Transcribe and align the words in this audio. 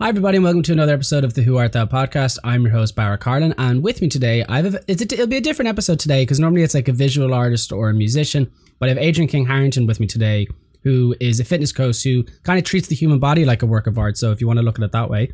Hi, 0.00 0.10
everybody, 0.10 0.36
and 0.36 0.44
welcome 0.44 0.62
to 0.62 0.72
another 0.72 0.94
episode 0.94 1.24
of 1.24 1.34
the 1.34 1.42
Who 1.42 1.56
Art 1.56 1.72
Thou 1.72 1.84
podcast. 1.84 2.38
I'm 2.44 2.62
your 2.62 2.70
host, 2.70 2.94
Barra 2.94 3.18
Carlin, 3.18 3.52
and 3.58 3.82
with 3.82 4.00
me 4.00 4.06
today, 4.06 4.44
I 4.48 4.62
have 4.62 4.74
a, 4.76 4.80
it'll 4.86 5.26
be 5.26 5.38
a 5.38 5.40
different 5.40 5.68
episode 5.68 5.98
today 5.98 6.22
because 6.22 6.38
normally 6.38 6.62
it's 6.62 6.72
like 6.72 6.86
a 6.86 6.92
visual 6.92 7.34
artist 7.34 7.72
or 7.72 7.90
a 7.90 7.94
musician, 7.94 8.48
but 8.78 8.86
I 8.86 8.90
have 8.90 8.98
Adrian 8.98 9.28
King 9.28 9.44
Harrington 9.44 9.88
with 9.88 9.98
me 9.98 10.06
today, 10.06 10.46
who 10.84 11.16
is 11.20 11.40
a 11.40 11.44
fitness 11.44 11.72
coach 11.72 12.00
who 12.04 12.22
kind 12.44 12.60
of 12.60 12.64
treats 12.64 12.86
the 12.86 12.94
human 12.94 13.18
body 13.18 13.44
like 13.44 13.62
a 13.62 13.66
work 13.66 13.88
of 13.88 13.98
art. 13.98 14.16
So 14.16 14.30
if 14.30 14.40
you 14.40 14.46
want 14.46 14.60
to 14.60 14.62
look 14.62 14.78
at 14.78 14.84
it 14.84 14.92
that 14.92 15.10
way, 15.10 15.32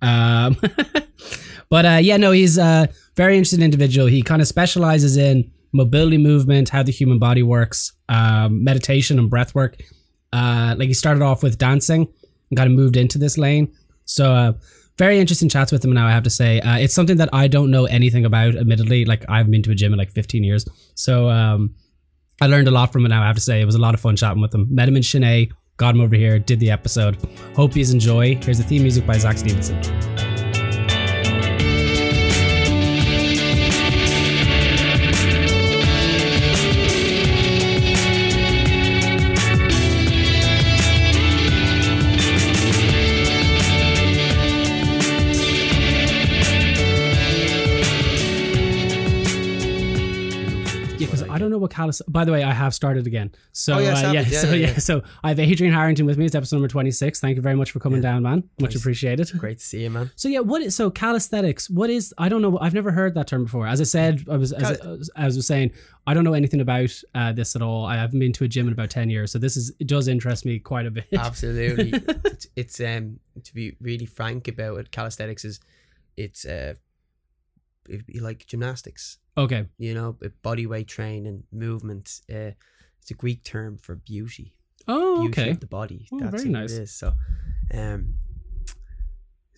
um, 0.00 0.56
but 1.68 1.84
uh, 1.84 1.98
yeah, 2.00 2.16
no, 2.16 2.30
he's 2.30 2.56
a 2.56 2.88
very 3.14 3.36
interesting 3.36 3.60
individual. 3.60 4.06
He 4.06 4.22
kind 4.22 4.40
of 4.40 4.48
specializes 4.48 5.18
in 5.18 5.52
mobility 5.72 6.16
movement, 6.16 6.70
how 6.70 6.82
the 6.82 6.92
human 6.92 7.18
body 7.18 7.42
works, 7.42 7.92
um, 8.08 8.64
meditation, 8.64 9.18
and 9.18 9.28
breath 9.28 9.54
work. 9.54 9.76
Uh, 10.32 10.74
like 10.78 10.88
he 10.88 10.94
started 10.94 11.22
off 11.22 11.42
with 11.42 11.58
dancing 11.58 12.08
and 12.50 12.56
kind 12.56 12.70
of 12.70 12.74
moved 12.74 12.96
into 12.96 13.18
this 13.18 13.36
lane. 13.36 13.70
So 14.08 14.34
uh, 14.34 14.52
very 14.96 15.20
interesting 15.20 15.48
chats 15.48 15.70
with 15.70 15.84
him 15.84 15.92
now. 15.92 16.06
I 16.06 16.10
have 16.10 16.24
to 16.24 16.30
say, 16.30 16.60
uh, 16.60 16.78
it's 16.78 16.94
something 16.94 17.18
that 17.18 17.28
I 17.32 17.46
don't 17.46 17.70
know 17.70 17.84
anything 17.84 18.24
about. 18.24 18.56
Admittedly, 18.56 19.04
like 19.04 19.24
I 19.28 19.36
haven't 19.36 19.52
been 19.52 19.62
to 19.62 19.70
a 19.70 19.74
gym 19.74 19.92
in 19.92 19.98
like 19.98 20.10
15 20.10 20.42
years, 20.42 20.66
so 20.94 21.28
um, 21.30 21.74
I 22.40 22.46
learned 22.46 22.68
a 22.68 22.72
lot 22.72 22.92
from 22.92 23.04
it. 23.04 23.10
Now 23.10 23.22
I 23.22 23.26
have 23.26 23.36
to 23.36 23.42
say, 23.42 23.60
it 23.60 23.64
was 23.64 23.76
a 23.76 23.80
lot 23.80 23.94
of 23.94 24.00
fun 24.00 24.16
chatting 24.16 24.42
with 24.42 24.54
him. 24.54 24.66
Met 24.70 24.88
him 24.88 24.96
in 24.96 25.02
Chennai, 25.02 25.52
got 25.76 25.94
him 25.94 26.00
over 26.00 26.16
here, 26.16 26.38
did 26.38 26.58
the 26.58 26.70
episode. 26.70 27.16
Hope 27.54 27.76
you 27.76 27.84
enjoy. 27.84 28.34
Here's 28.36 28.58
the 28.58 28.64
theme 28.64 28.82
music 28.82 29.06
by 29.06 29.18
Zach 29.18 29.38
Stevenson. 29.38 30.27
Know 51.58 51.62
what 51.62 51.70
callus. 51.70 52.00
By 52.08 52.24
the 52.24 52.32
way, 52.32 52.42
I 52.42 52.52
have 52.52 52.74
started 52.74 53.06
again. 53.06 53.32
So 53.52 53.74
Oh, 53.74 53.78
yes, 53.78 54.04
uh, 54.04 54.12
yeah. 54.12 54.20
Yeah, 54.28 54.40
so 54.40 54.48
yeah, 54.48 54.54
yeah, 54.54 54.66
yeah. 54.72 54.78
so 54.78 55.02
I 55.22 55.28
have 55.28 55.38
Adrian 55.38 55.72
Harrington 55.72 56.06
with 56.06 56.18
me. 56.18 56.24
It's 56.26 56.34
episode 56.34 56.56
number 56.56 56.68
twenty 56.68 56.90
six. 56.90 57.20
Thank 57.20 57.36
you 57.36 57.42
very 57.42 57.54
much 57.56 57.70
for 57.70 57.80
coming 57.80 58.00
down, 58.00 58.22
man. 58.22 58.44
Much 58.60 58.72
Nice. 58.74 58.80
appreciated. 58.80 59.30
Great 59.38 59.58
to 59.58 59.64
see 59.64 59.82
you, 59.82 59.90
man. 59.90 60.10
So 60.16 60.28
yeah, 60.28 60.40
what 60.40 60.62
is 60.62 60.74
so 60.74 60.90
calisthenics? 60.90 61.68
What 61.70 61.90
is? 61.90 62.14
I 62.18 62.28
don't 62.28 62.42
know. 62.42 62.58
I've 62.60 62.74
never 62.74 62.90
heard 62.92 63.14
that 63.14 63.26
term 63.26 63.44
before. 63.44 63.66
As 63.66 63.80
I 63.80 63.84
said, 63.84 64.24
I 64.30 64.36
was 64.36 64.52
as, 64.52 64.78
as 64.80 65.10
I 65.16 65.24
was 65.26 65.46
saying, 65.46 65.72
I 66.06 66.14
don't 66.14 66.24
know 66.24 66.34
anything 66.34 66.60
about 66.60 66.90
uh, 67.14 67.32
this 67.32 67.54
at 67.56 67.62
all. 67.62 67.84
I 67.86 67.96
haven't 67.96 68.18
been 68.18 68.32
to 68.34 68.44
a 68.44 68.48
gym 68.48 68.66
in 68.66 68.72
about 68.72 68.90
ten 68.90 69.10
years, 69.10 69.32
so 69.32 69.38
this 69.38 69.56
is 69.56 69.72
it 69.78 69.86
does 69.86 70.08
interest 70.08 70.44
me 70.44 70.58
quite 70.58 70.86
a 70.86 70.90
bit. 70.90 71.06
Absolutely. 71.12 71.92
it's, 72.24 72.46
it's 72.56 72.80
um 72.80 73.18
to 73.44 73.54
be 73.54 73.76
really 73.80 74.06
frank 74.06 74.48
about 74.48 74.78
it, 74.78 74.90
calisthenics 74.90 75.44
is 75.44 75.60
it's 76.16 76.44
uh 76.44 76.74
it'd 77.88 78.06
be 78.06 78.20
like 78.20 78.46
gymnastics. 78.46 79.18
okay, 79.36 79.66
You 79.78 79.94
know, 79.94 80.16
body 80.42 80.66
weight 80.66 80.88
training, 80.88 81.44
movement. 81.52 82.20
Uh, 82.30 82.52
it's 83.00 83.10
a 83.10 83.14
Greek 83.14 83.44
term 83.44 83.78
for 83.78 83.94
beauty. 83.96 84.54
oh 84.86 85.20
Beauty 85.22 85.40
okay, 85.42 85.50
of 85.50 85.60
the 85.60 85.66
body. 85.66 86.08
Oh, 86.12 86.18
That's 86.20 86.42
very 86.42 86.50
what 86.52 86.60
nice. 86.60 86.72
it 86.72 86.82
is. 86.82 86.92
So, 86.94 87.12
um, 87.74 88.14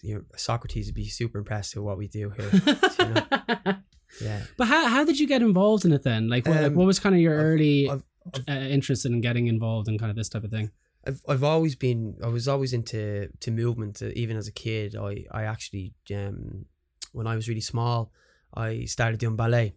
you 0.03 0.15
know, 0.15 0.23
Socrates 0.37 0.87
would 0.87 0.95
be 0.95 1.09
super 1.09 1.39
impressed 1.39 1.75
with 1.77 1.85
what 1.85 1.99
we 1.99 2.09
do 2.09 2.31
here. 2.31 2.51
you 2.99 3.05
know? 3.15 3.77
Yeah. 4.21 4.43
But 4.57 4.67
how 4.67 4.89
how 4.89 5.05
did 5.05 5.21
you 5.21 5.29
get 5.29 5.41
involved 5.41 5.85
in 5.85 5.93
it 5.93 6.03
then? 6.03 6.29
Like 6.29 6.45
what, 6.45 6.57
like, 6.57 6.67
Um, 6.67 6.75
what 6.75 6.85
was 6.85 6.99
kind 6.99 7.15
of 7.15 7.21
your 7.21 7.35
I've- 7.39 7.45
early 7.47 7.89
I've- 7.89 8.03
I've- 8.35 8.45
uh, 8.53 8.67
interest 8.69 9.07
in 9.07 9.21
getting 9.21 9.47
involved 9.47 9.87
in 9.87 9.99
kind 9.99 10.11
of 10.11 10.17
this 10.17 10.29
type 10.29 10.43
of 10.43 10.51
thing? 10.51 10.73
I've 11.07 11.23
I've 11.29 11.45
always 11.45 11.77
been 11.77 12.17
I 12.21 12.27
was 12.27 12.49
always 12.49 12.73
into 12.73 13.29
to 13.39 13.51
movement 13.53 14.03
uh, 14.03 14.11
even 14.17 14.37
as 14.37 14.49
a 14.49 14.53
kid 14.53 14.97
I 14.97 15.27
I 15.31 15.45
actually 15.45 15.95
um 16.13 16.65
when 17.13 17.27
I 17.27 17.35
was 17.37 17.49
really 17.49 17.61
small 17.61 18.13
I 18.55 18.85
started 18.85 19.21
doing 19.21 19.37
ballet 19.37 19.75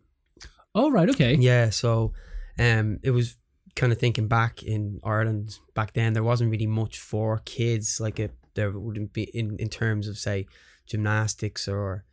Oh 0.75 0.89
right, 0.91 1.09
okay. 1.09 1.35
yeah 1.35 1.69
so 1.69 2.13
um 2.59 2.99
it 3.03 3.11
was 3.11 3.37
kind 3.75 3.91
of 3.91 3.99
thinking 3.99 4.27
back 4.27 4.61
in 4.63 4.99
Ireland 5.03 5.57
back 5.73 5.93
then 5.93 6.13
there 6.13 6.23
wasn't 6.23 6.51
really 6.51 6.67
much 6.67 6.99
for 6.99 7.41
kids 7.45 7.99
like 7.99 8.19
it 8.19 8.33
there 8.55 8.71
wouldn't 8.71 9.13
be 9.13 9.23
in 9.23 9.57
in 9.57 9.69
terms 9.69 10.07
of 10.07 10.17
say 10.17 10.45
gymnastics 10.85 11.67
or 11.67 12.05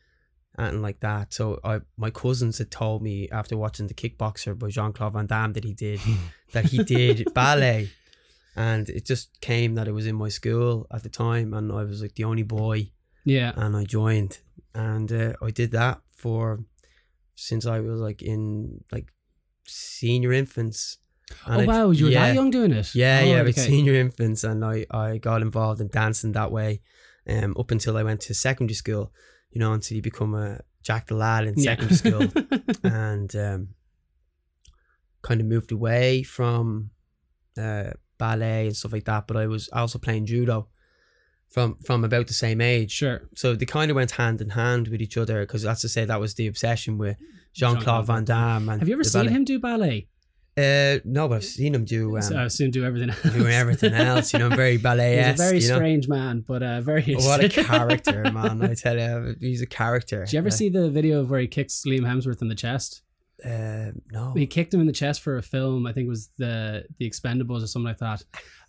anything 0.58 0.82
like 0.82 1.00
that 1.00 1.32
so 1.34 1.60
I 1.64 1.80
my 1.96 2.10
cousins 2.10 2.58
had 2.58 2.70
told 2.70 3.02
me 3.02 3.28
after 3.30 3.56
watching 3.56 3.86
the 3.88 3.94
kickboxer 3.94 4.58
by 4.58 4.68
Jean 4.70 4.92
Claude 4.92 5.12
Van 5.14 5.26
Damme 5.26 5.52
that 5.52 5.64
he 5.64 5.74
did 5.74 6.00
that 6.52 6.66
he 6.66 6.82
did 6.82 7.32
ballet 7.34 7.90
and 8.56 8.88
it 8.88 9.04
just 9.06 9.40
came 9.40 9.74
that 9.74 9.86
it 9.88 9.92
was 9.92 10.06
in 10.06 10.16
my 10.16 10.28
school 10.28 10.86
at 10.90 11.02
the 11.02 11.08
time 11.08 11.52
and 11.54 11.70
I 11.72 11.84
was 11.84 12.00
like 12.02 12.14
the 12.14 12.24
only 12.24 12.42
boy 12.42 12.90
Yeah. 13.24 13.52
and 13.56 13.76
I 13.76 13.84
joined 13.84 14.38
and 14.74 15.10
uh, 15.12 15.32
I 15.42 15.50
did 15.50 15.70
that 15.72 16.00
for 16.14 16.60
since 17.34 17.66
I 17.66 17.80
was 17.80 18.00
like 18.00 18.22
in 18.22 18.84
like 18.92 19.12
senior 19.66 20.32
infants 20.32 20.98
Oh 21.46 21.52
And 21.52 21.62
I- 21.62 21.66
wow, 21.66 21.90
you 21.90 22.06
were 22.06 22.10
yeah, 22.10 22.26
that 22.26 22.34
young 22.34 22.50
doing 22.50 22.72
it? 22.72 22.94
yeah 22.94 23.20
Oh, 23.20 23.24
yeah 23.24 23.42
with 23.42 23.56
okay. 23.58 23.66
senior 23.68 23.94
infants 23.94 24.42
and 24.44 24.64
I, 24.64 24.84
I 24.90 25.18
got 25.18 25.42
involved 25.42 25.80
in 25.80 25.88
dancing 25.88 26.32
that 26.32 26.50
way 26.52 26.80
um 27.28 27.54
up 27.58 27.70
until 27.70 27.96
I 27.96 28.02
went 28.02 28.20
to 28.22 28.34
secondary 28.34 28.74
school 28.74 29.12
you 29.52 29.58
know 29.60 29.72
until 29.72 29.96
you 29.96 30.02
become 30.02 30.34
a 30.34 30.60
Jack 30.82 31.06
the 31.06 31.14
lad 31.14 31.46
in 31.46 31.54
Yeah. 31.56 31.76
secondary 31.76 31.96
school 31.96 32.32
and 32.84 33.34
um, 33.36 33.68
kind 35.22 35.40
of 35.40 35.46
moved 35.46 35.72
away 35.72 36.22
from 36.22 36.90
uh, 37.58 37.90
ballet 38.18 38.66
and 38.66 38.76
stuff 38.76 38.92
like 38.92 39.04
that. 39.04 39.26
But 39.26 39.36
I 39.36 39.46
was 39.46 39.68
also 39.72 39.98
playing 39.98 40.26
judo 40.26 40.68
from 41.50 41.74
from 41.84 42.04
about 42.04 42.28
the 42.28 42.34
same 42.34 42.60
age, 42.60 42.92
sure. 42.92 43.28
so 43.34 43.54
they 43.54 43.66
kind 43.66 43.90
of 43.90 43.96
went 43.96 44.12
hand 44.12 44.40
in 44.40 44.50
hand 44.50 44.88
with 44.88 45.02
each 45.02 45.16
other. 45.16 45.40
Because 45.40 45.62
that's 45.62 45.80
to 45.82 45.88
say 45.88 46.04
that 46.04 46.20
was 46.20 46.34
the 46.34 46.46
obsession 46.46 46.96
with 46.96 47.16
Jean 47.52 47.74
Jean-Claude 47.74 48.06
Van 48.06 48.24
Damme. 48.24 48.68
And 48.68 48.80
Have 48.80 48.88
you 48.88 48.94
ever 48.94 49.04
seen 49.04 49.22
ballet. 49.26 49.32
him 49.32 49.44
do 49.44 49.58
ballet? 49.58 50.08
Uh, 50.56 50.98
no, 51.04 51.28
but 51.28 51.36
I've 51.36 51.44
seen 51.44 51.74
him 51.74 51.84
do 51.84 52.16
um, 52.16 52.22
So 52.22 52.36
I 52.36 52.44
assume 52.44 52.70
do 52.70 52.84
everything. 52.84 53.10
Else. 53.10 53.22
doing 53.22 53.52
everything 53.52 53.94
else. 53.94 54.32
You 54.32 54.40
know, 54.40 54.48
very 54.48 54.76
ballet 54.76 55.16
He's 55.30 55.40
a 55.40 55.42
very 55.42 55.58
you 55.58 55.68
know? 55.68 55.76
strange 55.76 56.08
man, 56.08 56.44
but 56.46 56.62
uh, 56.62 56.80
very. 56.80 57.14
What 57.14 57.42
a 57.42 57.48
character, 57.64 58.30
man! 58.30 58.62
I 58.62 58.74
tell 58.74 58.98
you, 58.98 59.36
he's 59.40 59.62
a 59.62 59.66
character. 59.66 60.24
Did 60.24 60.32
you 60.34 60.38
ever 60.38 60.50
see 60.50 60.68
the 60.68 60.90
video 60.90 61.20
of 61.20 61.30
where 61.30 61.40
he 61.40 61.46
kicks 61.46 61.82
Liam 61.86 62.00
Hemsworth 62.00 62.42
in 62.42 62.48
the 62.48 62.54
chest? 62.54 63.02
Uh, 63.44 63.92
no. 64.12 64.34
He 64.34 64.46
kicked 64.46 64.74
him 64.74 64.80
in 64.80 64.86
the 64.86 64.92
chest 64.92 65.22
for 65.22 65.36
a 65.36 65.42
film. 65.42 65.86
I 65.86 65.92
think 65.92 66.06
it 66.06 66.10
was 66.10 66.28
the 66.36 66.84
the 66.98 67.08
Expendables 67.08 67.62
or 67.62 67.66
something 67.66 67.86
like 67.86 67.98
that. 67.98 68.22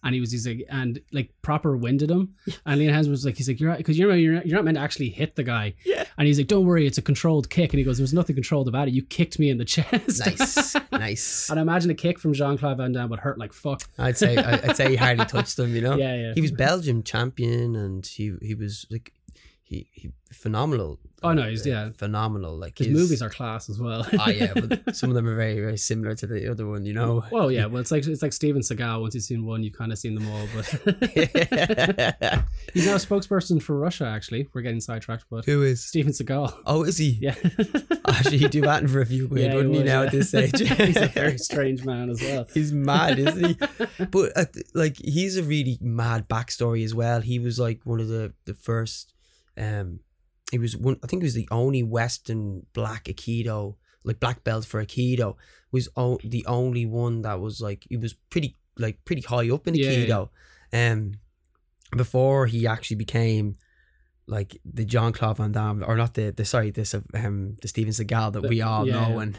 And 0.03 0.16
he 0.16 0.19
was 0.22 0.31
he's 0.31 0.47
like 0.47 0.66
and 0.69 1.00
like 1.12 1.31
proper 1.41 1.78
winded 1.78 2.09
him. 2.09 2.35
And 2.66 2.79
Liam 2.79 2.91
Hemsworth 2.91 3.09
was 3.09 3.25
like 3.25 3.38
he's 3.38 3.47
like 3.47 3.59
you're 3.59 3.75
because 3.75 3.97
you 3.97 4.07
know 4.07 4.13
you're 4.13 4.35
not, 4.35 4.45
you're 4.45 4.56
not 4.56 4.66
meant 4.66 4.78
to 4.78 4.81
actually 4.81 5.09
hit 5.09 5.35
the 5.35 5.44
guy. 5.44 5.75
Yeah. 5.85 6.06
And 6.17 6.28
he's 6.28 6.38
like 6.38 6.47
don't 6.47 6.66
worry 6.66 6.88
it's 6.88 6.97
a 6.97 7.01
controlled 7.01 7.50
kick. 7.50 7.72
And 7.73 7.79
he 7.79 7.84
goes 7.84 7.97
there 7.97 8.03
was 8.03 8.13
nothing 8.13 8.35
controlled 8.35 8.67
about 8.67 8.88
it. 8.88 8.94
You 8.94 9.03
kicked 9.03 9.40
me 9.40 9.50
in 9.50 9.57
the 9.57 9.66
chest. 9.75 10.25
Nice, 10.25 10.75
nice. 10.91 11.50
and 11.50 11.59
I 11.59 11.61
imagine 11.61 11.91
a 11.91 11.95
kick 11.95 12.19
from 12.19 12.34
Jean 12.34 12.57
Claude 12.57 12.78
Van 12.78 12.91
Damme 12.91 13.09
would 13.09 13.19
hurt 13.19 13.38
like 13.38 13.53
fuck. 13.53 13.84
I'd 13.97 14.17
say 14.17 14.38
I'd 14.38 14.75
say 14.75 14.90
he 14.90 14.95
hardly 14.95 15.25
touched 15.25 15.57
him. 15.57 15.75
You 15.75 15.81
know. 15.81 15.95
Yeah, 15.95 16.16
yeah. 16.16 16.34
He 16.34 16.41
was 16.41 16.51
Belgium 16.51 17.03
champion, 17.03 17.75
and 17.75 18.06
he 18.06 18.35
he 18.41 18.56
was 18.56 18.85
like 18.90 19.13
he 19.72 19.88
he 19.94 20.12
phenomenal. 20.34 21.00
Oh, 21.24 21.34
no, 21.34 21.48
he's- 21.48 21.66
yeah. 21.66 21.90
phenomenal. 21.96 22.58
Like 22.58 22.78
His 22.80 22.88
movies 22.88 23.22
are 23.22 23.30
class 23.30 23.70
as 23.70 23.80
well. 23.80 24.06
Ah, 24.20 24.30
yeah, 24.30 24.54
but 24.56 24.96
some 24.96 25.09
of 25.09 25.16
them 25.16 25.28
are 25.28 25.36
very 25.36 25.59
very 25.62 25.78
similar 25.78 26.16
to 26.16 26.28
the 26.28 26.50
other 26.52 26.68
one. 26.68 26.84
You 26.86 26.94
know. 26.94 27.24
Well, 27.32 27.52
yeah, 27.52 27.68
well, 27.68 27.80
it's 27.80 27.92
like 27.92 28.06
it's 28.06 28.22
like 28.22 28.34
Steven 28.34 28.62
Seagal. 28.62 29.02
Once 29.02 29.16
you've 29.16 29.24
seen 29.24 29.46
one, 29.46 29.64
you've 29.64 29.78
kind 29.78 29.92
of 29.92 29.98
seen 29.98 30.16
them 30.16 30.30
all. 30.30 30.48
But 30.54 30.66
he's 32.74 32.86
now 32.86 32.96
a 32.96 33.00
spokesperson 33.00 33.62
for 33.62 33.78
Russia. 33.78 34.06
Actually, 34.06 34.48
we're 34.54 34.62
getting 34.62 34.82
sidetracked, 34.82 35.26
but 35.30 35.46
Who 35.46 35.64
is? 35.64 35.84
Steven 35.86 36.12
Seagal. 36.12 36.53
Oh, 36.66 36.84
is 36.84 36.98
he? 36.98 37.18
Yeah, 37.22 37.36
Actually, 38.08 38.38
he'd 38.40 38.52
do 38.52 38.62
that 38.62 38.88
for 38.90 39.02
a 39.02 39.06
few 39.06 39.28
quid, 39.28 39.42
Yeah, 39.44 39.56
wouldn't 39.56 39.74
he? 39.74 39.80
would, 39.80 39.88
Now 39.88 40.02
yeah. 40.02 40.06
at 40.08 40.12
this 40.12 40.30
stage, 40.30 40.58
he's 40.59 40.98
a 40.98 41.08
very 41.08 41.38
strange 41.38 41.86
man 41.86 42.09
as 42.09 42.22
well. 42.22 42.48
He's 42.53 42.74
mad, 42.74 43.20
isn't 43.20 43.46
he? 43.46 43.58
but 44.12 44.32
uh, 44.36 44.46
like 44.74 44.98
he's 44.98 45.38
a 45.38 45.44
really 45.44 45.78
mad 45.82 46.28
backstory 46.28 46.84
as 46.84 46.94
well. 46.96 47.22
He 47.22 47.40
was 47.40 47.59
like 47.59 47.82
one 47.84 48.00
of 48.00 48.08
the 48.08 48.34
the 48.46 48.53
first. 48.53 49.14
Um, 49.58 50.00
he 50.52 50.58
was 50.59 50.76
one. 50.78 50.98
I 51.03 51.08
think 51.08 51.22
he 51.24 51.26
was 51.26 51.34
the 51.34 51.48
only 51.52 51.84
Western 51.84 52.66
black 52.74 53.06
aikido, 53.06 53.76
like 54.03 54.20
black 54.20 54.44
belt 54.44 54.66
for 54.66 54.84
aikido. 54.84 55.36
Was 55.72 55.88
o- 55.96 56.20
the 56.24 56.46
only 56.46 56.86
one 56.86 57.22
that 57.22 57.40
was 57.40 57.62
like 57.62 57.86
he 57.90 57.98
was 57.98 58.14
pretty 58.30 58.58
like 58.78 59.03
pretty 59.06 59.22
high 59.22 59.50
up 59.50 59.68
in 59.68 59.76
Yeah, 59.76 59.88
aikido. 59.88 60.30
Um, 60.74 61.14
before 61.96 62.48
he 62.48 62.66
actually 62.68 62.98
became 62.98 63.58
like 64.28 64.58
the 64.66 64.86
John 64.86 65.12
Claude 65.14 65.38
Van 65.38 65.52
Damme, 65.52 65.84
or 65.86 65.96
not 65.96 66.14
the 66.14 66.32
the 66.32 66.46
sorry 66.46 66.72
this 66.72 66.94
of 66.94 67.06
um 67.14 67.58
the 67.62 67.68
Steven 67.68 67.92
Seagal 67.94 68.34
that 68.34 68.42
The- 68.44 68.48
we 68.50 68.62
all 68.62 68.86
yeah, 68.88 68.94
know 68.94 69.20
and 69.20 69.38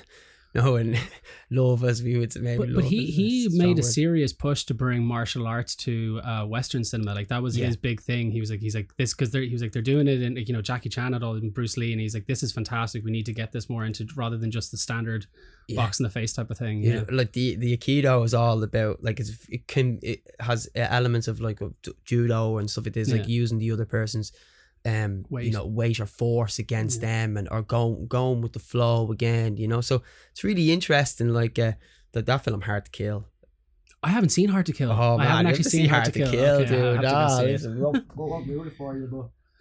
no, 0.65 0.77
and 0.77 0.99
love 1.51 1.83
as 1.85 2.03
we 2.03 2.19
would 2.19 2.35
maybe. 2.41 2.59
But, 2.59 2.75
but 2.75 2.85
he 2.85 3.07
he 3.07 3.49
made 3.53 3.79
a 3.79 3.83
word. 3.83 3.85
serious 3.85 4.33
push 4.33 4.65
to 4.65 4.75
bring 4.75 5.05
martial 5.05 5.47
arts 5.47 5.75
to 5.77 6.21
uh, 6.25 6.45
Western 6.47 6.85
cinema. 6.85 7.15
Like 7.15 7.29
that 7.29 7.43
was 7.43 7.57
Yeah. 7.57 7.67
his 7.67 7.77
big 7.77 8.01
thing. 8.03 8.31
He 8.31 8.41
was 8.41 8.51
like 8.51 8.61
he's 8.61 8.75
like 8.75 8.95
this 8.97 9.15
because 9.15 9.33
he 9.33 9.49
was 9.53 9.63
like 9.63 9.73
they're 9.73 9.83
doing 9.83 10.09
it 10.09 10.23
and 10.23 10.37
you 10.47 10.53
know 10.55 10.61
Jackie 10.63 10.89
Chan 10.89 11.13
had 11.15 11.23
all 11.23 11.35
and 11.35 11.55
Bruce 11.55 11.77
Lee 11.77 11.93
and 11.93 12.01
he's 12.01 12.15
like 12.15 12.27
this 12.27 12.43
is 12.43 12.53
fantastic. 12.53 13.05
We 13.05 13.11
need 13.11 13.27
to 13.27 13.33
get 13.33 13.53
this 13.53 13.69
more 13.71 13.85
into 13.85 14.07
rather 14.17 14.37
than 14.37 14.51
just 14.51 14.71
the 14.71 14.77
standard 14.77 15.27
Yeah. 15.69 15.77
box 15.77 16.01
in 16.01 16.05
the 16.05 16.11
face 16.11 16.33
type 16.33 16.51
of 16.51 16.59
thing. 16.59 16.83
you 16.83 16.91
Yeah. 16.93 17.01
know, 17.01 17.07
like 17.11 17.33
the 17.33 17.57
the 17.57 17.77
aikido 17.77 18.25
is 18.25 18.35
all 18.35 18.63
about 18.63 19.03
like 19.03 19.21
it's, 19.21 19.33
it 19.49 19.67
can 19.67 19.99
it 20.03 20.21
has 20.41 20.69
elements 20.75 21.29
of 21.29 21.41
like 21.41 21.61
of 21.61 21.75
judo 22.05 22.59
and 22.59 22.71
stuff 22.71 22.85
like 22.85 22.95
this 22.95 23.11
like 23.11 23.29
using 23.29 23.59
the 23.59 23.71
other 23.73 23.87
person's 23.87 24.33
um 24.85 25.25
Weight. 25.31 25.47
you 25.47 25.53
know 25.53 25.65
weight 25.67 26.01
or 26.01 26.07
force 26.07 26.59
against 26.59 27.01
Yeah. 27.03 27.09
them 27.09 27.37
and 27.37 27.49
or 27.51 27.63
going 27.63 28.07
going 28.09 28.41
with 28.43 28.53
the 28.53 28.59
flow 28.59 29.11
again 29.13 29.57
you 29.57 29.69
know 29.69 29.81
so 29.81 30.03
it's 30.33 30.43
really 30.43 30.73
interesting 30.73 31.29
like 31.29 31.59
uh 31.59 31.73
that 32.13 32.27
that 32.27 32.43
film 32.45 32.63
hard 32.63 32.85
to 32.87 32.91
kill 32.91 33.27
I 34.05 34.09
haven't 34.09 34.31
seen 34.31 34.49
Hard 34.49 34.67
to 34.67 34.73
Kill. 34.73 34.91
oh 34.91 35.17
man, 35.17 35.21
I 35.21 35.31
haven't 35.31 35.47
actually 35.47 35.63
seen 35.71 35.83
see 35.83 35.87
Hard, 35.87 36.07
to 36.07 36.11
Kill, 36.11 36.27
Okay, 36.35 36.65
dude 36.71 37.05
have 37.05 37.05
to 37.05 37.17
go 37.23 37.39
see 37.39 37.45
it. 37.45 37.53
listen, 37.53 37.75
we 37.77 37.83
we 38.51 38.57
won't 38.57 38.77
for 38.77 38.97
you 38.99 39.07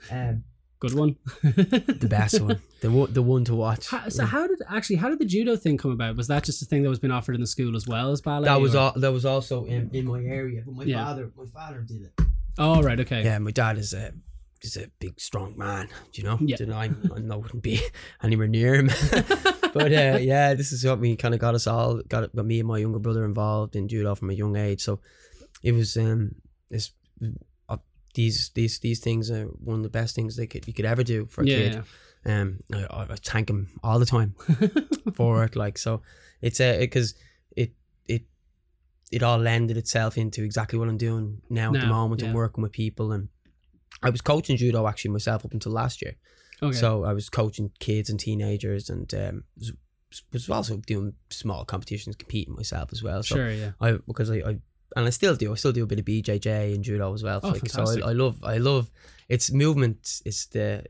but 0.09 0.15
um 0.15 0.44
Good 0.79 0.95
one. 0.95 1.15
the 1.44 2.07
best 2.09 2.41
one 2.41 2.59
the 2.81 2.89
one 2.89 3.13
the 3.13 3.21
one 3.21 3.45
to 3.45 3.53
watch 3.53 3.85
How, 3.89 4.09
so 4.09 4.25
how 4.25 4.47
did 4.47 4.57
actually 4.67 4.95
how 4.95 5.09
did 5.09 5.19
the 5.19 5.25
judo 5.25 5.56
thing 5.56 5.77
come 5.77 5.91
about? 5.91 6.15
Was 6.15 6.27
that 6.29 6.44
just 6.44 6.59
a 6.63 6.65
thing 6.65 6.81
that 6.81 6.89
was 6.89 6.97
being 6.97 7.12
offered 7.12 7.35
in 7.35 7.41
the 7.41 7.45
school 7.56 7.75
as 7.75 7.85
well 7.85 8.09
as 8.12 8.19
ballet? 8.21 8.45
that 8.45 8.59
was 8.59 8.74
all 8.74 8.94
that 8.95 9.12
was 9.13 9.25
also 9.25 9.65
in, 9.65 9.91
in 9.94 10.06
my 10.07 10.21
area 10.24 10.63
but 10.65 10.74
my 10.74 10.83
Yeah. 10.85 11.03
father 11.06 11.31
my 11.38 11.45
father 11.45 11.81
did 11.81 12.01
it 12.01 12.13
Oh 12.57 12.81
right, 12.81 13.00
okay. 13.00 13.24
Yeah, 13.24 13.38
my 13.38 13.51
dad 13.51 13.77
is 13.77 13.94
a 13.94 14.12
is 14.61 14.77
a 14.77 14.87
big 14.99 15.19
strong 15.19 15.57
man. 15.57 15.87
Do 16.11 16.21
you 16.21 16.27
know? 16.27 16.37
Yeah. 16.41 16.57
Know, 16.65 16.77
I'm, 16.77 17.31
I 17.31 17.35
wouldn't 17.35 17.63
be 17.63 17.81
anywhere 18.23 18.47
near 18.47 18.75
him. 18.75 18.87
but 19.73 19.91
uh, 19.91 20.17
yeah, 20.21 20.53
this 20.53 20.71
is 20.71 20.85
what 20.85 20.99
we 20.99 21.15
kind 21.15 21.33
of 21.33 21.39
got 21.39 21.55
us 21.55 21.67
all 21.67 22.01
got, 22.07 22.33
got 22.35 22.45
me 22.45 22.59
and 22.59 22.67
my 22.67 22.77
younger 22.77 22.99
brother 22.99 23.25
involved 23.25 23.75
in 23.75 23.87
judo 23.87 24.15
from 24.15 24.29
a 24.29 24.33
young 24.33 24.55
age. 24.55 24.81
So 24.81 24.99
it 25.63 25.73
was 25.73 25.97
um 25.97 26.35
it's 26.69 26.91
uh, 27.69 27.77
these 28.13 28.49
these 28.53 28.79
these 28.79 28.99
things 28.99 29.31
are 29.31 29.45
one 29.45 29.77
of 29.77 29.83
the 29.83 29.89
best 29.89 30.15
things 30.15 30.35
they 30.35 30.47
could 30.47 30.67
you 30.67 30.73
could 30.73 30.85
ever 30.85 31.03
do 31.03 31.25
for 31.25 31.43
a 31.43 31.45
yeah, 31.45 31.57
kid. 31.57 31.83
Um, 32.23 32.59
I, 32.71 33.07
I 33.09 33.15
thank 33.15 33.49
him 33.49 33.69
all 33.83 33.97
the 33.97 34.05
time 34.05 34.35
for 35.15 35.43
it. 35.43 35.55
Like 35.55 35.77
so, 35.77 36.01
it's 36.41 36.59
a 36.59 36.79
because 36.79 37.15
it 37.55 37.73
it 38.07 38.23
it 39.11 39.23
all 39.23 39.39
lended 39.39 39.77
itself 39.77 40.17
into 40.17 40.43
exactly 40.43 40.77
what 40.77 40.87
I'm 40.87 40.97
doing 40.97 41.41
now, 41.49 41.73
at 41.73 41.81
the 41.81 41.87
moment 41.87 42.21
yeah. 42.21 42.27
and 42.27 42.35
working 42.35 42.61
with 42.61 42.71
people. 42.71 43.11
And 43.11 43.29
I 44.03 44.09
was 44.09 44.21
coaching 44.21 44.57
judo 44.57 44.88
actually 44.88 45.12
myself 45.12 45.45
up 45.45 45.53
until 45.53 45.71
last 45.71 46.01
year. 46.01 46.15
Okay. 46.63 46.77
So 46.77 47.03
I 47.03 47.13
was 47.13 47.30
coaching 47.30 47.71
kids 47.80 48.09
and 48.09 48.19
teenagers, 48.19 48.89
and 48.89 49.12
um, 49.13 49.44
was, 49.57 49.74
was 50.31 50.50
also 50.50 50.77
doing 50.77 51.13
small 51.30 51.65
competitions, 51.65 52.15
competing 52.15 52.56
myself 52.56 52.89
as 52.92 53.01
well. 53.01 53.24
So 53.24 53.36
sure, 53.36 53.51
yeah. 53.51 53.71
I 53.80 53.98
because 54.07 54.30
I, 54.30 54.38
I 54.38 54.59
and 54.95 55.07
I 55.07 55.09
still 55.09 55.36
do. 55.36 55.51
I 55.51 55.56
still 55.56 55.71
do 55.71 55.83
a 55.83 55.88
bit 55.88 56.00
of 56.00 56.06
BJJ 56.06 56.75
and 56.75 56.83
judo 56.83 57.13
as 57.13 57.24
well. 57.24 57.39
Oh, 57.44 57.50
like, 57.50 57.68
so. 57.69 57.83
I, 57.83 58.09
I 58.09 58.13
love 58.13 58.44
I 58.44 58.57
love 58.57 58.92
it's 59.27 59.51
movement. 59.51 60.21
It's 60.25 60.45
the 60.48 60.86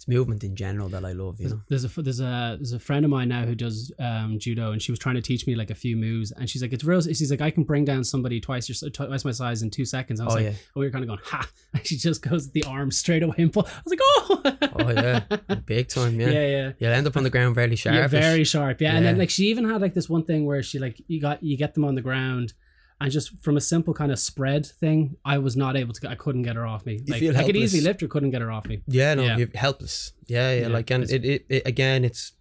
it's 0.00 0.08
movement 0.08 0.42
in 0.44 0.56
general 0.56 0.88
that 0.88 1.04
I 1.04 1.12
love. 1.12 1.38
You 1.42 1.50
know. 1.50 1.60
There's 1.68 1.84
a 1.84 2.00
there's 2.00 2.20
a 2.20 2.56
there's 2.58 2.72
a 2.72 2.78
friend 2.78 3.04
of 3.04 3.10
mine 3.10 3.28
now 3.28 3.44
who 3.44 3.54
does 3.54 3.92
um, 3.98 4.38
judo, 4.38 4.72
and 4.72 4.80
she 4.80 4.90
was 4.92 4.98
trying 4.98 5.16
to 5.16 5.20
teach 5.20 5.46
me 5.46 5.54
like 5.54 5.68
a 5.68 5.74
few 5.74 5.94
moves, 5.94 6.32
and 6.32 6.48
she's 6.48 6.62
like, 6.62 6.72
"It's 6.72 6.84
real." 6.84 7.02
She's 7.02 7.30
like, 7.30 7.42
"I 7.42 7.50
can 7.50 7.64
bring 7.64 7.84
down 7.84 8.02
somebody 8.02 8.40
twice 8.40 8.66
your 8.66 8.90
twice 8.90 9.26
my 9.26 9.30
size 9.32 9.60
in 9.60 9.68
two 9.68 9.84
seconds." 9.84 10.18
I 10.18 10.24
was 10.24 10.32
Oh 10.32 10.36
like, 10.38 10.46
yeah. 10.46 10.52
"Oh, 10.74 10.80
you're 10.80 10.90
kind 10.90 11.04
of 11.04 11.08
going 11.08 11.20
ha!" 11.22 11.46
And 11.74 11.86
she 11.86 11.96
just 11.98 12.22
goes 12.22 12.50
the 12.50 12.64
arm 12.64 12.90
straight 12.90 13.22
away 13.22 13.34
and 13.36 13.52
pull. 13.52 13.66
I 13.66 13.80
was 13.84 13.90
like, 13.90 14.00
"Oh, 14.02 14.42
Oh 14.72 14.90
yeah. 14.90 15.54
Big 15.66 15.88
time. 15.88 16.18
Yeah. 16.18 16.30
yeah, 16.30 16.46
yeah." 16.46 16.72
You'll 16.78 16.92
end 16.92 17.06
up 17.06 17.18
on 17.18 17.22
the 17.24 17.30
ground 17.30 17.54
fairly 17.56 17.76
sharp. 17.76 17.94
Yeah, 17.96 18.06
very 18.06 18.44
sharp. 18.44 18.80
Yeah. 18.80 18.96
and 18.96 19.04
then 19.04 19.18
like 19.18 19.28
she 19.28 19.48
even 19.48 19.68
had 19.68 19.82
like 19.82 19.92
this 19.92 20.08
one 20.08 20.24
thing 20.24 20.46
where 20.46 20.62
she 20.62 20.78
like 20.78 20.98
you 21.08 21.20
got 21.20 21.42
you 21.42 21.58
get 21.58 21.74
them 21.74 21.84
on 21.84 21.94
the 21.94 22.00
ground, 22.02 22.54
and 23.00 23.10
just 23.10 23.30
from 23.40 23.56
a 23.56 23.60
simple 23.60 23.94
kind 23.94 24.12
of 24.12 24.18
spread 24.18 24.66
thing, 24.66 25.16
I 25.24 25.38
was 25.38 25.56
not 25.56 25.76
able 25.76 25.94
to. 25.94 26.10
I 26.10 26.14
couldn't 26.16 26.42
get 26.42 26.56
her 26.56 26.66
off 26.66 26.84
me. 26.84 27.00
Like 27.08 27.22
I 27.22 27.44
could 27.44 27.56
easily 27.56 27.82
lift 27.82 28.00
her, 28.02 28.08
couldn't 28.08 28.30
get 28.30 28.42
her 28.42 28.50
off 28.50 28.66
me. 28.66 28.82
Yeah, 28.86 29.14
no, 29.14 29.22
Yeah. 29.24 29.36
you're 29.38 29.48
helpless. 29.54 30.12
Yeah, 30.26 30.52
yeah, 30.52 30.60
Yeah, 30.62 30.68
like 30.68 30.90
and 30.90 31.04
it, 31.10 31.24
it, 31.24 31.46
it 31.48 31.62
again, 31.66 32.04
it's 32.04 32.32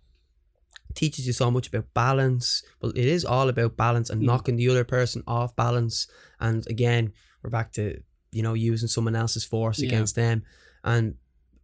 teaches 0.96 1.26
you 1.28 1.34
so 1.34 1.50
much 1.52 1.68
about 1.68 1.86
balance. 1.94 2.64
But 2.80 2.98
it 2.98 3.06
is 3.06 3.24
all 3.26 3.48
about 3.50 3.78
balance 3.78 4.10
and 4.10 4.22
Mm. 4.22 4.26
knocking 4.26 4.56
the 4.58 4.70
other 4.70 4.84
person 4.84 5.24
off 5.28 5.56
balance. 5.56 6.08
And 6.40 6.66
again, 6.68 7.14
we're 7.42 7.50
back 7.50 7.72
to 7.74 8.02
you 8.32 8.44
know 8.44 8.54
using 8.54 8.88
someone 8.90 9.16
else's 9.16 9.44
force 9.46 9.80
Yeah. 9.80 9.88
against 9.88 10.16
them. 10.16 10.44
And 10.84 11.16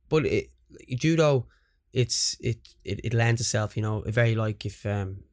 but 0.10 0.26
it 0.26 0.50
judo, 0.96 1.48
it's 1.94 2.38
it 2.40 2.60
it, 2.84 3.02
it 3.04 3.14
lends 3.14 3.42
itself, 3.42 3.76
you 3.76 3.84
know, 3.84 4.04
very 4.08 4.36
like 4.36 4.66
if 4.66 4.86
um 4.86 5.24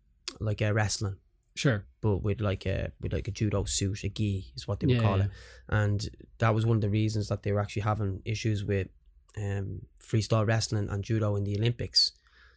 like 0.41 0.61
a 0.63 0.73
wrestling. 0.73 1.17
Sure. 1.55 1.85
But 2.01 2.19
with 2.19 2.41
like 2.41 2.65
a 2.67 2.93
with 3.01 3.13
like 3.13 3.29
a 3.29 3.31
judo 3.31 3.65
suit, 3.65 4.05
a 4.05 4.09
gi 4.09 4.53
is 4.57 4.67
what 4.67 4.81
they 4.81 4.87
would 4.87 4.97
Yeah, 4.97 5.03
call 5.03 5.19
yeah. 5.19 5.25
it, 5.25 5.31
and 5.69 6.09
that 6.39 6.55
was 6.55 6.65
one 6.67 6.77
of 6.77 6.81
the 6.83 6.89
reasons 6.91 7.29
that 7.29 7.43
they 7.43 7.53
were 7.53 7.61
actually 7.61 7.83
having 7.83 8.23
issues 8.25 8.65
with 8.65 8.89
um, 9.37 9.83
freestyle 10.03 10.47
wrestling 10.47 10.89
and 10.89 11.05
judo 11.05 11.37
in 11.37 11.45
the 11.45 11.57
Olympics. 11.59 12.13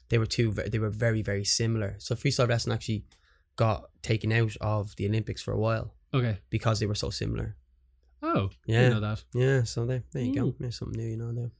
They 0.09 0.17
were 0.17 0.25
two. 0.25 0.51
They 0.51 0.79
were 0.79 0.89
very 0.89 1.21
very 1.21 1.43
similar. 1.43 1.95
So 1.99 2.15
freestyle 2.15 2.47
wrestling 2.47 2.73
actually 2.75 3.05
got 3.57 3.89
taken 4.01 4.31
out 4.31 4.55
of 4.61 4.95
the 4.97 5.07
Olympics 5.07 5.41
for 5.41 5.51
a 5.53 5.57
while 5.59 5.93
Okay. 6.13 6.39
because 6.49 6.79
they 6.79 6.85
were 6.85 6.95
so 6.95 7.09
similar. 7.09 7.55
Oh, 8.21 8.49
yeah. 8.65 8.89
Know 8.89 8.99
that. 9.01 9.23
Yeah. 9.33 9.63
So 9.63 9.85
there, 9.85 10.03
there 10.11 10.23
you 10.23 10.33
go. 10.35 10.45
Mm. 10.47 10.55
There's 10.59 10.77
something 10.79 10.99
new, 11.01 11.09
you 11.11 11.17
know. 11.17 11.31
There. 11.33 11.51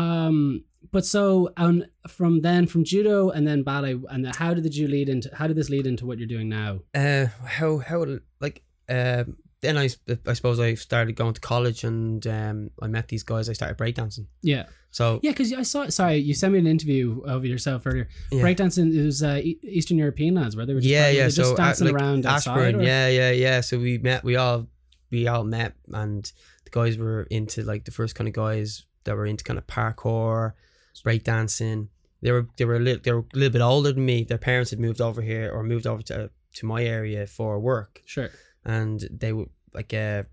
Um, 0.00 0.64
but 0.90 1.04
so 1.04 1.52
um, 1.56 1.84
from 2.08 2.40
then 2.42 2.66
from 2.66 2.84
judo 2.84 3.30
and 3.30 3.46
then 3.46 3.62
ballet, 3.62 3.96
and 4.10 4.24
then 4.24 4.32
how 4.34 4.52
did 4.54 4.64
the 4.64 4.70
judo 4.70 4.92
lead 4.92 5.08
into? 5.08 5.30
How 5.34 5.46
did 5.46 5.56
this 5.56 5.70
lead 5.70 5.86
into 5.86 6.06
what 6.06 6.18
you're 6.18 6.26
doing 6.26 6.48
now? 6.48 6.80
Uh, 6.94 7.26
how 7.44 7.78
how 7.78 8.04
like 8.40 8.62
um. 8.88 9.36
Then 9.60 9.78
I, 9.78 9.90
I 10.26 10.32
suppose 10.32 10.58
I 10.58 10.74
started 10.74 11.14
going 11.14 11.34
to 11.34 11.40
college 11.40 11.84
and 11.84 12.26
um, 12.26 12.70
I 12.82 12.88
met 12.88 13.06
these 13.06 13.22
guys. 13.22 13.48
I 13.48 13.52
started 13.52 13.78
breakdancing. 13.78 14.26
Yeah, 14.42 14.66
So 14.90 15.20
yeah. 15.22 15.30
Because 15.30 15.52
I 15.52 15.62
saw. 15.62 15.86
Sorry, 15.88 16.16
you 16.16 16.34
sent 16.34 16.52
me 16.52 16.58
an 16.58 16.66
interview 16.66 17.22
of 17.24 17.44
yourself 17.44 17.86
earlier. 17.86 18.08
Yeah. 18.32 18.42
Breakdancing 18.42 18.92
it 18.92 19.04
was 19.04 19.22
uh, 19.22 19.40
Eastern 19.62 19.98
European 19.98 20.34
lads, 20.34 20.56
where 20.56 20.66
they 20.66 20.74
were 20.74 20.80
just, 20.80 20.90
yeah, 20.90 21.10
yeah. 21.10 21.26
were 21.26 21.30
just 21.30 21.50
so 21.50 21.54
uh, 21.54 21.56
dancing 21.58 21.86
like 21.86 21.94
around 21.94 22.26
outside. 22.26 22.50
Ashbourne, 22.50 22.80
or- 22.80 22.82
yeah, 22.82 23.06
yeah, 23.06 23.30
yeah. 23.30 23.60
So 23.60 23.78
we 23.78 23.98
met. 23.98 24.24
We 24.24 24.34
all 24.34 24.66
we 25.12 25.28
all 25.28 25.44
met, 25.44 25.74
and 25.92 26.24
the 26.64 26.70
guys 26.70 26.98
were 26.98 27.22
into 27.30 27.62
like 27.62 27.84
the 27.84 27.92
first 27.92 28.16
kind 28.16 28.26
of 28.26 28.34
guys 28.34 28.84
that 29.04 29.14
were 29.14 29.26
into 29.26 29.44
kind 29.44 29.60
of 29.60 29.66
parkour, 29.68 30.54
breakdancing. 31.00 31.88
They 32.20 32.30
were 32.32 32.46
they 32.56 32.64
were 32.64 32.76
a 32.76 32.80
little 32.80 33.00
they 33.02 33.12
were 33.12 33.24
a 33.32 33.36
little 33.36 33.52
bit 33.52 33.62
older 33.62 33.92
than 33.92 34.04
me. 34.04 34.24
Their 34.24 34.38
parents 34.38 34.70
had 34.70 34.80
moved 34.80 35.00
over 35.00 35.22
here 35.22 35.50
or 35.50 35.62
moved 35.62 35.86
over 35.86 36.02
to 36.02 36.30
to 36.56 36.66
my 36.66 36.84
area 36.84 37.26
for 37.26 37.58
work, 37.58 38.02
Sure. 38.04 38.28
and 38.64 39.00
they 39.10 39.32
were 39.32 39.46
like 39.74 39.94
uh, 39.94 40.24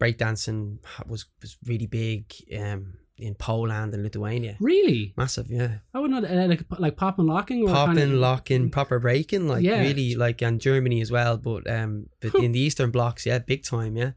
breakdancing 0.00 0.78
was 1.06 1.26
was 1.42 1.56
really 1.66 1.86
big 1.86 2.32
um 2.58 2.94
in 3.18 3.34
Poland 3.34 3.94
and 3.94 4.02
Lithuania. 4.02 4.56
Really? 4.60 5.14
Massive, 5.16 5.50
yeah. 5.50 5.78
I 5.94 6.00
would 6.00 6.10
not 6.10 6.24
uh, 6.24 6.46
like 6.48 6.64
like 6.78 6.96
pop 6.96 7.18
and 7.18 7.26
locking. 7.28 7.62
Or 7.62 7.68
popping, 7.72 7.96
kind 7.96 8.12
of, 8.12 8.18
locking, 8.18 8.70
proper 8.70 8.98
breaking, 8.98 9.48
like 9.48 9.62
Yeah. 9.64 9.80
really, 9.80 10.14
like 10.14 10.42
and 10.42 10.60
Germany 10.60 11.00
as 11.00 11.10
well. 11.10 11.38
But 11.38 11.68
um, 11.70 12.08
but 12.20 12.34
in 12.34 12.52
the 12.52 12.60
Eastern 12.60 12.90
blocks, 12.90 13.24
yeah, 13.24 13.38
big 13.38 13.62
time, 13.64 13.96
yeah, 13.96 14.10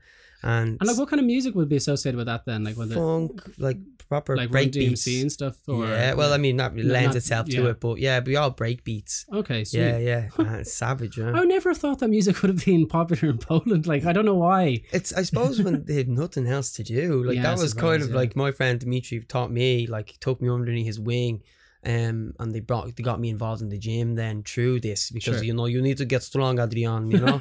and, 0.43 0.77
And 0.79 0.87
like, 0.87 0.97
what 0.97 1.09
kind 1.09 1.19
of 1.19 1.25
music 1.25 1.55
would 1.55 1.69
be 1.69 1.75
associated 1.75 2.17
with 2.17 2.27
that 2.27 2.45
then? 2.45 2.63
Like, 2.63 2.77
was 2.77 2.91
it 2.91 2.95
funk, 2.95 3.41
like 3.57 3.77
proper 4.07 4.35
like 4.35 4.49
break 4.49 4.71
beats. 4.71 5.05
DMC 5.05 5.21
and 5.21 5.31
stuff? 5.31 5.57
Or, 5.67 5.85
yeah, 5.85 6.13
well, 6.15 6.33
I 6.33 6.37
mean 6.37 6.57
that 6.57 6.75
lends 6.75 7.07
not- 7.09 7.15
itself 7.17 7.47
to 7.49 7.67
it, 7.67 7.79
but 7.79 7.99
yeah, 7.99 8.19
we 8.25 8.35
all 8.37 8.49
break 8.49 8.83
beats. 8.83 9.25
okay, 9.33 9.63
sweet. 9.63 9.79
Yeah, 9.81 9.97
yeah, 9.97 10.29
uh, 10.39 10.63
savage. 10.63 11.17
Yeah. 11.17 11.31
I 11.35 11.39
would 11.41 11.49
never 11.49 11.73
thought 11.73 11.99
that 11.99 12.07
music 12.09 12.41
would 12.41 12.49
have 12.49 12.65
been 12.65 12.87
popular 12.87 13.29
in 13.31 13.37
Poland. 13.51 13.85
Like, 13.85 14.05
I 14.05 14.13
don't 14.13 14.25
know 14.25 14.35
why. 14.35 14.81
It's 14.91 15.13
I 15.13 15.23
suppose 15.23 15.61
when 15.61 15.83
they 15.87 15.95
had 15.95 16.09
nothing 16.09 16.47
else 16.47 16.71
to 16.73 16.83
do, 16.83 17.23
like 17.23 17.35
Yeah, 17.35 17.43
that 17.43 17.57
was 17.59 17.73
kind 17.73 18.01
of 18.01 18.09
yeah. 18.09 18.15
like 18.15 18.35
my 18.35 18.51
friend 18.51 18.79
Dimitri 18.79 19.19
taught 19.21 19.51
me, 19.51 19.87
like 19.87 20.09
he 20.11 20.17
took 20.19 20.41
me 20.41 20.49
underneath 20.49 20.85
his 20.87 20.99
wing, 20.99 21.43
um, 21.85 22.33
and 22.39 22.51
they 22.53 22.59
brought 22.61 22.95
they 22.95 23.03
got 23.03 23.19
me 23.19 23.29
involved 23.29 23.61
in 23.61 23.69
the 23.69 23.77
gym 23.77 24.15
then 24.15 24.43
through 24.43 24.79
this 24.79 25.11
because 25.11 25.35
Sure. 25.35 25.43
you 25.43 25.53
know 25.53 25.65
you 25.67 25.81
need 25.81 25.97
to 25.97 26.05
get 26.05 26.23
strong, 26.23 26.59
Adrian, 26.59 27.11
you 27.11 27.19
know, 27.19 27.39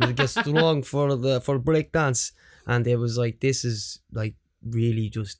you 0.00 0.06
need 0.06 0.16
to 0.16 0.22
get 0.22 0.30
strong 0.30 0.82
for 0.82 1.16
the 1.16 1.40
for 1.40 1.58
break 1.58 1.92
dance, 1.92 2.32
and 2.66 2.86
it 2.86 2.96
was 2.96 3.18
like 3.18 3.40
this 3.40 3.64
is 3.64 4.00
like 4.12 4.34
really 4.64 5.08
just 5.08 5.38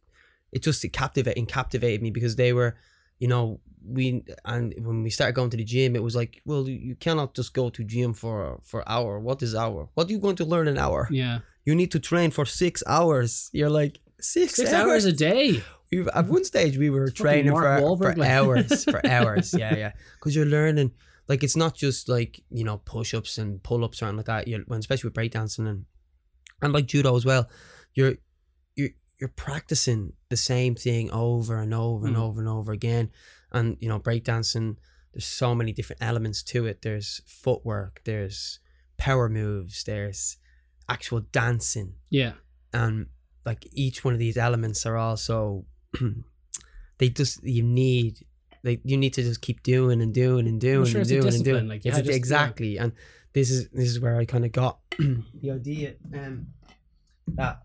it 0.52 0.62
just 0.62 0.84
captivating 0.92 1.46
captivated 1.46 2.02
me 2.02 2.10
because 2.10 2.36
they 2.36 2.52
were, 2.52 2.76
you 3.18 3.28
know. 3.28 3.60
We 3.82 4.22
and 4.44 4.74
when 4.82 5.02
we 5.02 5.08
started 5.08 5.32
going 5.32 5.48
to 5.48 5.56
the 5.56 5.64
gym, 5.64 5.96
it 5.96 6.02
was 6.02 6.14
like, 6.14 6.42
well, 6.44 6.68
you 6.68 6.94
cannot 6.96 7.32
just 7.32 7.54
go 7.54 7.70
to 7.70 7.82
gym 7.82 8.12
for 8.12 8.60
for 8.62 8.86
hour. 8.86 9.18
What 9.18 9.42
is 9.42 9.54
hour? 9.54 9.88
What 9.94 10.08
are 10.08 10.12
you 10.12 10.18
going 10.18 10.36
to 10.36 10.44
learn 10.44 10.68
an 10.68 10.76
hour? 10.76 11.08
Yeah, 11.10 11.38
you 11.64 11.74
need 11.74 11.90
to 11.92 11.98
train 11.98 12.30
for 12.30 12.44
six 12.44 12.82
hours. 12.86 13.48
You're 13.54 13.70
like 13.70 13.98
six, 14.20 14.54
six 14.54 14.72
hours 14.72 15.06
a 15.06 15.12
day. 15.12 15.62
we 15.90 16.06
at 16.08 16.26
one 16.26 16.44
stage 16.44 16.76
we 16.76 16.90
were 16.90 17.06
Fucking 17.06 17.22
training 17.24 17.52
for, 17.52 17.62
Wahlberg, 17.62 18.14
for 18.14 18.20
like. 18.20 18.30
hours, 18.36 18.84
for 18.84 19.06
hours. 19.06 19.54
Yeah, 19.56 19.74
yeah. 19.74 19.92
Because 20.16 20.36
you're 20.36 20.46
learning. 20.46 20.92
Like 21.30 21.42
it's 21.46 21.56
not 21.64 21.74
just 21.84 22.08
like 22.16 22.42
you 22.50 22.64
know 22.64 22.78
push 22.94 23.14
ups 23.14 23.38
and 23.38 23.62
pull 23.62 23.84
ups 23.84 24.02
or 24.02 24.06
anything 24.06 24.16
like 24.18 24.26
that. 24.26 24.48
You 24.48 24.64
when 24.66 24.80
especially 24.80 25.08
with 25.08 25.14
breakdancing 25.20 25.66
and 25.72 25.84
and 26.60 26.72
like 26.72 26.86
judo 26.92 27.16
as 27.16 27.24
well. 27.24 27.48
You're 27.94 28.14
you're 28.78 28.90
you're 29.18 29.34
practicing 29.46 30.00
the 30.28 30.36
same 30.36 30.74
thing 30.74 31.10
over 31.12 31.54
and 31.64 31.72
over 31.72 32.06
and 32.08 32.16
Mm. 32.16 32.20
over 32.26 32.40
and 32.40 32.48
over 32.48 32.72
again. 32.72 33.10
And 33.52 33.76
you 33.80 33.88
know 33.88 34.00
breakdancing 34.00 34.76
there's 35.12 35.24
so 35.42 35.54
many 35.54 35.72
different 35.72 36.02
elements 36.02 36.42
to 36.52 36.66
it. 36.66 36.82
There's 36.82 37.20
footwork, 37.26 38.00
there's 38.04 38.58
power 38.96 39.28
moves, 39.28 39.84
there's 39.84 40.36
actual 40.88 41.20
dancing, 41.32 41.94
Yeah. 42.10 42.34
and 42.72 43.06
like 43.46 43.66
each 43.72 44.04
one 44.04 44.14
of 44.14 44.20
these 44.20 44.36
elements 44.36 44.84
are 44.86 44.96
also 44.96 45.64
they 46.98 47.08
just 47.08 47.42
you 47.44 47.62
need 47.62 48.26
like 48.62 48.80
you 48.84 48.96
need 48.96 49.14
to 49.14 49.22
just 49.22 49.40
keep 49.40 49.62
doing 49.62 50.00
and 50.02 50.12
doing 50.14 50.46
and 50.46 50.60
doing 50.60 50.86
sure, 50.86 51.00
and 51.00 51.08
doing 51.08 51.34
and 51.34 51.44
doing. 51.44 51.68
like, 51.68 51.84
you 51.84 51.88
It's 51.90 51.96
had 51.96 52.04
a- 52.04 52.08
just- 52.08 52.12
yeah. 52.14 52.16
exactly, 52.16 52.78
and 52.78 52.92
this 53.32 53.50
is 53.50 53.68
this 53.70 53.88
is 53.88 54.00
where 54.00 54.16
I 54.16 54.24
kind 54.24 54.44
of 54.44 54.52
got 54.52 54.78
the 54.98 55.50
idea 55.50 55.94
um 56.14 56.48
that 57.28 57.62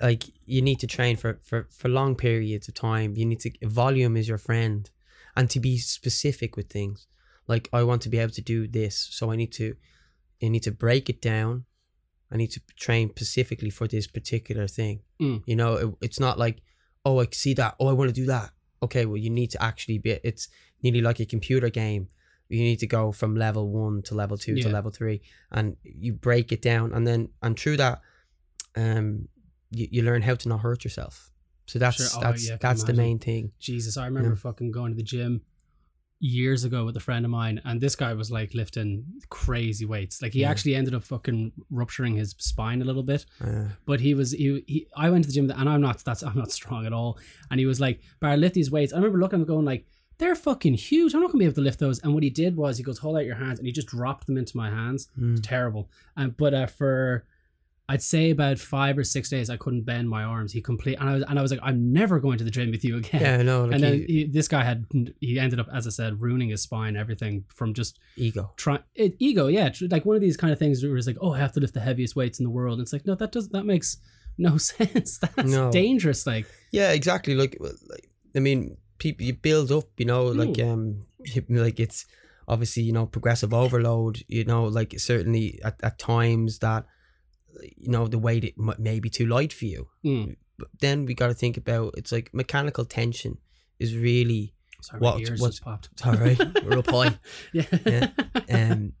like 0.00 0.24
you 0.44 0.60
need 0.62 0.80
to 0.80 0.86
train 0.86 1.16
for 1.16 1.38
for 1.42 1.68
for 1.70 1.88
long 1.88 2.16
periods 2.16 2.68
of 2.68 2.74
time. 2.74 3.16
You 3.16 3.24
need 3.24 3.40
to 3.40 3.50
volume 3.62 4.16
is 4.16 4.28
your 4.28 4.38
friend, 4.38 4.90
and 5.36 5.48
to 5.50 5.60
be 5.60 5.78
specific 5.78 6.56
with 6.56 6.68
things. 6.68 7.06
Like 7.48 7.68
I 7.72 7.82
want 7.84 8.02
to 8.02 8.08
be 8.08 8.18
able 8.18 8.32
to 8.32 8.42
do 8.42 8.66
this, 8.66 9.08
so 9.10 9.30
I 9.32 9.36
need 9.36 9.52
to 9.52 9.76
I 10.42 10.48
need 10.48 10.64
to 10.64 10.72
break 10.72 11.08
it 11.08 11.22
down. 11.22 11.64
I 12.30 12.36
need 12.36 12.50
to 12.50 12.60
train 12.76 13.10
specifically 13.10 13.70
for 13.70 13.86
this 13.86 14.08
particular 14.08 14.66
thing. 14.66 15.00
Mm. 15.22 15.44
You 15.46 15.54
know, 15.54 15.74
it, 15.76 15.94
it's 16.02 16.18
not 16.18 16.40
like, 16.40 16.56
oh, 17.04 17.20
I 17.20 17.28
see 17.30 17.54
that. 17.54 17.76
Oh, 17.78 17.86
I 17.86 17.92
want 17.92 18.08
to 18.08 18.20
do 18.20 18.26
that. 18.26 18.50
Okay, 18.86 19.04
well, 19.06 19.16
you 19.26 19.30
need 19.30 19.50
to 19.50 19.62
actually 19.62 19.98
be. 19.98 20.10
It's 20.30 20.48
nearly 20.82 21.00
like 21.00 21.20
a 21.20 21.26
computer 21.26 21.70
game. 21.70 22.08
You 22.48 22.62
need 22.70 22.80
to 22.80 22.86
go 22.86 23.12
from 23.12 23.34
level 23.34 23.64
one 23.84 24.02
to 24.02 24.14
level 24.14 24.36
two 24.38 24.56
to 24.64 24.68
level 24.68 24.90
three, 24.90 25.20
and 25.50 25.76
you 25.82 26.12
break 26.12 26.52
it 26.52 26.62
down, 26.62 26.92
and 26.94 27.04
then 27.06 27.30
and 27.42 27.58
through 27.58 27.78
that, 27.78 28.00
um, 28.76 29.28
you, 29.70 29.88
you 29.90 30.02
learn 30.02 30.22
how 30.22 30.36
to 30.36 30.48
not 30.48 30.60
hurt 30.60 30.84
yourself. 30.84 31.30
So 31.66 31.78
that's 31.80 31.96
Sure. 31.96 32.06
Oh, 32.14 32.20
that's 32.20 32.48
yeah, 32.48 32.56
that's 32.60 32.84
the 32.84 32.92
main 32.92 33.18
thing. 33.18 33.50
Jesus, 33.58 33.96
I 33.96 34.04
remember 34.06 34.30
Yeah. 34.30 34.36
fucking 34.36 34.70
going 34.70 34.92
to 34.92 34.96
the 34.96 35.02
gym 35.02 35.42
years 36.18 36.64
ago 36.64 36.84
with 36.86 36.96
a 36.96 37.00
friend 37.00 37.24
of 37.24 37.30
mine, 37.30 37.60
and 37.64 37.80
this 37.80 37.94
guy 37.96 38.12
was 38.14 38.30
like 38.30 38.54
lifting 38.54 39.04
crazy 39.28 39.84
weights. 39.84 40.22
Like 40.22 40.32
he 40.32 40.40
Yeah. 40.40 40.50
actually 40.50 40.74
ended 40.74 40.94
up 40.94 41.04
fucking 41.04 41.52
rupturing 41.70 42.16
his 42.16 42.34
spine 42.38 42.80
a 42.82 42.84
little 42.84 43.02
bit. 43.02 43.26
Uh, 43.40 43.64
But 43.84 44.00
he 44.00 44.14
was 44.14 44.32
he, 44.32 44.64
he 44.66 44.86
I 44.96 45.10
went 45.10 45.24
to 45.24 45.28
the 45.28 45.34
gym 45.34 45.50
and 45.50 45.68
I'm 45.68 45.80
not 45.80 46.02
that's 46.04 46.22
I'm 46.22 46.36
not 46.36 46.50
strong 46.60 46.86
at 46.86 46.92
all. 46.92 47.18
And 47.50 47.60
he 47.60 47.66
was 47.66 47.80
like, 47.80 48.00
Bar, 48.20 48.36
lift 48.36 48.54
these 48.54 48.70
weights. 48.70 48.92
I 48.92 48.96
remember 48.96 49.18
looking 49.18 49.38
at 49.38 49.42
him 49.42 49.46
going 49.46 49.64
like, 49.66 49.86
they're 50.18 50.34
fucking 50.34 50.74
huge. 50.74 51.12
I'm 51.12 51.20
not 51.20 51.30
gonna 51.32 51.40
be 51.40 51.44
able 51.44 51.56
to 51.56 51.60
lift 51.60 51.78
those. 51.80 51.98
And 52.00 52.14
what 52.14 52.22
he 52.22 52.30
did 52.30 52.56
was 52.56 52.78
he 52.78 52.82
goes, 52.82 52.98
hold 52.98 53.18
out 53.18 53.26
your 53.26 53.34
hands, 53.36 53.58
and 53.58 53.66
he 53.66 53.72
just 53.72 53.88
dropped 53.88 54.26
them 54.26 54.38
into 54.38 54.56
my 54.56 54.70
hands. 54.70 55.08
mm, 55.18 55.38
Terrible. 55.42 55.90
And 56.16 56.34
but 56.36 56.54
uh, 56.54 56.66
for 56.66 57.26
I'd 57.88 58.02
say 58.02 58.30
about 58.30 58.58
five 58.58 58.98
or 58.98 59.04
six 59.04 59.28
days, 59.30 59.48
I 59.48 59.56
couldn't 59.56 59.82
bend 59.82 60.08
my 60.08 60.24
arms. 60.24 60.52
He 60.52 60.60
complete, 60.60 60.96
and 60.98 61.08
I 61.08 61.14
was, 61.14 61.22
and 61.28 61.38
I 61.38 61.42
was 61.42 61.52
like, 61.52 61.60
I'm 61.62 61.92
never 61.92 62.18
going 62.18 62.36
to 62.38 62.42
the 62.44 62.50
gym 62.50 62.72
with 62.72 62.84
you 62.84 62.96
again. 62.96 63.20
yeah, 63.20 63.42
no, 63.42 63.64
like 63.64 63.74
and 63.74 63.82
then 63.84 63.94
you- 64.00 64.06
he, 64.08 64.24
this 64.24 64.48
guy 64.48 64.64
had, 64.64 64.86
he 65.20 65.38
ended 65.38 65.60
up, 65.60 65.68
as 65.72 65.86
I 65.86 65.90
said, 65.90 66.20
ruining 66.20 66.48
his 66.48 66.62
spine, 66.62 66.96
everything 66.96 67.44
from 67.54 67.74
just 67.74 68.00
ego. 68.16 68.52
trying 68.56 68.82
it, 68.96 69.14
ego. 69.20 69.46
Yeah, 69.46 69.70
like 69.90 70.04
one 70.04 70.16
of 70.16 70.20
these 70.22 70.36
kind 70.36 70.52
of 70.52 70.58
things 70.58 70.82
where 70.82 70.96
it's 70.96 71.06
like, 71.06 71.18
oh, 71.20 71.32
I 71.34 71.38
have 71.38 71.52
to 71.52 71.60
lift 71.60 71.74
the 71.74 71.80
heaviest 71.80 72.16
weights 72.16 72.40
in 72.40 72.44
the 72.44 72.50
world. 72.50 72.78
And 72.78 72.82
it's 72.84 72.92
like, 72.92 73.06
no, 73.06 73.14
that 73.14 73.30
does 73.30 73.50
that 73.50 73.64
makes 73.64 73.98
no 74.36 74.56
sense. 74.70 75.18
That's 75.18 75.48
No. 75.50 75.70
dangerous. 75.70 76.26
Like, 76.26 76.46
Yeah, 76.72 76.90
exactly. 76.90 77.36
Like, 77.36 77.56
like 77.60 78.08
I 78.34 78.40
mean, 78.40 78.78
people 78.98 79.24
you 79.26 79.34
build 79.34 79.70
up. 79.70 79.84
You 79.96 80.06
know, 80.06 80.24
like 80.26 80.60
um, 80.60 81.06
you- 81.20 81.44
like 81.50 81.78
it's 81.78 82.04
obviously 82.48 82.82
you 82.82 82.92
know 82.92 83.06
progressive 83.06 83.54
overload. 83.54 84.24
You 84.26 84.44
know, 84.44 84.64
like 84.64 84.98
certainly 84.98 85.60
at, 85.64 85.78
at 85.84 86.00
times 86.00 86.58
that 86.58 86.84
you 87.76 87.88
know 87.88 88.06
the 88.06 88.18
weight 88.18 88.44
it 88.44 88.54
may 88.78 89.00
be 89.00 89.10
too 89.10 89.26
light 89.26 89.52
for 89.52 89.64
you. 89.66 89.88
mm. 90.04 90.36
But 90.58 90.68
then 90.80 91.04
we 91.04 91.12
got 91.14 91.26
to 91.28 91.34
think 91.34 91.56
about 91.58 91.94
it's 91.98 92.12
like 92.12 92.30
mechanical 92.32 92.84
tension 92.86 93.36
is 93.78 93.94
really 93.94 94.54
sorry, 94.80 95.00
What- 95.00 95.16
my 95.16 95.20
ears 95.20 95.40
what- 95.40 95.48
just 95.50 95.62
popped. 95.62 95.88
right. 96.04 96.38
We're 96.64 96.78
up 96.78 96.90
high. 96.90 97.18
Yeah. 97.52 97.64
Yeah. 97.86 98.08
um, 98.72 98.92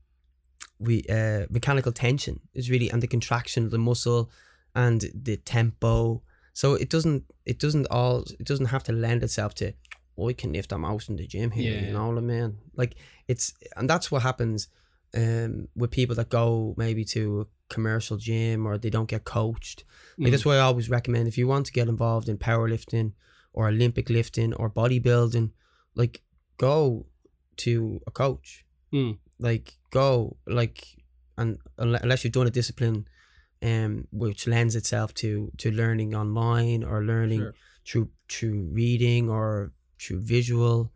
we 0.78 1.04
uh, 1.08 1.46
mechanical 1.48 1.92
tension 1.92 2.40
is 2.52 2.70
really 2.70 2.90
and 2.90 3.02
the 3.02 3.06
contraction 3.06 3.64
of 3.64 3.70
the 3.70 3.78
muscle 3.78 4.30
and 4.74 5.00
the 5.14 5.36
tempo. 5.38 6.22
So 6.52 6.74
it 6.74 6.90
doesn't 6.90 7.24
it 7.46 7.58
doesn't 7.58 7.86
all 7.90 8.24
it 8.38 8.44
doesn't 8.46 8.66
have 8.66 8.84
to 8.84 8.92
lend 8.92 9.22
itself 9.22 9.54
to 9.56 9.72
oh, 10.18 10.28
I 10.28 10.32
can 10.34 10.52
lift 10.52 10.72
a 10.72 10.78
mouse 10.78 11.08
in 11.10 11.16
the 11.16 11.26
gym 11.26 11.50
here, 11.50 11.72
Yeah. 11.74 11.86
you 11.86 11.92
know 11.92 12.08
what 12.08 12.18
I 12.18 12.20
mean? 12.20 12.58
Like 12.74 12.96
it's 13.28 13.54
and 13.76 13.88
that's 13.88 14.10
what 14.10 14.22
happens 14.22 14.68
um 15.14 15.68
with 15.74 15.90
people 15.90 16.14
that 16.16 16.28
go 16.28 16.74
maybe 16.76 17.04
to 17.04 17.40
a 17.42 17.46
commercial 17.74 18.16
gym 18.16 18.66
or 18.66 18.78
they 18.78 18.90
don't 18.90 19.08
get 19.08 19.24
coached. 19.24 19.84
Like 20.18 20.28
Mm. 20.28 20.30
that's 20.32 20.44
why 20.44 20.56
I 20.56 20.60
always 20.60 20.88
recommend 20.90 21.28
if 21.28 21.38
you 21.38 21.46
want 21.48 21.66
to 21.66 21.72
get 21.72 21.88
involved 21.88 22.28
in 22.28 22.38
powerlifting 22.38 23.12
or 23.52 23.68
Olympic 23.68 24.08
lifting 24.10 24.52
or 24.54 24.70
bodybuilding, 24.70 25.50
like 25.94 26.22
go 26.58 27.06
to 27.58 28.00
a 28.06 28.10
coach. 28.10 28.64
Mm. 28.92 29.18
Like 29.38 29.78
go 29.90 30.36
like 30.46 30.96
and 31.38 31.58
unless 31.78 32.24
you're 32.24 32.30
doing 32.30 32.48
a 32.48 32.50
discipline 32.50 33.06
um 33.62 34.06
which 34.12 34.46
lends 34.46 34.74
itself 34.76 35.12
to 35.14 35.50
to 35.58 35.70
learning 35.70 36.14
online 36.14 36.84
or 36.84 37.02
learning 37.02 37.40
Sure. 37.40 37.54
through 37.86 38.08
through 38.28 38.68
reading 38.72 39.30
or 39.30 39.72
through 39.98 40.20
visual 40.20 40.92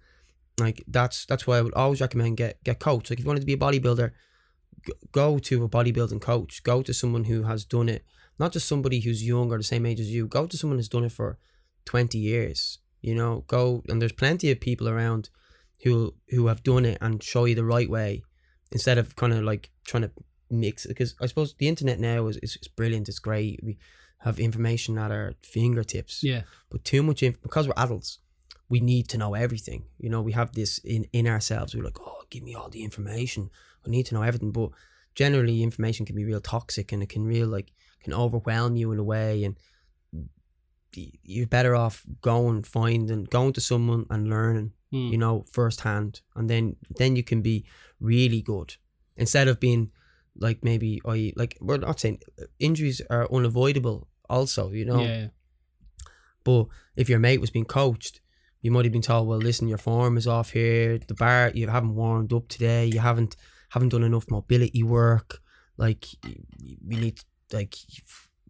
like 0.58 0.82
that's 0.86 1.24
that's 1.26 1.46
why 1.46 1.58
I 1.58 1.62
would 1.62 1.74
always 1.74 2.00
recommend 2.00 2.36
get 2.36 2.62
get 2.64 2.80
coach 2.80 3.10
like 3.10 3.18
if 3.18 3.24
you 3.24 3.28
wanted 3.28 3.40
to 3.40 3.46
be 3.46 3.54
a 3.54 3.56
bodybuilder 3.56 4.12
go 5.12 5.38
to 5.38 5.64
a 5.64 5.68
bodybuilding 5.68 6.20
coach. 6.20 6.62
Go 6.62 6.82
to 6.82 6.94
someone 6.94 7.24
who 7.24 7.42
has 7.42 7.64
done 7.64 7.88
it. 7.88 8.04
Not 8.38 8.52
just 8.52 8.66
somebody 8.66 9.00
who's 9.00 9.26
young 9.26 9.52
or 9.52 9.58
the 9.58 9.64
same 9.64 9.84
age 9.84 10.00
as 10.00 10.10
you. 10.10 10.26
Go 10.26 10.46
to 10.46 10.56
someone 10.56 10.78
who's 10.78 10.88
done 10.88 11.04
it 11.04 11.12
for 11.12 11.38
20 11.84 12.16
years 12.18 12.78
you 13.02 13.14
know? 13.14 13.44
Go 13.46 13.82
and 13.88 14.00
there's 14.00 14.12
plenty 14.12 14.50
of 14.50 14.60
people 14.60 14.88
around 14.88 15.30
who 15.82 16.14
who 16.28 16.46
have 16.46 16.62
done 16.62 16.84
it 16.84 16.98
and 17.00 17.22
show 17.22 17.44
you 17.44 17.54
the 17.54 17.64
right 17.64 17.88
way 17.88 18.22
instead 18.72 18.98
of 18.98 19.16
kind 19.16 19.32
of 19.32 19.42
like 19.42 19.70
trying 19.86 20.02
to 20.02 20.10
mix 20.50 20.86
because 20.86 21.14
I 21.20 21.26
suppose 21.26 21.54
the 21.58 21.68
internet 21.68 21.98
now 21.98 22.26
is, 22.26 22.36
is, 22.38 22.58
is 22.60 22.68
brilliant. 22.68 23.08
It's 23.08 23.18
great. 23.18 23.60
We 23.62 23.78
have 24.18 24.38
information 24.38 24.98
at 24.98 25.10
our 25.10 25.34
fingertips. 25.42 26.22
Yeah. 26.22 26.42
but 26.70 26.84
too 26.84 27.02
much 27.02 27.22
inf- 27.22 27.40
because 27.40 27.66
we're 27.66 27.74
adults 27.76 28.18
we 28.70 28.80
need 28.80 29.08
to 29.08 29.18
know 29.18 29.34
everything. 29.34 29.84
You 29.98 30.08
know 30.08 30.22
we 30.22 30.32
have 30.32 30.52
this 30.52 30.78
in 30.78 31.02
in 31.12 31.26
ourselves. 31.26 31.74
We're 31.74 31.84
like 31.84 32.00
oh 32.00 32.22
give 32.30 32.42
me 32.42 32.54
all 32.54 32.70
the 32.70 32.82
information. 32.82 33.50
I 33.86 33.90
need 33.90 34.06
to 34.06 34.14
know 34.14 34.22
everything. 34.22 34.52
But 34.52 34.70
generally 35.14 35.62
information 35.62 36.06
can 36.06 36.16
be 36.16 36.24
real 36.24 36.40
toxic 36.40 36.92
and 36.92 37.02
it 37.02 37.08
can 37.08 37.24
real 37.24 37.48
like 37.48 37.72
can 38.04 38.14
overwhelm 38.14 38.76
you 38.76 38.92
in 38.92 38.98
a 38.98 39.04
way. 39.04 39.44
And 39.44 39.56
you're 40.92 41.46
better 41.46 41.74
off 41.76 42.04
going 42.20 42.62
finding 42.64 43.24
going 43.24 43.52
to 43.52 43.60
someone 43.60 44.06
and 44.10 44.28
learning 44.28 44.72
Mm. 44.92 45.12
you 45.12 45.18
know 45.18 45.44
firsthand. 45.52 46.20
And 46.34 46.50
then 46.50 46.74
then 46.98 47.14
you 47.14 47.22
can 47.22 47.42
be 47.42 47.64
really 48.00 48.42
good. 48.42 48.74
Instead 49.16 49.46
of 49.46 49.60
being 49.60 49.92
like 50.34 50.64
maybe 50.64 51.00
I 51.06 51.32
like 51.36 51.56
we're 51.60 51.76
not 51.76 52.00
saying 52.00 52.22
injuries 52.58 53.00
are 53.08 53.32
unavoidable 53.32 54.08
also 54.28 54.70
you 54.70 54.84
know? 54.84 55.00
Yeah. 55.00 55.18
yeah. 55.18 55.28
but 56.42 56.66
if 56.96 57.08
your 57.08 57.20
mate 57.20 57.40
was 57.40 57.50
being 57.50 57.66
coached, 57.66 58.20
you 58.62 58.70
might 58.70 58.84
have 58.84 58.92
been 58.92 59.02
told, 59.02 59.26
"Well, 59.26 59.38
listen, 59.38 59.68
your 59.68 59.78
form 59.78 60.16
is 60.16 60.26
off 60.26 60.50
here. 60.50 60.98
The 60.98 61.14
bar 61.14 61.50
you 61.54 61.68
haven't 61.68 61.94
warmed 61.94 62.32
up 62.32 62.48
today. 62.48 62.86
You 62.86 63.00
haven't 63.00 63.36
haven't 63.70 63.90
done 63.90 64.02
enough 64.02 64.30
mobility 64.30 64.82
work. 64.82 65.40
Like 65.76 66.06
you 66.24 66.76
need 66.98 67.20
like 67.52 67.76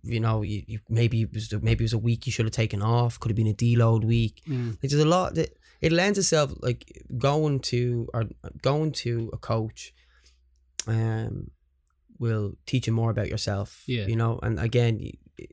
you 0.03 0.19
know 0.19 0.43
you, 0.43 0.63
you 0.67 0.79
maybe 0.89 1.23
it 1.23 1.33
was 1.33 1.53
maybe 1.63 1.85
it 1.85 1.87
was 1.87 1.93
a 1.93 1.99
week 1.99 2.27
you 2.27 2.33
should 2.33 2.47
have 2.47 2.53
taken 2.53 2.83
off. 2.83 3.21
Could 3.21 3.31
have 3.31 3.37
been 3.37 3.47
a 3.47 3.55
deload 3.55 4.05
week. 4.05 4.43
Mm. 4.49 4.71
Like, 4.71 4.91
there's 4.91 4.95
a 4.95 5.05
lot 5.05 5.35
that 5.35 5.57
it 5.81 5.93
lends 5.93 6.19
itself 6.19 6.53
like 6.61 7.05
going 7.17 7.61
to 7.61 8.09
or 8.13 8.25
going 8.63 8.93
to 8.93 9.31
a 9.33 9.39
coach. 9.39 9.95
Um, 10.87 11.51
will 12.19 12.53
teach 12.67 12.87
you 12.87 12.93
more 12.93 13.11
about 13.11 13.29
yourself. 13.29 13.83
Yeah. 13.87 14.07
you 14.07 14.15
know, 14.15 14.39
and 14.43 14.61
again, 14.61 15.01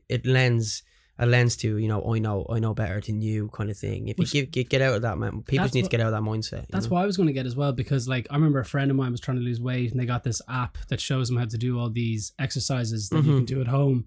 it 0.08 0.26
lends 0.26 0.82
a 1.20 1.26
lens 1.26 1.56
to 1.56 1.76
you 1.78 1.88
know 1.88 2.00
I 2.14 2.18
know 2.20 2.46
I 2.48 2.58
know 2.60 2.74
better 2.74 3.00
than 3.00 3.20
you 3.22 3.48
kind 3.48 3.70
of 3.70 3.76
thing. 3.76 4.08
If 4.08 4.18
Which- 4.18 4.34
you 4.34 4.42
give, 4.42 4.50
get 4.52 4.68
get 4.70 4.82
out 4.82 4.94
of 4.94 5.02
that 5.02 5.18
man, 5.18 5.42
people 5.42 5.66
need 5.74 5.82
what- 5.82 5.90
to 5.90 5.96
get 5.96 6.00
out 6.00 6.12
of 6.12 6.24
that 6.24 6.28
mindset. 6.30 6.66
That's 6.70 6.86
know? 6.86 6.94
what 6.94 7.02
I 7.02 7.06
was 7.06 7.16
going 7.16 7.26
to 7.26 7.32
get 7.32 7.46
as 7.46 7.56
well 7.56 7.72
because, 7.72 8.06
like, 8.08 8.26
I 8.30 8.34
remember 8.36 8.60
a 8.60 8.64
friend 8.64 8.90
of 8.90 8.96
mine 8.96 9.10
was 9.10 9.20
trying 9.20 9.36
to 9.38 9.42
lose 9.42 9.60
weight 9.60 9.90
and 9.90 9.98
they 10.00 10.06
got 10.06 10.22
this 10.24 10.40
app 10.48 10.78
that 10.88 11.00
shows 11.00 11.28
them 11.28 11.36
how 11.36 11.46
to 11.46 11.58
do 11.58 11.78
all 11.78 11.90
these 11.90 12.32
exercises 12.38 13.08
that 13.08 13.24
you 13.24 13.32
Mhm. 13.32 13.36
can 13.38 13.44
do 13.46 13.60
at 13.60 13.66
home 13.68 14.04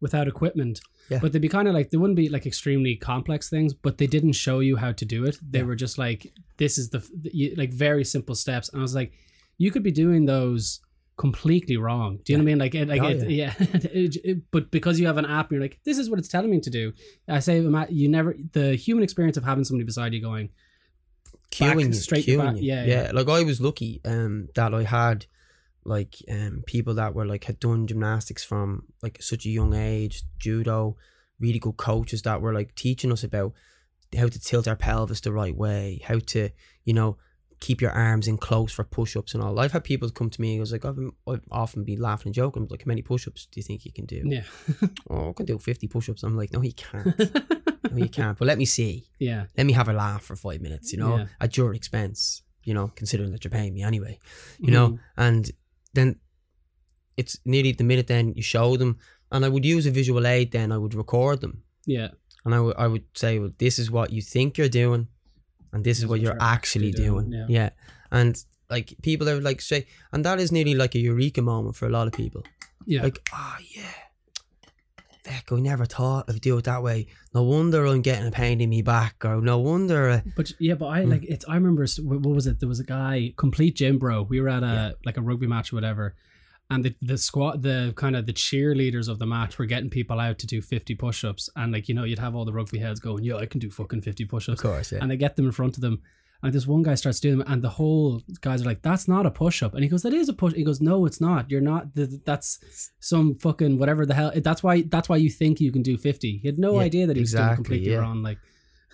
without 0.00 0.26
equipment. 0.28 0.80
Yeah. 1.10 1.18
But 1.20 1.32
they'd 1.32 1.40
be 1.42 1.48
kind 1.48 1.68
of 1.68 1.74
like, 1.74 1.90
they 1.90 1.96
wouldn't 1.98 2.16
be 2.16 2.28
like 2.28 2.46
extremely 2.46 2.96
complex 2.96 3.48
things, 3.50 3.72
but 3.74 3.98
they 3.98 4.06
didn't 4.06 4.32
show 4.32 4.60
you 4.60 4.76
how 4.76 4.92
to 4.92 5.04
do 5.04 5.24
it. 5.24 5.38
They 5.42 5.58
Yeah. 5.60 5.64
were 5.64 5.76
just 5.76 5.98
like, 5.98 6.32
this 6.58 6.78
is 6.78 6.90
the, 6.90 6.98
the 7.14 7.54
like, 7.56 7.72
very 7.72 8.04
simple 8.04 8.34
steps. 8.34 8.68
And 8.68 8.78
I 8.80 8.82
was 8.82 8.94
like, 8.94 9.12
you 9.58 9.70
could 9.70 9.82
be 9.82 9.92
doing 9.92 10.26
those 10.26 10.80
completely 11.16 11.76
wrong. 11.76 12.18
Do 12.24 12.32
you 12.32 12.38
know 12.38 12.44
what 12.44 12.48
I 12.48 12.52
mean? 12.52 12.58
Like, 12.58 12.74
it, 12.74 12.88
like, 12.88 13.02
Oh, 13.02 13.08
it, 13.08 13.30
yeah. 13.30 13.54
It- 13.60 14.16
it- 14.24 14.50
but 14.50 14.70
because 14.70 14.98
you 14.98 15.06
have 15.06 15.18
an 15.18 15.26
app, 15.26 15.52
you're 15.52 15.60
like, 15.60 15.78
this 15.84 15.98
is 15.98 16.08
what 16.10 16.18
it's 16.18 16.28
telling 16.28 16.50
me 16.50 16.60
to 16.60 16.70
do. 16.70 16.92
I 17.28 17.40
say, 17.40 17.60
you 17.90 18.08
never, 18.08 18.34
the 18.52 18.74
human 18.74 19.04
experience 19.04 19.36
of 19.36 19.44
having 19.44 19.64
somebody 19.64 19.84
beside 19.84 20.14
you 20.14 20.20
going, 20.22 20.48
back- 20.48 21.76
cueing 21.76 21.86
you, 21.88 21.92
straight 21.94 22.26
cueing 22.26 22.38
back- 22.38 22.56
yeah, 22.58 22.84
yeah, 22.84 23.02
yeah. 23.04 23.10
Like 23.12 23.28
I 23.28 23.42
was 23.42 23.60
lucky 23.60 24.00
um 24.04 24.48
that 24.54 24.72
I 24.74 24.84
had 24.84 25.26
like 25.84 26.14
um 26.30 26.62
people 26.66 26.94
that 26.94 27.14
were 27.14 27.26
like 27.26 27.44
had 27.44 27.58
done 27.60 27.86
gymnastics 27.86 28.44
from 28.44 28.84
like 29.02 29.20
such 29.22 29.44
a 29.46 29.50
young 29.50 29.74
age, 29.74 30.22
judo, 30.38 30.96
really 31.40 31.58
good 31.58 31.76
coaches 31.76 32.22
that 32.22 32.40
were 32.40 32.54
like 32.54 32.74
teaching 32.74 33.12
us 33.12 33.22
about 33.24 33.52
how 34.16 34.28
to 34.28 34.40
tilt 34.40 34.66
our 34.68 34.76
pelvis 34.76 35.20
the 35.20 35.32
right 35.32 35.56
way, 35.56 36.00
how 36.04 36.18
to 36.26 36.48
you 36.84 36.94
know 36.94 37.16
keep 37.62 37.80
your 37.80 37.92
arms 37.92 38.26
in 38.26 38.36
close 38.36 38.72
for 38.72 38.82
push-ups 38.82 39.34
and 39.34 39.42
all. 39.42 39.60
I've 39.60 39.70
had 39.70 39.84
people 39.84 40.10
come 40.10 40.28
to 40.30 40.40
me 40.40 40.54
and 40.54 40.60
goes 40.60 40.72
like, 40.72 40.84
I've, 40.84 40.98
I've 41.28 41.44
often 41.52 41.84
been 41.84 42.00
laughing 42.00 42.28
and 42.28 42.34
joking, 42.34 42.66
like, 42.68 42.82
how 42.82 42.88
many 42.88 43.02
push-ups 43.02 43.46
do 43.50 43.60
you 43.60 43.62
think 43.62 43.84
you 43.84 43.92
can 43.92 44.04
do? 44.04 44.20
Yeah. 44.24 44.42
Oh, 45.08 45.30
I 45.30 45.32
can 45.32 45.46
do 45.46 45.58
50 45.58 45.86
push-ups. 45.86 46.24
I'm 46.24 46.36
like, 46.36 46.52
no, 46.52 46.60
you 46.62 46.72
can't. 46.74 47.06
no, 47.90 47.96
you 47.96 48.08
can't. 48.08 48.36
But 48.36 48.48
let 48.48 48.58
me 48.58 48.64
see. 48.64 49.06
yeah. 49.20 49.44
Let 49.56 49.66
me 49.66 49.74
have 49.74 49.88
a 49.88 49.92
laugh 49.92 50.22
for 50.24 50.34
five 50.34 50.60
minutes, 50.60 50.92
you 50.92 50.98
know, 50.98 51.18
Yeah. 51.18 51.26
at 51.40 51.56
your 51.56 51.72
expense, 51.72 52.42
you 52.64 52.74
know, 52.74 52.90
considering 52.96 53.30
that 53.30 53.44
you're 53.44 53.50
paying 53.52 53.74
me 53.74 53.82
anyway, 53.82 54.18
you 54.58 54.66
mm-hmm. 54.66 54.74
know, 54.74 54.98
and 55.16 55.48
then 55.94 56.16
it's 57.16 57.38
nearly 57.44 57.72
the 57.72 57.84
minute 57.84 58.08
then 58.08 58.32
you 58.34 58.42
show 58.42 58.76
them, 58.76 58.98
and 59.30 59.44
I 59.44 59.48
would 59.48 59.64
use 59.64 59.86
a 59.86 59.90
visual 59.92 60.26
aid. 60.26 60.50
Then 60.50 60.72
I 60.72 60.78
would 60.78 60.94
record 60.94 61.40
them, 61.42 61.62
Yeah. 61.86 62.08
and 62.44 62.54
I 62.56 62.60
would 62.60 62.76
I 62.76 62.86
would 62.88 63.04
say, 63.14 63.38
well, 63.38 63.52
this 63.58 63.78
is 63.78 63.88
what 63.90 64.10
you 64.12 64.22
think 64.22 64.58
you're 64.58 64.68
doing, 64.82 65.08
and 65.72 65.84
this 65.84 65.98
is 65.98 66.06
what 66.06 66.20
you're 66.20 66.36
actually 66.40 66.92
doing. 66.92 67.32
yeah. 67.32 67.46
Yeah, 67.48 67.70
and 68.10 68.42
like 68.70 68.94
people 69.02 69.28
are 69.28 69.40
like 69.40 69.60
say, 69.60 69.86
and 70.12 70.24
that 70.24 70.40
is 70.40 70.50
nearly 70.52 70.74
like 70.74 70.94
a 70.94 70.98
eureka 70.98 71.42
moment 71.42 71.76
for 71.76 71.86
a 71.86 71.90
lot 71.90 72.06
of 72.06 72.12
people. 72.12 72.42
Yeah. 72.86 73.02
Like, 73.02 73.18
oh 73.32 73.56
yeah. 73.74 73.82
Heck, 75.24 75.52
I 75.52 75.60
never 75.60 75.84
thought 75.86 76.28
I'd 76.28 76.40
do 76.40 76.58
it 76.58 76.64
that 76.64 76.82
way. 76.82 77.06
No 77.32 77.44
wonder 77.44 77.86
I'm 77.86 78.02
getting 78.02 78.26
a 78.26 78.32
pain 78.32 78.60
in 78.60 78.70
me 78.70 78.82
back, 78.82 79.24
or 79.24 79.40
no 79.40 79.58
wonder. 79.58 80.10
Uh, 80.10 80.20
But 80.36 80.50
yeah, 80.58 80.74
but 80.74 80.86
I 80.88 81.04
Mm. 81.04 81.10
like 81.10 81.24
it's. 81.24 81.44
I 81.48 81.54
remember 81.54 81.86
what 82.02 82.20
what 82.22 82.34
was 82.34 82.46
it? 82.48 82.58
There 82.58 82.68
was 82.68 82.80
a 82.80 82.84
guy, 82.84 83.32
complete 83.36 83.76
gym 83.76 83.98
bro. 83.98 84.22
We 84.22 84.40
were 84.40 84.48
at 84.48 84.64
a 84.64 84.66
Yeah. 84.66 84.90
like 85.04 85.16
a 85.16 85.22
rugby 85.22 85.46
match 85.46 85.72
or 85.72 85.76
whatever, 85.76 86.16
and 86.72 86.84
the 86.84 86.94
the 87.02 87.18
squad, 87.18 87.62
the 87.62 87.92
kind 87.96 88.16
of 88.16 88.26
the 88.26 88.32
cheerleaders 88.32 89.08
of 89.08 89.18
the 89.18 89.26
match 89.26 89.58
were 89.58 89.66
getting 89.66 89.90
people 89.90 90.18
out 90.20 90.38
to 90.40 90.46
do 90.46 90.60
fifty 90.62 90.94
push-ups, 90.94 91.50
and 91.56 91.72
like 91.72 91.88
you 91.88 91.94
know, 91.94 92.04
you'd 92.04 92.18
have 92.18 92.34
all 92.34 92.44
the 92.44 92.52
rugby 92.52 92.78
heads 92.78 93.00
going, 93.00 93.24
"Yeah, 93.24 93.36
I 93.36 93.46
can 93.46 93.60
do 93.60 93.70
fucking 93.70 94.02
fifty 94.02 94.24
push-ups," 94.24 94.60
of 94.60 94.70
course, 94.70 94.92
yeah. 94.92 94.98
and 95.00 95.10
they 95.10 95.16
get 95.16 95.36
them 95.36 95.46
in 95.46 95.52
front 95.52 95.76
of 95.76 95.82
them. 95.82 96.00
And 96.44 96.52
this 96.52 96.66
one 96.66 96.82
guy 96.82 96.96
starts 96.96 97.20
doing 97.20 97.38
them, 97.38 97.46
and 97.52 97.62
the 97.62 97.68
whole 97.68 98.20
guys 98.40 98.62
are 98.62 98.64
like, 98.64 98.82
"That's 98.82 99.06
not 99.06 99.26
a 99.26 99.30
push-up," 99.30 99.74
and 99.74 99.82
he 99.84 99.88
goes, 99.88 100.02
"That 100.02 100.12
is 100.12 100.28
a 100.28 100.32
push." 100.32 100.54
He 100.54 100.64
goes, 100.64 100.80
"No, 100.80 101.06
it's 101.06 101.20
not. 101.20 101.48
You're 101.50 101.60
not. 101.60 101.94
th- 101.94 102.08
th- 102.10 102.22
That's 102.24 102.58
some 102.98 103.36
fucking 103.36 103.78
whatever 103.78 104.04
the 104.06 104.14
hell. 104.14 104.32
That's 104.34 104.60
why. 104.60 104.82
That's 104.82 105.08
why 105.08 105.18
you 105.18 105.30
think 105.30 105.60
you 105.60 105.70
can 105.70 105.82
do 105.82 105.96
50. 105.96 106.38
He 106.38 106.48
had 106.48 106.58
no 106.58 106.72
Yeah, 106.74 106.86
idea 106.86 107.06
that 107.06 107.16
he 107.16 107.22
was 107.22 107.32
doing 107.32 107.54
completely 107.54 107.92
yeah. 107.92 107.98
wrong. 107.98 108.22
Like, 108.24 108.38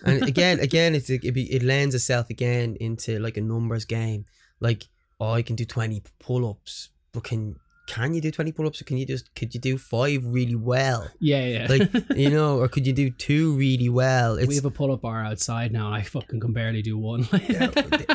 and 0.05 0.21
again, 0.33 0.59
again, 0.59 0.93
it's 0.93 1.09
it, 1.09 1.33
be, 1.33 1.51
it 1.51 1.63
lends 1.63 1.95
itself 1.95 2.29
again 2.29 2.77
into 2.79 3.17
like 3.17 3.37
a 3.37 3.41
numbers 3.41 3.85
game. 3.85 4.25
Like, 4.59 4.87
oh, 5.19 5.31
I 5.31 5.41
can 5.41 5.55
do 5.55 5.65
twenty 5.65 6.03
pull-ups, 6.19 6.89
but 7.13 7.23
can 7.23 7.55
can 7.95 8.13
you 8.13 8.21
do 8.21 8.31
twenty 8.31 8.51
pull-ups, 8.51 8.79
or 8.81 8.85
can 8.85 8.97
you 8.97 9.05
just 9.13 9.25
could 9.37 9.53
you 9.55 9.59
do 9.69 9.77
five 9.77 10.21
really 10.37 10.55
well? 10.71 11.01
yeah, 11.19 11.45
yeah. 11.55 11.65
Like, 11.73 11.89
you 12.23 12.29
know, 12.29 12.59
or 12.61 12.67
could 12.73 12.85
you 12.87 12.93
do 12.93 13.09
two 13.09 13.45
really 13.63 13.89
well? 13.89 14.37
we 14.51 14.55
have 14.55 14.65
a 14.65 14.71
pull-up 14.79 15.01
bar 15.01 15.19
outside 15.25 15.71
now. 15.71 15.87
and 15.87 15.95
I 15.95 16.03
fucking 16.03 16.39
can 16.39 16.53
barely 16.53 16.81
do 16.81 16.95
one. 16.97 17.21
Yeah, 17.49 17.67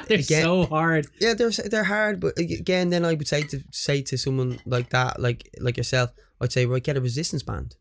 They're 0.09 0.19
again- 0.27 0.43
so 0.49 0.67
hard. 0.67 1.07
yeah, 1.21 1.35
they're 1.35 1.51
they're 1.73 1.85
hard, 1.97 2.21
but 2.25 2.39
again, 2.39 2.87
then 2.91 3.05
I 3.05 3.15
would 3.15 3.29
say 3.35 3.43
to 3.53 3.57
say 3.73 3.97
to 4.11 4.17
someone 4.25 4.51
like 4.65 4.89
that, 4.91 5.13
like 5.21 5.41
like 5.61 5.77
yourself, 5.77 6.11
I'd 6.41 6.53
say, 6.53 6.67
right, 6.67 6.83
get 6.89 6.97
a 6.97 7.01
resistance 7.01 7.43
band. 7.43 7.75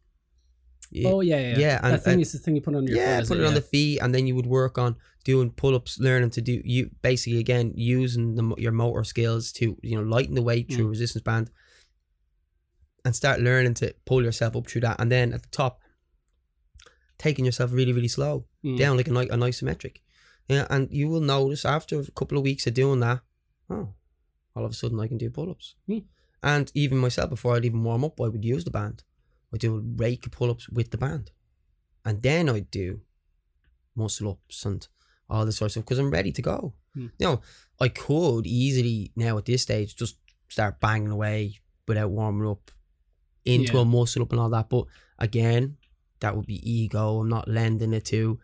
Yeah, 0.92 1.10
Oh 1.10 1.22
yeah, 1.22 1.40
yeah. 1.40 1.58
Yeah, 1.66 1.80
and- 1.84 1.94
that 1.94 2.04
thing 2.04 2.14
and- 2.14 2.22
is 2.22 2.32
the 2.34 2.40
thing 2.40 2.56
you 2.56 2.62
put 2.62 2.76
on 2.76 2.86
your 2.88 2.98
yeah, 2.98 3.20
foot. 3.20 3.28
put 3.30 3.38
it 3.40 3.46
on 3.46 3.54
the 3.56 3.62
feet, 3.74 4.00
and 4.02 4.14
then 4.14 4.28
you 4.28 4.36
would 4.36 4.46
work 4.48 4.78
on 4.78 4.96
doing 5.24 5.50
pull-ups, 5.52 6.00
learning 6.00 6.30
to 6.32 6.42
do 6.42 6.62
you 6.66 6.90
basically 7.02 7.40
again 7.40 7.72
using 7.76 8.36
the, 8.36 8.46
your 8.58 8.74
motor 8.74 9.04
skills 9.06 9.52
to 9.54 9.78
you 9.82 9.96
know 9.96 10.04
lighten 10.16 10.36
the 10.36 10.42
weight 10.42 10.72
through 10.72 10.86
Mm. 10.88 10.90
resistance 10.96 11.24
band, 11.24 11.50
and 13.06 13.16
start 13.16 13.40
learning 13.42 13.74
to 13.76 13.94
pull 14.06 14.24
yourself 14.24 14.56
up 14.56 14.68
through 14.68 14.82
that, 14.82 15.00
and 15.00 15.12
then 15.12 15.34
at 15.34 15.42
the 15.44 15.50
top, 15.50 15.80
taking 17.18 17.46
yourself 17.46 17.72
really 17.72 17.94
really 17.94 18.08
slow 18.08 18.46
Mm. 18.64 18.78
down 18.78 18.96
like 18.98 19.08
an, 19.10 19.18
an 19.18 19.42
isometric, 19.42 19.98
yeah, 20.48 20.66
and 20.70 20.90
you 20.92 21.10
will 21.10 21.20
notice 21.20 21.66
after 21.66 22.00
a 22.00 22.12
couple 22.12 22.38
of 22.38 22.44
weeks 22.46 22.66
of 22.66 22.74
doing 22.74 23.02
that, 23.02 23.22
oh, 23.70 23.94
all 24.56 24.64
of 24.66 24.72
a 24.72 24.74
sudden 24.74 25.00
I 25.00 25.08
can 25.08 25.18
do 25.18 25.30
pull-ups, 25.30 25.76
Mm. 25.90 26.06
and 26.42 26.72
even 26.74 26.98
myself 26.98 27.30
before 27.30 27.56
I'd 27.56 27.66
even 27.66 27.84
warm 27.84 28.06
up, 28.06 28.20
I 28.22 28.28
would 28.30 28.46
use 28.46 28.64
the 28.64 28.72
band, 28.72 29.04
I'd 29.54 29.60
do 29.60 29.76
a 29.76 29.82
rake 29.82 30.26
of 30.26 30.32
pull-ups 30.32 30.70
with 30.70 30.92
the 30.92 30.98
band, 30.98 31.32
and 32.06 32.22
then 32.22 32.48
I'd 32.50 32.72
do 32.72 33.02
muscle 33.96 34.30
ups 34.30 34.66
and 34.66 34.88
all 35.30 35.46
this 35.46 35.58
sort 35.58 35.68
of 35.68 35.72
stuff 35.74 35.84
because 35.86 36.00
I'm 36.00 36.10
ready 36.12 36.32
to 36.32 36.42
go. 36.42 36.74
Hmm. 36.94 37.08
You 37.20 37.28
know, 37.28 37.42
I 37.80 37.90
could 37.90 38.46
easily 38.48 39.12
now 39.16 39.38
at 39.38 39.46
this 39.46 39.62
stage 39.62 39.96
just 39.96 40.18
start 40.48 40.80
banging 40.80 41.12
away 41.12 41.60
without 41.88 42.12
warming 42.12 42.48
up 42.48 42.72
into 43.46 43.74
Yeah. 43.74 43.82
a 43.82 43.86
muscle 43.86 44.22
up 44.24 44.32
and 44.32 44.40
all 44.40 44.50
that. 44.50 44.70
But 44.70 44.86
again, 45.20 45.78
that 46.20 46.36
would 46.36 46.46
be 46.46 46.62
ego. 46.70 47.20
I'm 47.20 47.30
not 47.30 47.48
lending 47.48 47.94
it 47.94 48.06
to. 48.06 48.40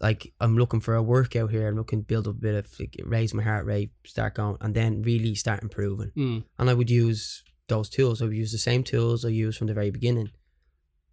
Like 0.00 0.32
I'm 0.40 0.56
looking 0.56 0.80
for 0.80 0.94
a 0.94 1.02
workout 1.02 1.50
here. 1.50 1.68
I'm 1.68 1.76
looking 1.76 2.00
to 2.00 2.06
build 2.06 2.26
up 2.26 2.34
a 2.36 2.38
bit 2.38 2.54
of 2.54 2.80
like, 2.80 2.96
raise 3.04 3.34
my 3.34 3.42
heart 3.42 3.66
rate, 3.66 3.90
start 4.04 4.34
going, 4.34 4.56
and 4.60 4.74
then 4.74 5.02
really 5.02 5.34
start 5.34 5.62
improving. 5.62 6.10
Mm. 6.16 6.44
And 6.58 6.70
I 6.70 6.74
would 6.74 6.88
use 6.90 7.44
those 7.68 7.88
tools. 7.90 8.20
I 8.20 8.24
would 8.24 8.36
use 8.36 8.52
the 8.52 8.58
same 8.58 8.82
tools 8.82 9.24
I 9.24 9.28
used 9.28 9.58
from 9.58 9.66
the 9.66 9.74
very 9.74 9.90
beginning. 9.90 10.30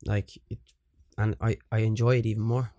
Like 0.06 0.30
it, 0.50 0.60
and 1.18 1.36
I 1.42 1.58
I 1.72 1.80
enjoy 1.80 2.18
it 2.18 2.26
even 2.26 2.44
more. 2.44 2.72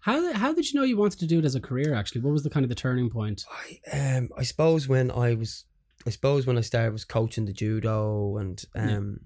How 0.00 0.32
how 0.32 0.52
did 0.52 0.72
you 0.72 0.80
know 0.80 0.84
you 0.86 0.96
wanted 0.96 1.20
to 1.20 1.26
do 1.26 1.38
it 1.38 1.44
as 1.44 1.54
a 1.54 1.60
career? 1.60 1.94
Actually, 1.94 2.22
what 2.22 2.32
was 2.32 2.42
the 2.42 2.50
kind 2.50 2.64
of 2.64 2.68
the 2.70 2.74
turning 2.74 3.10
point? 3.10 3.44
I 3.92 3.96
um 4.16 4.28
I 4.36 4.42
suppose 4.42 4.88
when 4.88 5.10
I 5.12 5.34
was 5.34 5.64
I 6.06 6.10
suppose 6.10 6.46
when 6.46 6.58
I 6.58 6.62
started 6.62 6.92
was 6.92 7.04
coaching 7.04 7.44
the 7.44 7.52
judo 7.52 8.36
and 8.38 8.64
um 8.74 9.20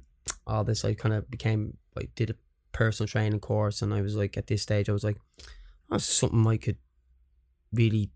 all 0.46 0.64
this 0.64 0.84
I 0.84 0.94
kind 0.94 1.14
of 1.14 1.30
became 1.30 1.76
I 1.98 2.08
did 2.14 2.30
a 2.30 2.34
personal 2.72 3.08
training 3.08 3.40
course 3.40 3.82
and 3.82 3.92
I 3.92 4.00
was 4.02 4.16
like 4.16 4.36
at 4.36 4.46
this 4.46 4.62
stage 4.62 4.88
I 4.88 4.92
was 4.92 5.04
like 5.04 5.18
that's 5.88 6.04
something 6.04 6.46
I 6.46 6.56
could 6.56 6.78
really 7.72 8.10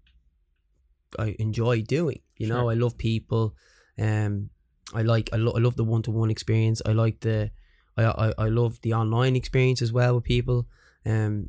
I 1.18 1.36
enjoy 1.38 1.82
doing 1.82 2.20
you 2.36 2.48
know 2.48 2.62
Sure. 2.62 2.70
I 2.70 2.74
love 2.74 2.98
people 2.98 3.54
um 3.98 4.50
I 4.92 5.02
like 5.02 5.30
I, 5.32 5.36
lo- 5.36 5.52
I 5.56 5.60
love 5.60 5.76
the 5.76 5.84
one 5.84 6.02
to 6.02 6.10
one 6.10 6.30
experience 6.30 6.82
I 6.84 6.92
like 6.92 7.20
the 7.20 7.50
I, 7.96 8.04
I 8.04 8.32
I 8.38 8.48
love 8.48 8.80
the 8.82 8.94
online 8.94 9.36
experience 9.36 9.80
as 9.82 9.92
well 9.92 10.16
with 10.16 10.24
people 10.24 10.66
um 11.06 11.48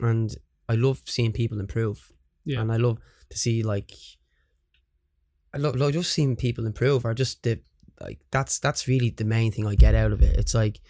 and 0.00 0.34
I 0.68 0.74
love 0.74 1.02
seeing 1.06 1.32
people 1.32 1.58
improve 1.60 2.12
Yeah. 2.44 2.60
and 2.60 2.70
I 2.70 2.76
love 2.76 2.98
to 3.30 3.38
see 3.38 3.62
like 3.62 3.92
I 5.54 5.58
love, 5.58 5.76
love 5.76 5.92
just 5.94 6.12
seeing 6.12 6.36
people 6.36 6.66
improve 6.66 7.04
or 7.06 7.14
just 7.14 7.42
the 7.42 7.60
like 8.00 8.18
that's 8.30 8.58
that's 8.58 8.88
really 8.88 9.10
the 9.10 9.24
main 9.24 9.52
thing 9.52 9.66
I 9.66 9.74
get 9.74 9.94
out 9.94 10.12
of 10.12 10.22
it. 10.22 10.36
It's 10.36 10.54
like 10.54 10.80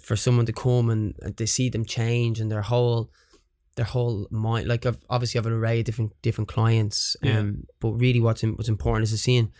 for 0.00 0.16
someone 0.16 0.46
to 0.46 0.52
come 0.52 0.90
and, 0.90 1.14
and 1.22 1.36
to 1.36 1.46
see 1.46 1.68
them 1.68 1.84
change 1.84 2.40
and 2.40 2.50
their 2.50 2.62
whole 2.62 3.10
their 3.76 3.86
whole 3.86 4.26
mind 4.30 4.68
like 4.68 4.84
I've 4.84 4.98
obviously 5.08 5.38
I 5.38 5.40
have 5.40 5.46
an 5.46 5.54
array 5.54 5.78
of 5.78 5.86
different 5.86 6.12
different 6.20 6.48
clients 6.48 7.16
um 7.22 7.64
but 7.80 7.92
really 7.92 8.20
what's 8.20 8.44
im- 8.44 8.54
what's 8.56 8.68
important 8.68 9.04
is 9.04 9.12
to 9.12 9.18
seeing 9.18 9.50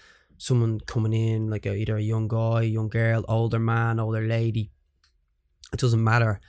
someone 0.43 0.81
coming 0.81 1.13
in 1.13 1.49
like 1.49 1.67
a, 1.67 1.75
either 1.75 1.97
a 1.97 2.03
young 2.03 2.27
guy, 2.27 2.63
young 2.63 2.89
girl, 2.89 3.25
older 3.29 3.61
man, 3.61 4.01
older 4.01 4.27
lady. 4.27 4.73
It 5.73 5.79
doesn't 5.79 6.03
matter. 6.03 6.41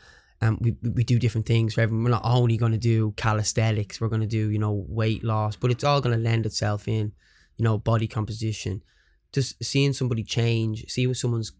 Um, 0.42 0.58
we, 0.60 0.76
we 0.82 0.90
we 0.90 1.04
do 1.04 1.20
different 1.20 1.46
things 1.46 1.76
for 1.76 1.82
everyone. 1.82 2.04
We're 2.04 2.10
not 2.10 2.26
only 2.26 2.58
going 2.58 2.72
to 2.72 2.78
do 2.80 3.12
calisthenics. 3.12 4.02
We're 4.02 4.10
going 4.10 4.22
to 4.22 4.28
do 4.28 4.50
you 4.50 4.60
know 4.60 4.84
weight 4.88 5.24
loss, 5.24 5.56
but 5.56 5.70
it's 5.72 5.84
all 5.84 6.02
going 6.02 6.16
to 6.18 6.22
lend 6.22 6.46
itself 6.46 6.88
in, 6.88 7.14
you 7.56 7.64
know, 7.64 7.78
body 7.78 8.08
composition. 8.08 8.84
Just 9.34 9.64
seeing 9.64 9.94
somebody 9.94 10.24
change, 10.24 10.86
see 10.90 11.08
what 11.08 11.18
someone's 11.18 11.52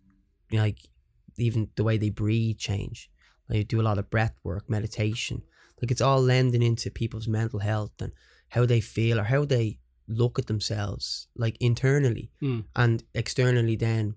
like, 0.52 0.80
even 1.38 1.70
the 1.76 1.84
way 1.84 1.98
they 1.98 2.10
breathe 2.10 2.58
change. 2.58 3.10
Like 3.50 3.68
do 3.68 3.82
a 3.82 3.84
lot 3.90 3.98
of 3.98 4.10
breath 4.10 4.36
work, 4.44 4.70
meditation. 4.70 5.42
Like 5.82 5.92
it's 5.92 6.02
all 6.02 6.22
lending 6.22 6.62
into 6.64 6.90
people's 6.92 7.28
mental 7.28 7.60
health 7.60 7.92
and 8.00 8.14
how 8.50 8.66
they 8.66 8.80
feel 8.80 9.20
or 9.20 9.24
how 9.24 9.44
they 9.46 9.80
look 10.08 10.38
at 10.40 10.46
themselves, 10.48 11.28
like 11.36 11.58
internally 11.60 12.30
Mm. 12.42 12.66
and 12.76 13.04
externally. 13.14 13.76
Then 13.76 14.16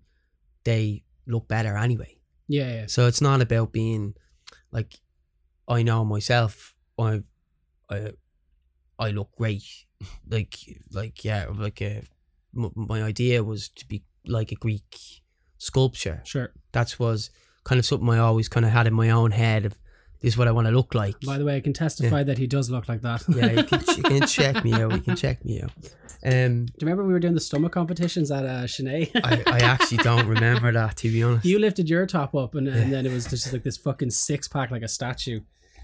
they 0.64 1.04
look 1.26 1.48
better 1.48 1.76
anyway. 1.76 2.18
Yeah, 2.48 2.72
yeah. 2.72 2.86
So 2.86 3.06
it's 3.08 3.20
not 3.20 3.40
about 3.40 3.72
being 3.72 4.14
like 4.70 5.00
I 5.68 5.82
know 5.82 6.04
myself. 6.04 6.74
I 6.98 7.22
I 7.90 8.12
I 8.98 9.10
look 9.10 9.32
great. 9.36 9.64
Like 10.28 10.54
like 10.92 11.24
yeah, 11.24 11.46
like 11.54 11.80
uh, 11.82 12.02
m- 12.56 12.72
my 12.74 13.02
idea 13.02 13.42
was 13.42 13.68
to 13.70 13.86
be 13.86 14.02
like 14.26 14.52
a 14.52 14.56
Greek 14.56 14.96
sculpture. 15.58 16.22
Sure. 16.24 16.52
That 16.72 16.98
was 16.98 17.30
kind 17.64 17.78
of 17.78 17.86
something 17.86 18.08
I 18.10 18.18
always 18.18 18.48
kind 18.48 18.66
of 18.66 18.72
had 18.72 18.86
in 18.86 18.94
my 18.94 19.10
own 19.10 19.30
head 19.30 19.64
of 19.66 19.72
this 20.20 20.32
is 20.32 20.38
what 20.38 20.48
I 20.48 20.52
want 20.52 20.66
to 20.66 20.72
look 20.72 20.94
like. 20.94 21.14
By 21.20 21.36
the 21.38 21.44
way, 21.44 21.56
I 21.56 21.60
can 21.60 21.72
testify 21.74 22.22
that 22.24 22.38
he 22.38 22.46
does 22.46 22.70
look 22.70 22.88
like 22.88 23.02
that. 23.02 23.22
yeah, 23.28 23.52
you 23.52 23.62
can, 23.64 23.80
you 23.96 24.02
can 24.02 24.26
check 24.26 24.64
me 24.64 24.72
out. 24.72 24.92
You 24.92 25.00
can 25.00 25.14
check 25.16 25.44
me 25.44 25.60
out. 25.60 25.70
Um, 26.24 26.64
Do 26.64 26.72
you 26.80 26.86
remember 26.86 27.04
we 27.04 27.12
were 27.12 27.20
doing 27.20 27.34
the 27.34 27.40
stomach 27.40 27.72
competitions 27.72 28.30
at 28.30 28.44
uh? 28.46 28.66
I, 28.86 29.42
I 29.46 29.58
actually 29.58 29.98
don't 29.98 30.26
remember 30.36 30.72
that 30.72 30.96
to 30.98 31.10
be 31.12 31.22
honest. 31.22 31.44
you 31.44 31.58
lifted 31.58 31.88
your 31.90 32.06
top 32.06 32.34
up, 32.34 32.54
and, 32.54 32.66
and 32.66 32.84
Yeah. 32.84 32.96
then 32.96 33.06
it 33.06 33.12
was 33.12 33.26
just 33.26 33.52
like 33.52 33.62
this 33.62 33.76
fucking 33.76 34.10
six 34.10 34.48
pack, 34.48 34.70
like 34.70 34.82
a 34.82 34.88
statue. 34.88 35.40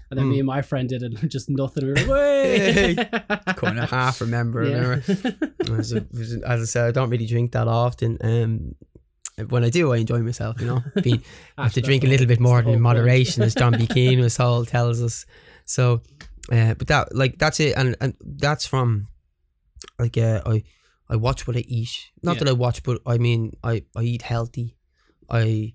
And 0.09 0.19
then 0.19 0.27
Mm. 0.27 0.29
me 0.29 0.39
and 0.39 0.47
my 0.47 0.61
friend 0.61 0.87
did 0.89 1.01
it, 1.03 1.13
and 1.19 1.29
just 1.37 1.49
nothing. 1.49 1.85
We 1.85 1.91
were 1.93 1.99
like, 1.99 2.07
"Way!" 2.07 2.95
kind 3.55 3.79
of 3.79 3.89
half 3.89 4.21
remember. 4.21 4.59
remember. 4.59 5.03
As, 5.79 5.93
a, 5.93 6.05
as 6.45 6.61
I 6.61 6.65
said, 6.65 6.87
I 6.89 6.91
don't 6.91 7.09
really 7.09 7.25
drink 7.25 7.53
that 7.53 7.69
often. 7.69 8.17
Um, 8.21 8.75
when 9.47 9.63
I 9.63 9.69
do, 9.69 9.93
I 9.93 9.97
enjoy 9.97 10.19
myself. 10.19 10.59
You 10.59 10.67
know, 10.67 10.83
Being, 11.01 11.23
I 11.57 11.63
have 11.63 11.73
to 11.73 11.81
drink 11.81 12.03
a 12.03 12.07
little 12.07 12.27
bit 12.27 12.41
more 12.41 12.61
the 12.61 12.71
in 12.73 12.81
moderation, 12.81 13.43
as 13.43 13.55
John 13.55 13.77
B. 13.77 13.87
Keane 13.87 14.19
was 14.19 14.35
told 14.35 14.67
tells 14.67 15.01
us. 15.01 15.25
So, 15.65 16.01
uh, 16.51 16.73
but 16.73 16.87
that 16.87 17.15
like 17.15 17.39
that's 17.39 17.61
it, 17.61 17.77
and 17.77 17.95
and 18.01 18.13
that's 18.19 18.65
from 18.65 19.07
like 19.97 20.17
uh, 20.17 20.41
I 20.45 20.63
I 21.09 21.15
watch 21.15 21.47
what 21.47 21.55
I 21.55 21.61
eat. 21.61 22.11
Not 22.21 22.35
Yeah. 22.35 22.39
that 22.39 22.49
I 22.49 22.53
watch, 22.53 22.83
but 22.83 22.99
I 23.05 23.17
mean 23.17 23.53
I 23.63 23.83
I 23.95 24.01
eat 24.03 24.21
healthy. 24.23 24.75
I 25.29 25.73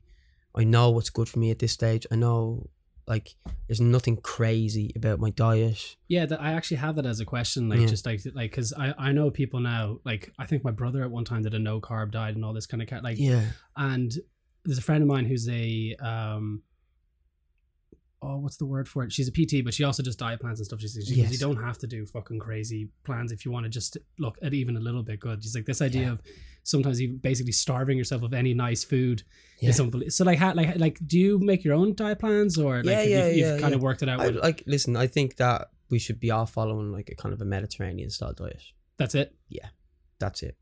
I 0.55 0.65
know 0.65 0.91
what's 0.91 1.11
good 1.11 1.29
for 1.31 1.39
me 1.39 1.51
at 1.51 1.59
this 1.61 1.73
stage. 1.73 2.07
I 2.13 2.17
know 2.17 2.69
like 3.09 3.35
there's 3.67 3.81
nothing 3.81 4.17
crazy 4.19 4.93
about 4.95 5.19
my 5.19 5.31
diet. 5.31 5.97
Yeah, 6.09 6.27
that 6.27 6.41
I 6.41 6.53
actually 6.53 6.77
have 6.79 6.97
that 6.97 7.07
as 7.07 7.21
a 7.21 7.25
question, 7.25 7.69
like 7.69 7.81
Yeah. 7.81 7.87
just 7.87 8.07
like 8.07 8.21
like 8.35 8.51
because 8.51 8.73
I 8.75 8.95
I 8.99 9.13
know 9.13 9.31
people 9.31 9.61
now, 9.61 9.99
like 10.05 10.33
I 10.39 10.47
think 10.47 10.63
my 10.65 10.71
brother 10.71 11.03
at 11.03 11.11
one 11.11 11.25
time 11.25 11.43
did 11.43 11.55
a 11.55 11.59
no 11.59 11.81
carb 11.81 12.11
diet 12.13 12.37
and 12.37 12.45
all 12.45 12.53
this 12.53 12.67
kind 12.67 12.83
of 12.83 13.03
like, 13.03 13.19
Yeah. 13.19 13.45
and 13.77 14.13
there's 14.65 14.79
a 14.79 14.83
friend 14.83 15.03
of 15.03 15.09
mine 15.09 15.25
who's 15.25 15.49
a 15.49 15.97
um. 16.01 16.63
Oh, 18.21 18.39
what's 18.39 18.57
the 18.57 18.67
word 18.67 18.89
for 18.89 19.05
it? 19.05 19.13
She's 19.13 19.29
a 19.29 19.33
PT, 19.33 19.65
but 19.65 19.73
she 19.73 19.85
also 19.85 20.03
does 20.03 20.17
diet 20.17 20.41
plans 20.41 20.59
and 20.59 20.67
stuff. 20.67 20.81
She 20.81 20.89
says 20.89 21.07
she 21.07 21.15
Yes. 21.15 21.31
you 21.31 21.39
don't 21.39 21.63
have 21.63 21.79
to 21.79 21.87
do 21.87 22.05
fucking 22.05 22.41
crazy 22.41 22.91
plans 23.05 23.31
if 23.31 23.45
you 23.45 23.53
want 23.53 23.63
to 23.63 23.71
just 23.71 23.97
look 24.19 24.37
at 24.43 24.53
even 24.53 24.77
a 24.77 24.81
little 24.81 25.05
bit 25.05 25.21
good. 25.21 25.41
She's 25.45 25.55
like 25.55 25.67
this 25.67 25.81
idea 25.81 26.03
Yeah. 26.03 26.13
of 26.13 26.23
sometimes 26.69 27.01
you 27.01 27.09
basically 27.31 27.53
starving 27.53 27.97
yourself 27.99 28.23
of 28.23 28.33
any 28.35 28.53
nice 28.55 28.83
food 28.85 29.23
Yeah. 29.61 29.71
unbelievable. 29.81 30.11
So 30.11 30.25
like, 30.25 30.39
how, 30.39 30.53
like, 30.55 30.77
like, 30.87 30.99
do 31.07 31.19
you 31.19 31.39
make 31.51 31.65
your 31.65 31.75
own 31.81 31.95
diet 31.95 32.19
plans 32.19 32.59
or 32.59 32.77
like 32.77 32.85
Yeah, 32.87 33.01
have 33.01 33.09
yeah, 33.09 33.27
you, 33.29 33.41
yeah, 33.41 33.53
you've 33.53 33.61
kind 33.61 33.73
yeah. 33.73 33.77
of 33.77 33.83
worked 33.83 34.03
it 34.05 34.09
out? 34.09 34.21
I, 34.21 34.29
like 34.29 34.63
listen, 34.67 34.95
I 34.97 35.07
think 35.07 35.37
that 35.37 35.71
we 35.91 35.99
should 35.99 36.21
be 36.21 36.31
all 36.31 36.47
following 36.47 36.93
like 36.93 37.09
a 37.11 37.15
kind 37.23 37.33
of 37.33 37.41
a 37.41 37.45
Mediterranean 37.57 38.11
style 38.11 38.35
diet. 38.35 38.63
that's 38.99 39.15
it. 39.15 39.35
Yeah, 39.49 39.69
that's 40.19 40.43
it. 40.43 40.57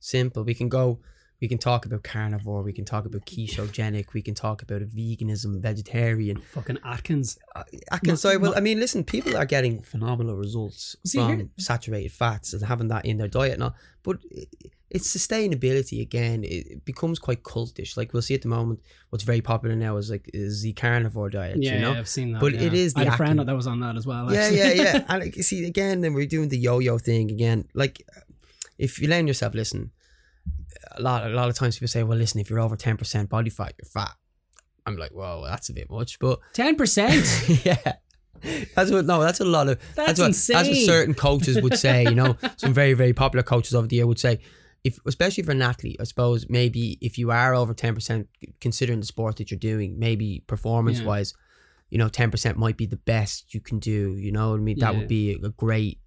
Simple. 0.00 0.42
We 0.44 0.54
can 0.54 0.68
go. 0.68 1.00
We 1.40 1.48
can 1.48 1.58
talk 1.58 1.86
about 1.86 2.02
carnivore. 2.04 2.62
We 2.62 2.72
can 2.72 2.84
talk 2.84 3.04
about 3.04 3.24
ketogenic. 3.26 4.12
We 4.14 4.22
can 4.22 4.34
talk 4.34 4.62
about 4.62 4.80
a 4.82 4.84
veganism, 4.86 5.60
vegetarian. 5.60 6.36
Fucking 6.54 6.78
Atkins. 6.84 7.36
Uh, 7.56 7.64
I 7.90 7.98
No, 8.04 8.14
sorry. 8.14 8.36
Well. 8.36 8.54
I 8.56 8.60
mean, 8.60 8.78
listen. 8.78 9.02
People 9.04 9.36
are 9.36 9.44
getting 9.46 9.82
phenomenal 9.82 10.36
results 10.36 10.94
See, 11.04 11.18
from 11.18 11.36
here- 11.36 11.48
saturated 11.58 12.12
fats 12.12 12.52
and 12.52 12.62
having 12.64 12.88
that 12.88 13.04
in 13.06 13.16
their 13.18 13.28
diet 13.28 13.58
now. 13.58 13.74
But 14.04 14.18
it's 14.92 15.08
sustainability 15.14 16.02
again. 16.02 16.44
It 16.44 16.84
becomes 16.84 17.18
quite 17.18 17.42
cultish. 17.42 17.96
Like 17.96 18.12
we'll 18.12 18.20
see 18.20 18.34
at 18.34 18.42
the 18.42 18.48
moment, 18.48 18.80
what's 19.08 19.24
very 19.24 19.40
popular 19.40 19.74
now 19.74 19.96
is 19.96 20.10
like 20.10 20.30
is 20.34 20.60
the 20.62 20.74
carnivore 20.74 21.30
diet. 21.30 21.62
Yeah, 21.62 21.74
you 21.74 21.80
know. 21.80 21.92
yeah, 21.92 21.98
I've 21.98 22.08
seen 22.08 22.32
that. 22.32 22.40
But 22.40 22.52
yeah. 22.52 22.60
it 22.60 22.74
is 22.74 22.94
I 22.94 23.00
had 23.00 23.08
the 23.08 23.14
a 23.14 23.16
friend 23.16 23.38
that 23.38 23.56
was 23.56 23.66
on 23.66 23.80
that 23.80 23.96
as 23.96 24.06
well. 24.06 24.30
yeah, 24.30 24.40
actually. 24.40 24.58
yeah, 24.58 24.72
yeah. 24.72 25.04
And 25.08 25.22
like, 25.22 25.36
you 25.36 25.42
see, 25.42 25.64
again, 25.64 26.02
then 26.02 26.12
we're 26.12 26.26
doing 26.26 26.50
the 26.50 26.58
yo-yo 26.58 26.98
thing 26.98 27.30
again. 27.30 27.68
Like, 27.72 28.06
if 28.78 29.00
you 29.00 29.08
learn 29.08 29.26
yourself, 29.26 29.54
listen. 29.54 29.92
A 30.94 31.00
lot, 31.00 31.24
a 31.24 31.30
lot 31.30 31.48
of 31.48 31.54
times 31.54 31.76
people 31.76 31.88
say, 31.88 32.02
"Well, 32.02 32.18
listen, 32.18 32.40
if 32.40 32.50
you're 32.50 32.60
over 32.60 32.76
ten 32.76 32.98
percent 32.98 33.30
body 33.30 33.48
fat, 33.48 33.72
you're 33.78 33.88
fat." 33.88 34.14
I'm 34.84 34.96
like, 34.96 35.12
"Well, 35.14 35.42
that's 35.42 35.70
a 35.70 35.72
bit 35.72 35.90
much," 35.90 36.18
but 36.18 36.40
Ten 36.52 36.76
percent. 36.76 37.24
yeah, 37.64 37.94
that's 38.74 38.90
what. 38.90 39.06
No, 39.06 39.22
that's 39.22 39.40
a 39.40 39.44
lot 39.44 39.68
of. 39.68 39.80
That's, 39.94 40.18
what. 40.18 40.26
insane. 40.26 40.56
That's 40.56 40.68
what 40.68 40.76
certain 40.78 41.14
coaches 41.14 41.62
would 41.62 41.78
say. 41.78 42.02
You 42.02 42.14
know, 42.14 42.36
some 42.56 42.74
very, 42.74 42.92
very 42.92 43.14
popular 43.14 43.42
coaches 43.42 43.74
over 43.74 43.86
the 43.86 43.96
year 43.96 44.06
would 44.06 44.18
say, 44.18 44.40
if 44.84 44.98
especially 45.06 45.44
for 45.44 45.52
an 45.52 45.62
athlete, 45.62 45.96
I 46.00 46.04
suppose 46.04 46.46
maybe 46.48 46.98
if 47.00 47.16
you 47.18 47.30
are 47.30 47.54
over 47.54 47.72
ten 47.74 47.94
percent, 47.94 48.28
considering 48.60 49.00
the 49.00 49.06
sport 49.06 49.36
that 49.36 49.50
you're 49.50 49.58
doing, 49.58 49.98
maybe 49.98 50.42
performance 50.46 51.00
wise, 51.02 51.34
you 51.90 51.98
know, 51.98 52.08
ten 52.08 52.30
percent 52.30 52.58
might 52.58 52.76
be 52.76 52.86
the 52.86 52.96
best 52.96 53.54
you 53.54 53.60
can 53.60 53.78
do. 53.78 54.16
You 54.16 54.32
know, 54.32 54.50
what 54.50 54.60
I 54.60 54.62
mean, 54.62 54.78
that 54.80 54.92
Yeah. 54.92 54.98
would 54.98 55.08
be 55.08 55.32
a 55.32 55.48
great. 55.50 55.98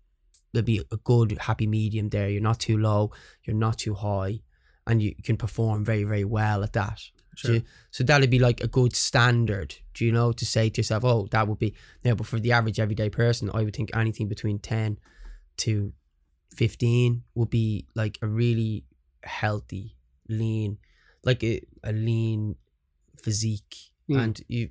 There'd 0.52 0.66
be 0.66 0.82
a 0.92 0.98
good 0.98 1.38
happy 1.40 1.68
medium 1.68 2.10
there. 2.10 2.30
You're 2.30 2.42
not 2.42 2.60
too 2.60 2.78
low. 2.78 3.12
You're 3.44 3.56
not 3.58 3.78
too 3.80 3.94
high, 3.94 4.40
and 4.88 5.02
you 5.02 5.14
can 5.24 5.38
perform 5.38 5.84
very, 5.86 6.04
very 6.04 6.24
well 6.26 6.64
at 6.64 6.74
that. 6.74 7.00
Sure. 7.38 7.56
you- 7.56 7.64
so 7.92 8.02
that'd 8.06 8.30
be 8.30 8.40
like 8.40 8.62
a 8.64 8.68
good 8.68 8.96
standard, 8.96 9.76
do 9.94 10.06
you 10.06 10.12
know, 10.14 10.32
to 10.32 10.46
say 10.46 10.70
to 10.70 10.80
yourself, 10.80 11.04
oh, 11.04 11.28
that 11.32 11.50
would 11.50 11.60
be 11.60 11.76
now. 12.06 12.16
But 12.16 12.28
for 12.28 12.40
the 12.40 12.54
average 12.54 12.80
everyday 12.80 13.10
person, 13.10 13.52
I 13.54 13.64
would 13.64 13.76
think 13.76 13.94
anything 13.94 14.30
between 14.30 14.58
ten 14.60 14.98
to 15.58 15.92
fifteen 16.54 17.24
would 17.34 17.50
be 17.50 17.88
like 17.96 18.18
a 18.22 18.28
really 18.28 18.86
healthy, 19.24 19.96
lean, 20.30 20.78
like 21.24 21.44
a, 21.44 21.62
a 21.84 21.92
lean 21.92 22.56
physique, 23.22 23.76
Mm. 24.10 24.20
and 24.24 24.42
you. 24.48 24.70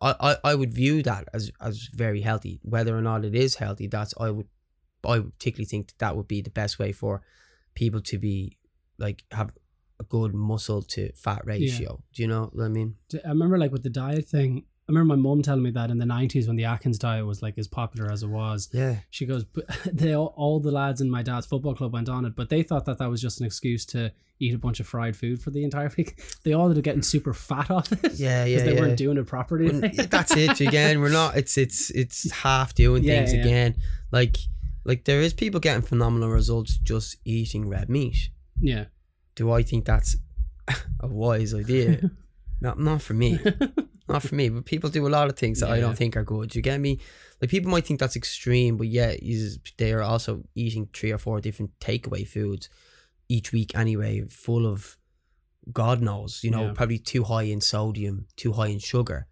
I, 0.00 0.14
I, 0.20 0.36
I 0.44 0.54
would 0.54 0.72
view 0.72 1.02
that 1.02 1.28
as, 1.34 1.50
as 1.60 1.90
very 1.92 2.22
healthy. 2.22 2.58
Whether 2.62 2.96
or 2.96 3.02
not 3.02 3.24
it 3.24 3.34
is 3.34 3.56
healthy, 3.56 3.86
that's 3.88 4.14
I 4.18 4.30
would 4.30 4.46
I 5.04 5.18
would 5.18 5.34
particularly 5.38 5.66
think 5.66 5.88
that, 5.88 5.98
that 5.98 6.16
would 6.16 6.28
be 6.28 6.40
the 6.40 6.50
best 6.50 6.78
way 6.78 6.92
for 6.92 7.20
people 7.74 8.00
to 8.02 8.18
be 8.18 8.56
like 8.96 9.24
have 9.32 9.50
a 10.00 10.04
good 10.04 10.32
muscle 10.32 10.82
to 10.82 11.12
fat 11.14 11.42
ratio. 11.44 12.02
Do 12.14 12.22
you 12.22 12.28
know 12.28 12.48
what 12.52 12.64
I 12.64 12.68
mean? 12.68 12.94
I 13.24 13.28
remember 13.28 13.58
like 13.58 13.72
with 13.72 13.82
the 13.82 13.90
diet 13.90 14.26
thing. 14.26 14.64
I 14.86 14.92
remember 14.92 15.16
my 15.16 15.20
mom 15.22 15.40
telling 15.40 15.62
me 15.62 15.70
that 15.70 15.90
in 15.90 15.96
the 15.98 16.04
nineties 16.04 16.46
when 16.46 16.56
the 16.56 16.66
Atkins 16.66 16.98
diet 16.98 17.24
was 17.24 17.40
like 17.40 17.56
as 17.56 17.66
popular 17.66 18.12
as 18.12 18.22
it 18.22 18.28
was. 18.28 18.68
Yeah. 18.72 18.96
She 19.08 19.24
goes, 19.24 19.42
but 19.44 19.64
they 19.92 20.12
all, 20.14 20.34
all 20.36 20.60
the 20.60 20.70
lads 20.70 21.00
in 21.00 21.08
my 21.10 21.22
dad's 21.22 21.46
football 21.46 21.74
club 21.74 21.94
went 21.94 22.10
on 22.10 22.26
it, 22.26 22.36
but 22.36 22.50
they 22.50 22.62
thought 22.62 22.84
that 22.84 22.98
that 22.98 23.08
was 23.08 23.22
just 23.22 23.40
an 23.40 23.46
excuse 23.46 23.86
to 23.86 24.12
eat 24.40 24.52
a 24.54 24.58
bunch 24.58 24.80
of 24.80 24.86
fried 24.86 25.16
food 25.16 25.40
for 25.40 25.50
the 25.50 25.64
entire 25.64 25.90
week. 25.96 26.20
They 26.44 26.52
all 26.52 26.64
ended 26.64 26.78
up 26.78 26.84
getting 26.84 27.00
super 27.00 27.32
fat 27.32 27.70
off 27.70 27.90
it. 27.92 28.14
Yeah, 28.14 28.44
yeah. 28.44 28.56
because 28.56 28.64
they 28.64 28.74
yeah. 28.74 28.80
weren't 28.80 28.98
doing 28.98 29.16
it 29.16 29.26
properly. 29.26 29.68
That's 29.88 30.36
it 30.36 30.60
again. 30.60 31.00
We're 31.00 31.08
not. 31.08 31.38
It's 31.38 31.56
it's 31.56 31.90
it's 31.90 32.30
half 32.30 32.74
doing 32.74 33.02
Yeah, 33.04 33.16
things 33.20 33.32
yeah. 33.32 33.40
again. 33.40 33.76
Like 34.12 34.36
like 34.84 35.04
there 35.06 35.22
is 35.22 35.32
people 35.32 35.60
getting 35.60 35.80
phenomenal 35.80 36.28
results 36.28 36.76
just 36.76 37.16
eating 37.24 37.70
red 37.70 37.88
meat. 37.88 38.28
yeah. 38.60 38.84
Do 39.34 39.50
I 39.50 39.62
think 39.62 39.84
that's 39.86 40.14
a 41.00 41.08
wise 41.08 41.54
idea? 41.54 42.10
not 42.60 42.78
not 42.78 43.00
for 43.00 43.14
me. 43.14 43.38
Not 44.08 44.22
for 44.22 44.34
me. 44.34 44.48
But 44.48 44.64
people 44.64 44.90
do 44.90 45.06
a 45.06 45.08
lot 45.08 45.28
of 45.30 45.36
things 45.38 45.60
that 45.60 45.70
I 45.70 45.80
don't 45.80 45.96
think 45.96 46.16
are 46.16 46.24
good. 46.24 46.54
You 46.54 46.62
get 46.62 46.80
me? 46.80 47.00
Like 47.40 47.50
people 47.50 47.70
might 47.70 47.86
think 47.86 48.00
that's 48.00 48.16
extreme, 48.16 48.76
but 48.76 48.88
yeah, 48.88 49.14
they 49.78 49.92
are 49.92 50.02
also 50.02 50.44
eating 50.54 50.88
three 50.92 51.12
or 51.12 51.18
four 51.18 51.40
different 51.40 51.78
takeaway 51.80 52.26
foods 52.26 52.68
each 53.28 53.52
week 53.52 53.74
anyway, 53.74 54.22
full 54.28 54.66
of 54.66 54.96
God 55.72 56.02
knows, 56.02 56.44
you 56.44 56.50
know, 56.50 56.66
Yeah. 56.66 56.72
probably 56.74 56.98
too 56.98 57.24
high 57.24 57.44
in 57.44 57.60
sodium, 57.60 58.26
too 58.36 58.52
high 58.52 58.68
in 58.68 58.78
sugar. 58.78 59.26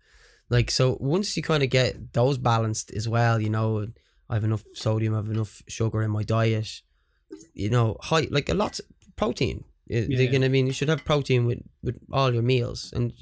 Like 0.49 0.71
so, 0.71 0.97
once 1.01 1.37
you 1.37 1.43
kind 1.43 1.63
of 1.63 1.71
get 1.71 2.13
those 2.15 2.39
balanced 2.39 2.91
as 2.93 3.09
well, 3.09 3.41
you 3.41 3.51
know, 3.51 3.87
I 4.31 4.35
have 4.35 4.45
enough 4.45 4.65
sodium, 4.75 5.13
I 5.15 5.19
have 5.19 5.31
enough 5.31 5.63
sugar 5.69 6.03
in 6.03 6.11
my 6.11 6.23
diet. 6.23 6.81
You 7.55 7.71
know, 7.71 7.97
high 8.03 8.29
like 8.31 8.49
a 8.49 8.55
lot 8.55 8.81
protein. 9.17 9.65
Yeah, 9.89 10.01
Yeah, 10.09 10.31
yeah. 10.31 10.45
I 10.45 10.49
mean, 10.49 10.67
you 10.67 10.73
should 10.73 10.89
have 10.89 11.05
protein 11.05 11.45
with 11.47 11.61
with 11.83 11.97
all 12.11 12.33
your 12.33 12.43
meals, 12.43 12.93
and 12.95 13.13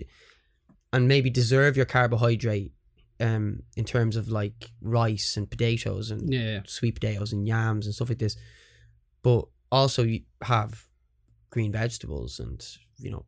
and 0.92 1.06
maybe 1.08 1.30
deserve 1.30 1.76
your 1.76 1.86
carbohydrate, 1.86 2.72
um, 3.20 3.62
in 3.76 3.84
terms 3.84 4.16
of 4.16 4.28
like 4.28 4.70
rice 4.80 5.36
and 5.36 5.48
potatoes 5.50 6.10
and 6.10 6.32
Yeah. 6.32 6.60
sweet 6.66 6.94
potatoes 6.94 7.32
and 7.32 7.46
yams 7.46 7.86
and 7.86 7.94
stuff 7.94 8.08
like 8.08 8.18
this. 8.18 8.36
But 9.22 9.46
also 9.70 10.02
you 10.02 10.22
have 10.42 10.86
green 11.50 11.72
vegetables 11.72 12.40
and 12.40 12.64
you 12.98 13.10
know, 13.10 13.24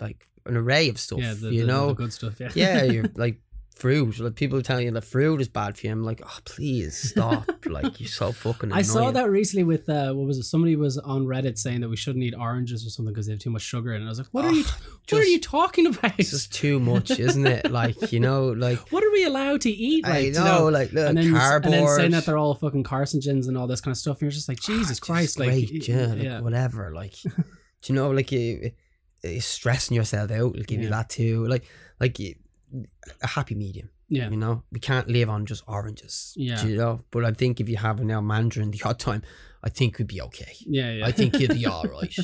like 0.00 0.28
an 0.44 0.56
array 0.56 0.88
of 0.88 0.98
stuff. 0.98 1.18
Yeah, 1.20 1.34
the, 1.34 1.52
you 1.52 1.60
the- 1.62 1.66
know, 1.66 1.88
the 1.88 1.94
good 1.94 2.12
stuff. 2.12 2.38
Yeah. 2.38 2.50
yeah, 2.54 2.82
you're 2.84 3.10
like 3.16 3.40
fruit. 3.76 4.18
Like 4.18 4.34
people 4.34 4.62
tell 4.62 4.80
you 4.80 4.90
that 4.90 5.04
fruit 5.04 5.40
is 5.40 5.48
bad 5.48 5.76
for 5.76 5.86
you. 5.86 5.92
I'm 5.92 6.02
like, 6.02 6.22
oh 6.24 6.38
please 6.44 7.10
stop. 7.10 7.48
like 7.66 8.00
you're 8.00 8.08
so 8.08 8.32
fucking. 8.32 8.72
I 8.72 8.82
saw 8.82 9.10
that 9.12 9.30
recently 9.30 9.64
with 9.64 9.88
uh, 9.88 10.12
what 10.14 10.26
was 10.26 10.38
it? 10.38 10.44
Somebody 10.44 10.74
was 10.76 10.98
on 10.98 11.26
Reddit 11.26 11.58
saying 11.58 11.82
that 11.82 11.88
we 11.88 11.96
shouldn't 11.96 12.24
eat 12.24 12.34
oranges 12.36 12.86
or 12.86 12.90
something 12.90 13.12
because 13.12 13.26
they 13.26 13.32
have 13.34 13.40
too 13.40 13.50
much 13.50 13.62
sugar 13.62 13.92
in 13.94 14.02
it. 14.02 14.06
I 14.06 14.08
was 14.08 14.18
like, 14.18 14.28
what 14.32 14.44
are 14.46 14.52
you? 14.52 14.64
Ugh, 14.66 14.72
what 15.10 15.22
are 15.22 15.26
you 15.26 15.40
talking 15.40 15.86
about? 15.86 16.18
It's 16.18 16.30
just 16.30 16.52
too 16.52 16.80
much, 16.80 17.18
isn't 17.18 17.46
it? 17.46 17.70
Like 17.76 18.10
you 18.10 18.20
know, 18.20 18.48
like 18.48 18.78
what 18.90 19.04
are 19.04 19.10
we 19.10 19.24
allowed 19.24 19.60
to 19.62 19.70
eat? 19.70 20.06
I 20.06 20.10
Like, 20.10 20.24
you 20.24 20.32
know, 20.32 20.68
like 20.68 20.92
look, 20.92 21.08
and 21.10 21.18
then, 21.18 21.32
cardboard. 21.34 21.74
and 21.74 21.86
then 21.86 21.96
saying 21.96 22.10
that 22.12 22.24
they're 22.24 22.38
all 22.38 22.54
fucking 22.54 22.84
carcinogens 22.84 23.48
and 23.48 23.58
all 23.58 23.66
this 23.66 23.82
kind 23.82 23.92
of 23.92 23.98
stuff. 23.98 24.16
And 24.16 24.22
you're 24.22 24.30
just 24.30 24.48
like, 24.48 24.60
Jesus 24.60 24.86
Ah, 24.86 24.88
just 24.88 25.02
Christ, 25.02 25.38
like, 25.38 25.48
great, 25.50 25.86
yeah, 25.88 26.06
like, 26.06 26.22
yeah. 26.22 26.40
whatever. 26.40 26.92
Like, 26.94 27.12
do 27.22 27.32
you 27.86 27.94
know, 27.94 28.10
like 28.10 28.32
you, 28.32 28.70
you're 29.22 29.40
stressing 29.40 29.94
yourself 29.94 30.30
out. 30.30 30.54
Will 30.54 30.62
give 30.62 30.80
you 30.80 30.88
that 30.88 31.10
too. 31.10 31.46
Like, 31.46 31.64
like 32.00 32.18
you, 32.18 32.34
a 33.22 33.26
happy 33.26 33.54
medium. 33.54 33.90
yeah, 34.08 34.30
You 34.30 34.36
know, 34.36 34.62
we 34.72 34.80
can't 34.80 35.08
live 35.08 35.28
on 35.28 35.46
just 35.46 35.62
oranges. 35.66 36.32
Yeah. 36.36 36.64
you 36.64 36.76
know. 36.76 37.00
But 37.10 37.24
I 37.24 37.32
think 37.32 37.60
if 37.60 37.68
you 37.68 37.76
have 37.76 38.00
an 38.00 38.06
now 38.08 38.20
mandarin 38.20 38.70
the 38.70 38.82
odd 38.84 38.98
time, 38.98 39.22
I 39.62 39.68
think 39.68 39.98
we'd 39.98 40.06
be 40.08 40.20
okay. 40.22 40.54
yeah, 40.60 40.92
yeah. 40.92 41.06
I 41.06 41.12
think 41.12 41.38
you'd 41.38 41.54
be 41.54 41.66
all 41.72 41.84
right. 41.84 42.16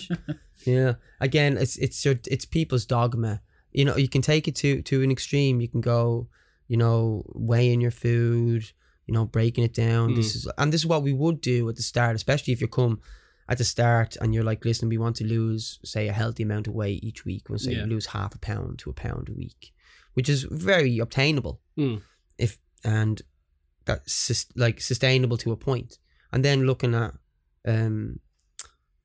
Yeah. 0.64 0.94
Again, 1.20 1.56
it's 1.58 1.76
it's 1.76 2.04
your 2.04 2.16
it's 2.30 2.44
people's 2.44 2.86
dogma. 2.86 3.40
You 3.72 3.84
know, 3.84 3.96
you 3.96 4.08
can 4.08 4.22
take 4.22 4.46
it 4.48 4.54
to 4.56 4.82
to 4.82 5.02
an 5.02 5.10
extreme. 5.10 5.60
You 5.60 5.68
can 5.68 5.80
go, 5.80 6.28
you 6.68 6.76
know, 6.76 7.24
weighing 7.34 7.80
your 7.80 7.90
food. 7.90 8.70
You 9.06 9.14
know, 9.14 9.24
breaking 9.24 9.64
it 9.64 9.74
down. 9.74 10.14
This 10.14 10.32
mm. 10.32 10.36
is 10.36 10.48
and 10.58 10.72
this 10.72 10.82
is 10.82 10.86
what 10.86 11.02
we 11.02 11.12
would 11.12 11.40
do 11.40 11.68
at 11.68 11.74
the 11.76 11.82
start, 11.82 12.14
especially 12.14 12.52
if 12.52 12.60
you 12.60 12.68
come 12.68 13.00
at 13.48 13.58
the 13.58 13.64
start 13.64 14.16
and 14.20 14.32
you're 14.32 14.44
like, 14.44 14.64
listen, 14.64 14.88
we 14.88 14.96
want 14.96 15.16
to 15.16 15.24
lose, 15.26 15.80
say, 15.84 16.06
a 16.06 16.12
healthy 16.12 16.44
amount 16.44 16.68
of 16.68 16.74
weight 16.74 17.02
each 17.02 17.24
week. 17.24 17.48
We'll 17.48 17.58
say 17.58 17.72
Yeah. 17.74 17.84
lose 17.86 18.06
half 18.06 18.34
a 18.36 18.38
pound 18.38 18.78
to 18.78 18.90
a 18.90 18.92
pound 18.92 19.28
a 19.28 19.32
week, 19.34 19.71
which 20.14 20.28
is 20.28 20.42
very 20.50 20.98
obtainable. 20.98 21.60
Mm. 21.78 22.02
If 22.38 22.58
and 22.84 23.22
that's 23.84 24.12
sus- 24.12 24.46
like 24.56 24.80
sustainable 24.80 25.36
to 25.38 25.52
a 25.52 25.56
point. 25.56 25.98
And 26.32 26.44
then 26.44 26.64
looking 26.66 26.94
at, 26.94 27.12
um, 27.66 28.20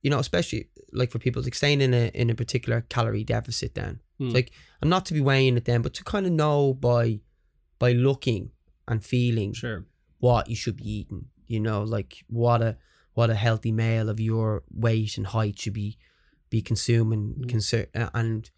you 0.02 0.10
know, 0.10 0.20
especially 0.20 0.70
like 0.94 1.12
for 1.12 1.20
people 1.20 1.42
like 1.44 1.56
staying 1.56 1.82
in 1.82 1.94
a 1.94 2.08
in 2.14 2.30
a 2.30 2.36
particular 2.36 2.82
calorie 2.82 3.24
deficit. 3.24 3.76
Then 3.76 4.00
Mm. 4.20 4.34
like 4.34 4.52
and 4.82 4.90
not 4.90 5.06
to 5.08 5.14
be 5.14 5.22
weighing 5.22 5.58
it 5.58 5.66
then, 5.66 5.82
but 5.82 5.94
to 5.96 6.04
kind 6.04 6.26
of 6.26 6.32
know 6.32 6.74
by 6.74 7.20
by 7.80 7.92
looking 7.92 8.52
and 8.88 9.04
feeling 9.06 9.54
sure. 9.54 9.86
what 10.20 10.50
you 10.50 10.56
should 10.56 10.78
be 10.78 10.90
eating. 10.90 11.26
You 11.46 11.60
know, 11.60 11.84
like 11.84 12.24
what 12.28 12.62
a 12.62 12.78
what 13.14 13.30
a 13.30 13.36
healthy 13.36 13.72
male 13.72 14.10
of 14.10 14.20
your 14.20 14.64
weight 14.72 15.18
and 15.18 15.28
height 15.28 15.60
should 15.60 15.74
be 15.74 15.98
be 16.50 16.62
consuming 16.62 17.36
Mm. 17.40 17.46
conser- 17.52 18.10
and 18.14 18.50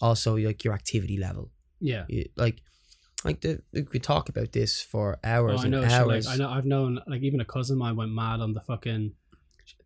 also 0.00 0.36
like 0.36 0.64
your 0.64 0.74
activity 0.74 1.16
level 1.16 1.50
Yeah. 1.82 2.04
You- 2.08 2.28
like 2.36 2.62
like 3.24 3.40
the 3.42 3.62
we 3.72 3.82
could 3.82 4.02
talk 4.02 4.28
about 4.28 4.52
this 4.52 4.80
for 4.80 5.18
Oh, 5.22 5.28
hours 5.28 5.60
I 5.60 5.62
and 5.64 5.70
know. 5.72 5.86
She, 5.86 5.94
hours 5.94 6.26
like, 6.26 6.34
I 6.34 6.38
know. 6.38 6.48
I've 6.50 6.64
known. 6.64 7.00
Like 7.06 7.22
even 7.22 7.40
a 7.40 7.44
cousin 7.44 7.74
of 7.74 7.78
mine 7.78 7.96
went 7.96 8.12
mad 8.12 8.40
on 8.40 8.54
the 8.54 8.60
fucking. 8.60 9.12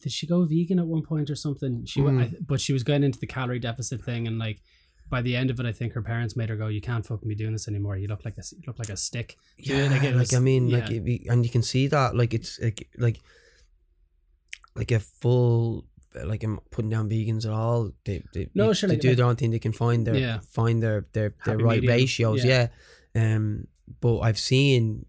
Did 0.02 0.12
she 0.12 0.26
go 0.26 0.44
vegan 0.44 0.78
at 0.78 0.86
one 0.86 1.02
point 1.02 1.28
or 1.30 1.34
something? 1.36 1.84
She 1.84 2.00
went, 2.00 2.18
Mm. 2.18 2.22
I, 2.22 2.32
but 2.46 2.60
she 2.60 2.72
was 2.72 2.82
going 2.82 3.02
into 3.02 3.18
the 3.18 3.26
calorie 3.26 3.58
deficit 3.58 4.00
thing, 4.02 4.26
and 4.26 4.38
like 4.38 4.60
by 5.10 5.20
the 5.22 5.36
end 5.36 5.50
of 5.50 5.60
it, 5.60 5.66
I 5.66 5.72
think 5.72 5.92
her 5.92 6.02
parents 6.02 6.34
made 6.34 6.48
her 6.48 6.56
go, 6.56 6.68
"You 6.68 6.80
can't 6.80 7.04
fucking 7.06 7.28
be 7.28 7.34
doing 7.34 7.52
this 7.52 7.68
anymore. 7.68 7.96
You 7.96 8.08
look 8.08 8.24
like 8.24 8.38
a 8.38 8.42
you 8.56 8.62
look 8.66 8.78
like 8.78 8.88
a 8.88 8.96
stick." 8.96 9.36
yeah 9.58 9.82
like, 9.82 9.90
like, 9.90 10.02
it 10.04 10.14
was- 10.14 10.34
I 10.34 10.38
mean 10.40 10.70
like 10.70 10.90
it 10.90 11.26
and 11.28 11.44
you 11.44 11.50
can 11.50 11.62
see 11.62 11.86
that 11.88 12.16
like 12.16 12.32
it's 12.34 12.58
like 12.60 12.88
like 12.96 13.20
like 14.74 14.90
a 14.90 15.00
full 15.00 15.84
like 16.24 16.42
I'm 16.44 16.58
putting 16.70 16.90
down 16.90 17.08
vegans 17.10 17.44
at 17.44 17.52
all 17.52 17.92
they 18.04 18.22
they, 18.32 18.48
No, 18.54 18.68
they, 18.68 18.74
sure, 18.74 18.88
they 18.88 18.94
like- 18.94 19.02
do 19.02 19.14
their 19.14 19.26
own 19.26 19.36
thing 19.36 19.50
they 19.50 19.58
can 19.58 19.72
find 19.72 20.06
their 20.06 20.16
Yeah. 20.16 20.38
find 20.48 20.82
their 20.82 21.06
their, 21.12 21.34
their 21.44 21.58
right 21.58 21.80
medium, 21.80 21.92
ratios 21.92 22.44
yeah. 22.44 22.68
yeah. 23.14 23.34
um 23.34 23.66
but 24.00 24.20
I've 24.20 24.38
seen 24.38 25.06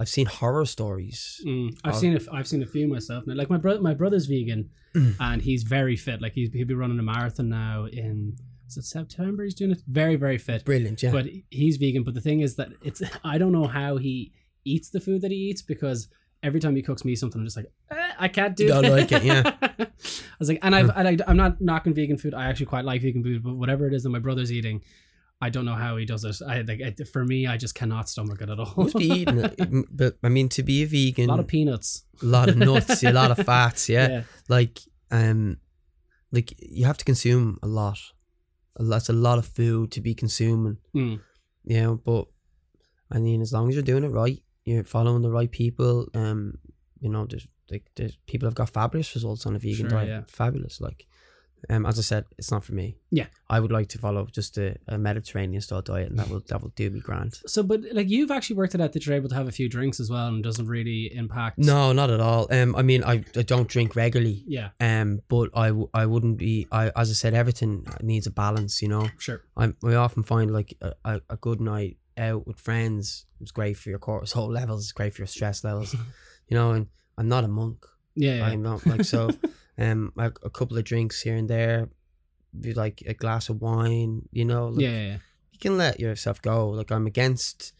I've 0.00 0.08
seen 0.08 0.26
horror 0.26 0.64
stories 0.66 1.40
Mm, 1.46 1.76
I've 1.84 1.94
Oh. 1.94 1.98
seen 1.98 2.16
a, 2.16 2.20
I've 2.32 2.46
seen 2.46 2.62
a 2.62 2.66
few 2.66 2.86
myself. 2.88 3.26
Now, 3.26 3.34
like 3.34 3.50
my 3.50 3.56
brother, 3.58 3.80
my 3.80 3.94
brother's 3.94 4.26
vegan, 4.26 4.70
Mm. 4.94 5.16
and 5.20 5.42
he's 5.42 5.64
very 5.64 5.96
fit. 5.96 6.22
Like 6.22 6.32
he's 6.34 6.50
he'll 6.52 6.66
be 6.66 6.74
running 6.74 6.98
a 6.98 7.02
marathon 7.02 7.48
now 7.48 7.86
in 7.86 8.36
September? 8.68 9.44
He's 9.44 9.54
doing 9.54 9.70
it 9.72 9.82
very 9.88 10.16
very 10.16 10.38
fit. 10.38 10.64
brilliant 10.64 11.02
yeah 11.02 11.10
But 11.12 11.26
he's 11.50 11.76
vegan. 11.78 12.04
But 12.04 12.14
the 12.14 12.20
thing 12.20 12.40
is 12.40 12.56
that 12.56 12.68
it's 12.82 13.02
I 13.24 13.38
don't 13.38 13.52
know 13.52 13.66
how 13.66 13.96
he 13.96 14.32
eats 14.64 14.90
the 14.90 15.00
food 15.00 15.22
that 15.22 15.30
he 15.30 15.36
eats 15.50 15.62
because 15.62 16.08
every 16.42 16.60
time 16.60 16.76
he 16.76 16.82
cooks 16.82 17.04
me 17.04 17.14
something, 17.16 17.40
I'm 17.40 17.46
just 17.46 17.56
like 17.56 17.66
eh, 17.90 18.12
I 18.18 18.28
can't 18.28 18.56
do. 18.56 18.68
Don't 18.68 18.82
that." 18.82 18.90
like 18.92 19.12
it, 19.12 19.24
yeah. 19.24 19.52
I 19.80 19.86
was 20.38 20.48
like, 20.48 20.58
and 20.62 20.74
I've 20.74 20.90
and 20.96 21.08
I, 21.08 21.16
I'm 21.26 21.36
not 21.36 21.60
knocking 21.60 21.94
vegan 21.94 22.16
food. 22.18 22.34
I 22.34 22.46
actually 22.46 22.66
quite 22.66 22.84
like 22.84 23.02
vegan 23.02 23.22
food, 23.22 23.42
but 23.42 23.54
whatever 23.54 23.86
it 23.86 23.94
is 23.94 24.02
that 24.04 24.10
my 24.10 24.18
brother's 24.20 24.52
eating. 24.52 24.82
I 25.40 25.50
don't 25.50 25.64
know 25.64 25.76
how 25.76 25.96
he 25.98 26.04
does 26.04 26.24
it. 26.24 26.34
I 26.44 26.62
like 26.62 26.80
it, 26.80 27.06
for 27.06 27.24
me, 27.24 27.46
I 27.46 27.56
just 27.58 27.76
cannot 27.76 28.08
stomach 28.08 28.40
it 28.42 28.50
at 28.50 28.58
all. 28.58 28.74
must 28.76 28.96
be 28.96 29.04
eating 29.20 29.38
it 29.38 29.86
but 29.90 30.18
I 30.24 30.28
mean 30.28 30.48
to 30.50 30.64
be 30.64 30.82
a 30.82 30.86
vegan, 30.86 31.26
a 31.26 31.28
lot 31.28 31.38
of 31.38 31.46
peanuts. 31.46 32.02
a 32.22 32.26
lot 32.26 32.48
of 32.48 32.56
nuts 32.56 33.04
a 33.04 33.12
lot 33.12 33.30
of 33.30 33.38
fats 33.46 33.88
yeah 33.88 34.08
yeah. 34.08 34.22
like 34.48 34.80
um 35.12 35.58
like 36.32 36.52
you 36.58 36.86
have 36.86 36.96
to 36.98 37.04
consume 37.04 37.56
a 37.62 37.68
lot 37.68 37.98
that's 38.80 39.08
a 39.08 39.12
lot 39.12 39.38
of 39.38 39.46
food 39.46 39.92
to 39.92 40.00
be 40.00 40.12
consuming 40.12 40.78
Mm. 40.92 41.20
you 41.64 41.80
know 41.82 41.94
but 42.04 42.26
i 43.12 43.18
mean 43.20 43.40
as 43.40 43.52
long 43.52 43.68
as 43.68 43.74
you're 43.76 43.84
doing 43.84 44.02
it 44.04 44.08
right 44.08 44.42
you're 44.68 44.84
following 44.96 45.22
the 45.22 45.30
right 45.38 45.52
people 45.62 45.94
um 46.22 46.40
you 47.00 47.08
know 47.12 47.24
there's 47.30 47.46
like 47.72 47.84
there's 47.96 48.16
people 48.26 48.46
have 48.48 48.54
got 48.62 48.70
fabulous 48.80 49.14
results 49.18 49.46
on 49.46 49.54
a 49.56 49.58
vegan 49.58 49.88
Sure, 49.88 49.88
diet 49.96 50.08
yeah. 50.08 50.22
fabulous 50.42 50.80
like 50.88 51.00
um 51.70 51.84
as 51.90 51.98
i 51.98 52.02
said 52.02 52.24
it's 52.38 52.52
not 52.54 52.62
for 52.64 52.72
me 52.80 52.86
Yeah. 53.10 53.26
i 53.50 53.58
would 53.62 53.72
like 53.72 53.88
to 53.94 53.98
follow 53.98 54.22
just 54.38 54.56
a, 54.58 54.76
a 54.86 54.96
mediterranean 54.96 55.60
style 55.60 55.82
diet 55.82 56.08
and 56.10 56.18
that 56.20 56.28
will 56.30 56.42
that 56.50 56.62
will 56.62 56.72
do 56.82 56.86
me 56.94 57.00
grand 57.08 57.32
So, 57.54 57.62
but 57.70 57.80
like 57.98 58.08
you've 58.08 58.30
actually 58.36 58.56
worked 58.56 58.74
it 58.76 58.80
out 58.80 58.92
that 58.92 59.04
you're 59.04 59.16
able 59.16 59.28
to 59.28 59.34
have 59.40 59.48
a 59.48 59.56
few 59.60 59.68
drinks 59.68 59.98
as 59.98 60.08
well, 60.08 60.28
and 60.28 60.42
doesn't 60.50 60.68
really 60.76 61.00
impact. 61.22 61.58
no 61.58 61.92
not 62.00 62.10
at 62.10 62.20
all 62.20 62.46
um 62.58 62.70
i 62.76 62.82
mean 62.82 63.02
i, 63.12 63.14
I 63.40 63.42
don't 63.52 63.68
drink 63.74 63.96
regularly 64.04 64.44
Yeah. 64.46 64.68
um 64.80 65.08
but 65.28 65.46
I, 65.66 65.68
w- 65.78 65.90
I 66.02 66.04
wouldn't 66.06 66.38
be 66.38 66.68
I 66.70 66.82
as 67.02 67.10
I 67.10 67.14
said 67.22 67.34
everything 67.34 67.72
needs 68.02 68.26
a 68.28 68.34
balance 68.44 68.80
you 68.84 68.88
know 68.94 69.06
Sure. 69.26 69.40
I 69.56 69.64
I 69.84 69.94
often 70.06 70.22
find 70.22 70.52
like 70.58 70.70
a, 70.80 71.20
a 71.28 71.36
good 71.36 71.60
night 71.60 71.96
out 72.18 72.46
with 72.46 72.58
friends 72.60 73.26
It's 73.40 73.50
great 73.52 73.76
for 73.76 73.88
your 73.90 73.98
cortisol 73.98 74.48
levels 74.58 74.84
it's 74.84 74.92
great 74.92 75.12
for 75.14 75.22
your 75.22 75.26
stress 75.28 75.62
levels 75.64 75.94
you 76.48 76.56
know 76.56 76.72
and 76.72 76.86
I'm 77.16 77.28
not 77.28 77.44
a 77.44 77.48
monk 77.48 77.86
Yeah. 78.14 78.36
yeah. 78.36 78.46
I'm 78.46 78.62
not 78.62 78.84
like 78.86 79.04
so 79.04 79.30
um 79.78 80.12
like 80.16 80.36
a 80.42 80.50
couple 80.50 80.76
of 80.78 80.84
drinks 80.84 81.22
here 81.22 81.36
and 81.36 81.48
there 81.48 81.88
be 82.58 82.72
like 82.74 83.02
a 83.06 83.14
glass 83.14 83.48
of 83.48 83.60
wine 83.60 84.22
you 84.32 84.44
know 84.44 84.68
like, 84.68 84.82
yeah, 84.82 84.90
yeah, 84.90 85.06
yeah. 85.12 85.18
you 85.52 85.58
can 85.58 85.76
let 85.78 86.00
yourself 86.00 86.40
go 86.42 86.68
like 86.70 86.90
I'm 86.90 87.06
against 87.06 87.72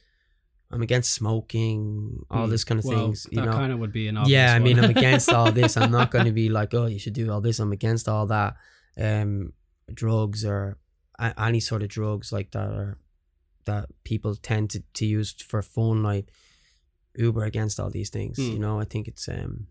I'm 0.71 0.83
against 0.83 1.13
smoking 1.15 2.27
all 2.31 2.47
Mm. 2.47 2.51
this 2.51 2.65
kind 2.65 2.79
of 2.79 2.85
Well, 2.85 2.99
things 2.99 3.27
you 3.31 3.37
that 3.41 3.47
know 3.47 3.53
kind 3.53 3.73
of 3.73 3.79
would 3.79 3.93
be 3.93 4.07
an 4.09 4.19
obvious 4.19 4.33
yeah, 4.37 4.53
I 4.55 4.59
mean. 4.59 4.79
I'm 4.79 4.91
against 4.91 5.33
all 5.33 5.51
this. 5.51 5.79
I'm 5.79 5.91
not 5.91 6.11
going 6.11 6.27
to 6.27 6.33
be 6.33 6.51
like, 6.51 6.75
oh, 6.75 6.85
you 6.85 6.99
should 6.99 7.15
do 7.15 7.33
all 7.33 7.41
this. 7.41 7.59
I'm 7.59 7.73
against 7.73 8.07
all 8.07 8.27
that. 8.27 8.55
Um, 9.01 9.55
drugs 9.95 10.45
or 10.45 10.77
any 11.39 11.61
sort 11.61 11.83
of 11.83 11.89
drugs 11.89 12.33
like 12.33 12.51
that, 12.51 12.69
or 12.69 12.99
that 13.69 13.85
people 14.05 14.35
tend 14.37 14.71
to, 14.71 14.83
to 14.99 15.05
use 15.07 15.33
for 15.51 15.63
fun, 15.63 16.03
like 16.03 16.27
Uber 17.17 17.45
against 17.45 17.79
all 17.81 17.91
these 17.91 18.11
things. 18.11 18.39
Mm. 18.39 18.53
You 18.55 18.59
know, 18.59 18.81
I 18.81 18.85
think 18.85 19.09
it's 19.09 19.29
um, 19.29 19.67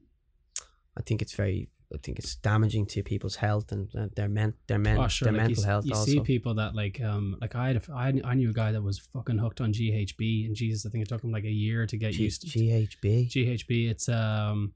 I 0.97 1.01
think 1.01 1.21
it's 1.21 1.33
very, 1.33 1.69
I 1.93 1.97
think 2.03 2.17
it's 2.19 2.35
damaging 2.35 2.85
to 2.87 3.03
people's 3.03 3.35
health 3.37 3.71
and 3.71 3.87
uh, 3.95 4.07
their 4.15 4.27
men, 4.27 4.53
their 4.67 4.79
men, 4.79 4.97
Oh, 4.97 5.07
sure. 5.07 5.27
their 5.27 5.33
Like 5.33 5.47
mental 5.47 5.63
you, 5.63 5.67
health 5.69 5.85
you 5.85 5.93
also. 5.95 6.11
see 6.11 6.19
people 6.21 6.55
that 6.55 6.73
like, 6.75 6.99
um, 7.01 7.37
like 7.39 7.55
I 7.55 7.67
had, 7.67 7.77
a, 7.77 7.81
I, 7.93 8.07
I 8.31 8.33
knew 8.33 8.49
a 8.49 8.53
guy 8.53 8.71
that 8.71 8.81
was 8.81 8.97
fucking 9.13 9.37
hooked 9.37 9.61
on 9.61 9.71
GHB, 9.73 10.45
and 10.47 10.55
Jesus, 10.55 10.85
I 10.85 10.89
think 10.89 11.03
it 11.03 11.09
took 11.09 11.23
him 11.23 11.31
like 11.31 11.43
a 11.45 11.49
year 11.65 11.85
to 11.85 11.97
get 11.97 12.13
G- 12.13 12.23
used 12.23 12.41
to 12.41 12.47
GHB. 12.59 13.29
GHB. 13.31 13.89
It's 13.91 14.09
um, 14.09 14.73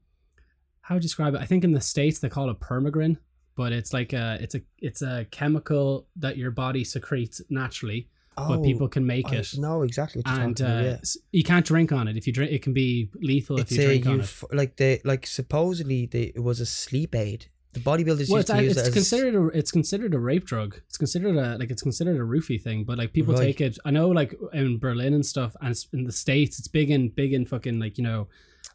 how 0.82 0.94
would 0.94 1.02
you 1.02 1.08
describe 1.08 1.34
it? 1.34 1.40
I 1.40 1.46
think 1.46 1.64
in 1.64 1.72
the 1.72 1.80
states 1.80 2.18
they 2.20 2.28
call 2.28 2.48
it 2.50 2.60
permagrin, 2.60 3.16
but 3.56 3.72
it's 3.72 3.92
like 3.92 4.12
a, 4.12 4.38
it's 4.40 4.54
a, 4.54 4.62
it's 4.78 5.02
a 5.02 5.26
chemical 5.30 6.06
that 6.16 6.36
your 6.38 6.50
body 6.52 6.84
secretes 6.84 7.42
naturally, 7.50 8.08
but 8.36 8.62
people 8.62 8.88
can 8.88 9.04
make 9.06 9.26
Oh, 9.28 9.32
I 9.34 9.36
it. 9.36 9.54
No, 9.58 9.82
exactly 9.82 10.22
and 10.24 10.60
uh, 10.60 10.64
about. 10.64 10.84
Yeah. 10.84 10.98
you 11.32 11.44
can't 11.44 11.64
drink 11.66 11.92
on 11.92 12.08
it. 12.08 12.16
If 12.16 12.26
you 12.26 12.32
drink, 12.32 12.52
it 12.52 12.62
can 12.62 12.72
be 12.72 13.10
lethal 13.20 13.56
if 13.58 13.62
it's 13.64 13.72
you 13.72 13.82
a 13.82 13.86
drink 13.86 14.06
on 14.06 14.20
it. 14.20 14.42
like 14.52 14.76
they 14.76 15.00
like 15.04 15.26
supposedly 15.26 16.06
they, 16.06 16.32
it 16.34 16.42
was 16.42 16.60
a 16.60 16.66
sleep 16.66 17.14
aid. 17.14 17.46
The 17.74 17.80
bodybuilders 17.80 18.28
Well, 18.28 18.40
used 18.40 18.50
it's, 18.50 18.50
to 18.50 18.62
use 18.62 18.76
it's 18.76 18.88
it 18.88 18.92
considered 18.92 19.34
a, 19.34 19.46
it's 19.58 19.70
considered 19.72 20.12
a 20.14 20.18
rape 20.18 20.44
drug. 20.44 20.80
It's 20.88 20.98
considered 20.98 21.36
a 21.36 21.56
like 21.58 21.70
it's 21.70 21.82
considered 21.82 22.16
a 22.16 22.20
roofie 22.24 22.60
thing. 22.60 22.84
But 22.84 22.98
like 22.98 23.12
people 23.14 23.32
Right. 23.34 23.44
take 23.44 23.60
it. 23.62 23.78
I 23.86 23.90
know 23.90 24.08
like 24.08 24.34
in 24.52 24.78
Berlin 24.78 25.14
and 25.14 25.24
stuff, 25.24 25.56
and 25.62 25.74
in 25.92 26.04
the 26.04 26.12
states, 26.12 26.58
it's 26.58 26.68
big 26.68 26.90
in 26.90 27.08
big 27.08 27.32
in 27.32 27.46
fucking 27.46 27.78
like 27.78 27.96
you 27.96 28.04
know, 28.04 28.28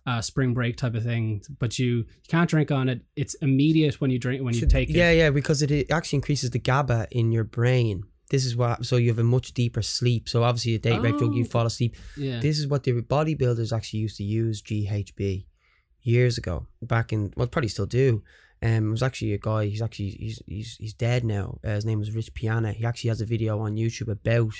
uh, 0.07 0.21
spring 0.21 0.55
break 0.55 0.77
type 0.77 0.95
of 0.95 1.03
thing. 1.03 1.43
But 1.59 1.77
you, 1.77 1.87
you 1.97 2.05
can't 2.27 2.49
drink 2.49 2.71
on 2.71 2.89
it. 2.89 3.01
It's 3.15 3.35
immediate 3.35 4.01
when 4.01 4.09
you 4.09 4.17
drink 4.17 4.43
when 4.43 4.55
you 4.55 4.61
Should- 4.61 4.71
take 4.71 4.89
yeah, 4.89 5.09
it. 5.11 5.17
Yeah, 5.17 5.23
yeah, 5.25 5.29
because 5.29 5.61
it, 5.61 5.69
it 5.69 5.91
actually 5.91 6.17
increases 6.17 6.49
the 6.49 6.59
GABA 6.59 7.07
in 7.11 7.31
your 7.31 7.43
brain. 7.43 8.03
This 8.29 8.45
is 8.45 8.55
what 8.55 8.85
so 8.85 8.97
you 8.97 9.09
have 9.09 9.19
a 9.19 9.23
much 9.23 9.53
deeper 9.53 9.81
sleep. 9.81 10.27
So 10.27 10.43
obviously 10.43 10.75
a 10.75 10.79
date 10.79 11.01
rape 11.01 11.17
drug, 11.17 11.33
you 11.35 11.43
Oh. 11.45 11.47
fall 11.47 11.65
asleep. 11.65 11.95
Yeah. 12.17 12.39
This 12.39 12.59
is 12.59 12.67
what 12.67 12.83
the 12.83 12.91
bodybuilders 13.01 13.71
actually 13.75 13.99
used 13.99 14.17
to 14.17 14.23
use 14.23 14.61
GHB 14.61 15.45
years 16.01 16.37
ago. 16.37 16.67
Back 16.81 17.13
in 17.13 17.33
well, 17.37 17.47
probably 17.47 17.69
still 17.69 17.85
do. 17.85 18.23
Um, 18.61 18.87
it 18.87 18.91
was 18.91 19.03
actually 19.03 19.33
a 19.33 19.37
guy. 19.37 19.65
He's 19.67 19.81
actually 19.81 20.09
he's 20.11 20.41
he's 20.45 20.75
he's 20.79 20.93
dead 20.93 21.23
now. 21.23 21.59
Uh, 21.63 21.75
his 21.75 21.85
name 21.85 21.99
was 21.99 22.11
Rich 22.15 22.33
Piana. 22.33 22.71
He 22.73 22.83
actually 22.85 23.09
has 23.09 23.21
a 23.21 23.25
video 23.25 23.59
on 23.59 23.75
YouTube 23.75 24.09
about 24.09 24.53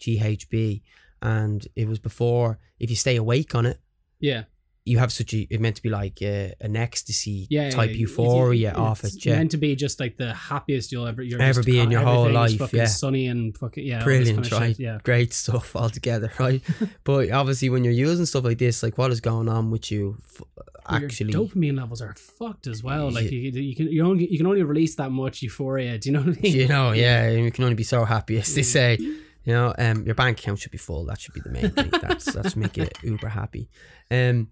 GHB, 0.00 0.82
and 1.20 1.66
it 1.76 1.86
was 1.88 1.98
before. 1.98 2.58
If 2.80 2.90
you 2.90 2.96
stay 2.96 3.16
awake 3.16 3.54
on 3.54 3.66
it, 3.66 3.78
yeah. 4.20 4.44
You 4.84 4.98
have 4.98 5.12
such 5.12 5.32
a. 5.32 5.46
It 5.48 5.60
meant 5.60 5.76
to 5.76 5.82
be 5.82 5.90
like 5.90 6.18
uh, 6.22 6.48
an 6.60 6.76
ecstasy 6.76 7.46
Yeah. 7.50 7.70
type 7.70 7.90
yeah, 7.90 7.96
euphoria 7.96 8.70
it's, 8.70 8.78
off 8.78 9.04
it's 9.04 9.14
it. 9.16 9.26
Yeah, 9.26 9.36
meant 9.36 9.52
to 9.52 9.56
be 9.56 9.76
just 9.76 10.00
like 10.00 10.16
the 10.16 10.34
happiest 10.34 10.90
you'll 10.90 11.06
ever 11.06 11.22
you're 11.22 11.40
Ever 11.40 11.62
be 11.62 11.78
in 11.78 11.90
your 11.90 12.00
whole 12.00 12.28
life, 12.30 12.72
yeah. 12.72 12.86
sunny 12.86 13.28
and 13.28 13.56
fucking 13.56 13.86
yeah. 13.86 14.02
brilliant, 14.02 14.42
kind 14.42 14.46
of 14.52 14.52
right? 14.60 14.68
shit, 14.76 14.80
Yeah. 14.80 14.98
Great 15.04 15.32
stuff 15.32 15.76
altogether, 15.82 16.32
right? 16.38 16.60
but 17.04 17.30
obviously, 17.30 17.70
when 17.70 17.84
you're 17.84 17.92
using 17.92 18.26
stuff 18.26 18.44
like 18.44 18.58
this, 18.58 18.82
like 18.82 18.98
what 18.98 19.12
is 19.12 19.20
going 19.20 19.48
on 19.48 19.70
with 19.70 19.92
you, 19.92 20.16
f- 20.24 20.42
Your 20.90 21.04
actually, 21.04 21.32
dopamine 21.32 21.76
levels 21.78 22.02
are 22.02 22.14
fucked 22.14 22.66
as 22.66 22.82
well. 22.82 23.08
Like 23.10 23.30
you, 23.30 23.38
you 23.38 23.76
can 23.76 23.86
you 23.86 24.04
only 24.04 24.26
you 24.30 24.36
can 24.36 24.46
only 24.48 24.64
release 24.64 24.96
that 24.96 25.12
much 25.12 25.42
euphoria. 25.42 25.96
Do 25.98 26.08
you 26.08 26.12
know 26.14 26.22
what 26.22 26.38
I 26.38 26.40
mean? 26.40 26.56
you 26.56 26.66
know, 26.66 26.90
yeah, 27.06 27.30
you 27.30 27.52
can 27.52 27.62
only 27.62 27.76
be 27.76 27.84
so 27.84 28.04
happy 28.04 28.36
as 28.38 28.52
they 28.52 28.62
say. 28.62 28.98
You 29.44 29.52
know, 29.54 29.74
um, 29.78 30.04
your 30.06 30.14
bank 30.14 30.38
account 30.38 30.60
should 30.60 30.70
be 30.72 30.78
full. 30.78 31.04
That 31.06 31.20
should 31.20 31.34
be 31.34 31.40
the 31.40 31.50
main 31.50 31.70
thing. 31.70 31.90
That's 32.00 32.32
that's 32.32 32.56
make 32.56 32.76
you 32.76 32.88
uber 33.02 33.28
happy. 33.28 33.68
Um, 34.10 34.48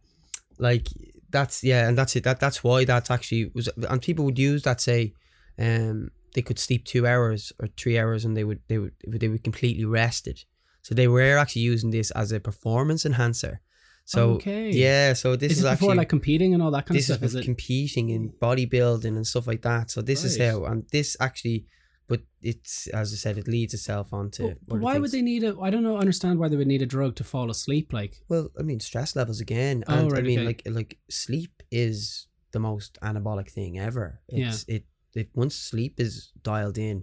like 0.61 0.89
that's 1.31 1.65
yeah, 1.65 1.89
and 1.89 1.97
that's 1.99 2.15
it. 2.17 2.25
That 2.25 2.41
that's 2.41 2.63
why 2.63 2.85
that's 2.85 3.11
actually 3.11 3.51
was. 3.55 3.69
And 3.89 4.01
people 4.03 4.25
would 4.27 4.39
use 4.39 4.63
that 4.63 4.81
say, 4.81 5.15
um, 5.59 6.11
they 6.35 6.43
could 6.43 6.59
sleep 6.59 6.85
two 6.85 7.07
hours 7.07 7.53
or 7.61 7.69
three 7.77 7.99
hours, 7.99 8.25
and 8.25 8.37
they 8.37 8.45
would 8.45 8.61
they 8.69 8.79
would 8.79 8.93
they 9.07 9.29
would 9.29 9.45
completely 9.45 9.85
rested. 9.85 10.45
So 10.83 10.95
they 10.95 11.09
were 11.09 11.37
actually 11.39 11.63
using 11.63 11.91
this 11.91 12.11
as 12.13 12.33
a 12.33 12.41
performance 12.41 13.05
enhancer. 13.05 13.61
So 14.05 14.35
Okay. 14.37 14.71
yeah, 14.71 15.13
so 15.13 15.37
this 15.37 15.53
Is 15.53 15.59
is, 15.59 15.65
actually 15.65 15.97
like 15.97 16.09
competing 16.09 16.53
and 16.55 16.63
all 16.63 16.73
that 16.73 16.87
kind 16.87 16.97
of 16.97 16.99
is 16.99 17.05
stuff? 17.07 17.21
with 17.21 17.31
Is 17.31 17.35
it? 17.37 17.45
competing 17.45 18.09
in 18.11 18.33
bodybuilding 18.43 19.15
and 19.19 19.27
stuff 19.27 19.47
like 19.47 19.63
that. 19.63 19.91
So 19.91 20.03
this 20.03 20.25
is 20.25 20.37
how, 20.39 20.65
and 20.65 20.85
this 20.91 21.17
actually, 21.21 21.67
but 22.11 22.21
it's 22.43 22.89
as 22.89 23.13
I 23.15 23.17
said, 23.25 23.39
it 23.39 23.49
leads 23.57 23.73
itself 23.73 24.07
onto. 24.13 24.43
But- 24.69 24.81
why 24.81 24.99
would 24.99 25.13
they 25.13 25.23
need 25.23 25.43
a? 25.45 25.53
I 25.67 25.71
don't 25.73 25.85
know. 25.89 25.97
Understand 25.97 26.39
why 26.41 26.49
they 26.49 26.57
would 26.61 26.67
need 26.75 26.83
a 26.83 26.93
drug 26.97 27.13
to 27.17 27.25
fall 27.33 27.49
asleep. 27.57 27.87
Like 28.01 28.13
Well, 28.29 28.51
I 28.61 28.63
mean, 28.69 28.81
stress 28.81 29.15
levels 29.21 29.41
again, 29.41 29.77
Oh, 29.87 29.95
and 29.95 30.19
I 30.19 30.23
mean, 30.23 30.41
okay. 30.41 30.47
like 30.51 30.63
like 30.67 30.99
sleep 31.09 31.55
is 31.71 32.27
the 32.55 32.59
most 32.71 32.99
anabolic 33.11 33.49
thing 33.51 33.79
ever. 33.79 34.07
It's 34.29 34.65
it 34.77 34.85
it 35.15 35.29
once 35.43 35.55
sleep 35.55 35.95
is 36.07 36.33
dialed 36.51 36.79
in, 36.79 36.97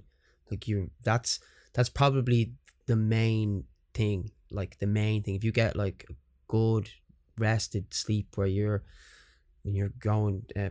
like 0.52 0.68
you 0.68 0.92
that's 1.10 1.40
that's 1.74 1.90
probably 2.02 2.42
the 2.92 2.96
main 2.98 3.64
thing. 3.94 4.32
Like 4.52 4.78
the 4.80 4.88
main 4.88 5.24
thing. 5.24 5.36
If 5.36 5.44
you 5.46 5.54
get 5.64 5.76
like 5.86 6.06
good 6.48 6.90
rested 7.38 7.94
sleep 7.94 8.28
where 8.36 8.48
you're 8.58 8.84
when 9.64 9.74
you're 9.76 9.94
going 10.12 10.46
uh, 10.56 10.70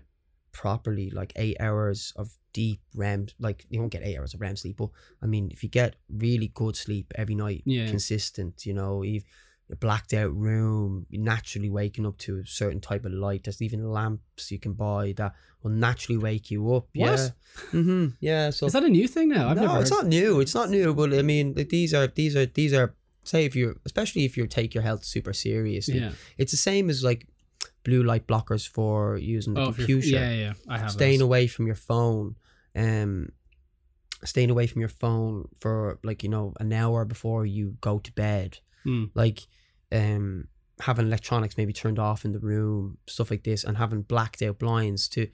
properly, 0.63 1.11
like 1.11 1.33
eight 1.37 1.57
hours 1.61 2.13
of 2.17 2.27
deep 2.53 2.81
REM, 2.95 3.27
like 3.39 3.67
you 3.69 3.79
won't 3.81 3.93
get 3.93 4.03
eight 4.03 4.19
hours 4.19 4.33
of 4.35 4.41
REM 4.41 4.57
sleep, 4.57 4.77
but 4.79 4.91
I 5.23 5.27
mean, 5.27 5.51
if 5.53 5.63
you 5.63 5.69
get 5.69 5.97
really 6.09 6.49
good 6.55 6.77
sleep 6.77 7.13
every 7.17 7.35
night, 7.35 7.63
Yeah. 7.67 7.87
consistent, 7.89 8.65
you 8.67 8.75
know, 8.75 9.03
you've 9.03 9.25
a 9.71 9.75
blacked 9.75 10.15
out 10.15 10.33
room, 10.35 11.07
you're 11.11 11.21
naturally 11.35 11.69
waking 11.69 12.07
up 12.07 12.17
to 12.19 12.39
a 12.39 12.47
certain 12.47 12.81
type 12.81 13.05
of 13.05 13.11
light. 13.13 13.43
There's 13.45 13.61
even 13.61 13.91
lamps 13.91 14.53
you 14.53 14.61
can 14.61 14.75
buy 14.75 15.13
that 15.17 15.35
will 15.63 15.73
naturally 15.73 16.17
wake 16.19 16.53
you 16.53 16.73
up. 16.73 16.87
What? 16.95 17.19
Yeah. 17.19 17.29
Mm-hmm. 17.73 18.07
Yeah. 18.21 18.51
So 18.51 18.67
Is 18.67 18.73
that 18.75 18.85
a 18.85 18.89
new 18.89 19.09
thing 19.09 19.29
now? 19.31 19.49
I've 19.49 19.57
no, 19.57 19.67
never. 19.67 19.81
it's 19.81 19.91
heard- 19.91 19.97
not 20.05 20.07
new. 20.07 20.39
It's 20.41 20.55
not 20.55 20.71
new, 20.71 20.95
but 20.95 21.13
I 21.13 21.23
mean, 21.23 21.53
like, 21.57 21.69
these 21.71 21.93
are 21.93 22.07
these 22.07 22.37
are 22.37 22.47
these 22.47 22.73
are 22.73 22.95
say 23.25 23.45
if 23.45 23.57
you 23.57 23.79
especially 23.85 24.25
if 24.25 24.37
you 24.37 24.47
take 24.47 24.73
your 24.73 24.85
health 24.85 25.05
super 25.05 25.33
seriously, 25.33 25.99
Yeah. 25.99 26.13
it's 26.39 26.53
the 26.53 26.63
same 26.71 26.89
as 26.89 27.03
like 27.03 27.27
blue 27.87 28.03
light 28.11 28.27
blockers 28.27 28.65
for 28.77 29.17
using 29.37 29.55
the 29.55 29.61
Oh, 29.63 29.73
computer, 29.73 30.09
yeah, 30.19 30.33
yeah. 30.43 30.53
I 30.69 30.77
have. 30.79 30.91
staying 30.91 31.21
those. 31.21 31.29
away 31.29 31.45
from 31.55 31.65
your 31.71 31.81
phone, 31.91 32.37
um, 32.85 33.29
staying 34.25 34.51
away 34.51 34.67
from 34.67 34.81
your 34.81 34.89
phone 35.03 35.49
for 35.61 35.99
like 36.03 36.23
you 36.25 36.29
know 36.29 36.53
an 36.61 36.73
hour 36.73 37.05
before 37.05 37.47
you 37.47 37.77
go 37.81 37.99
to 38.07 38.13
bed, 38.13 38.59
Mm. 38.85 39.11
like 39.15 39.41
um 39.93 40.49
having 40.81 41.07
electronics 41.07 41.57
maybe 41.57 41.73
turned 41.73 41.99
off 41.99 42.25
in 42.27 42.33
the 42.33 42.39
room, 42.53 42.99
stuff 43.07 43.31
like 43.31 43.45
this, 43.45 43.65
and 43.65 43.77
having 43.79 44.03
blacked 44.03 44.43
out 44.43 44.59
blinds 44.59 45.09
to. 45.15 45.29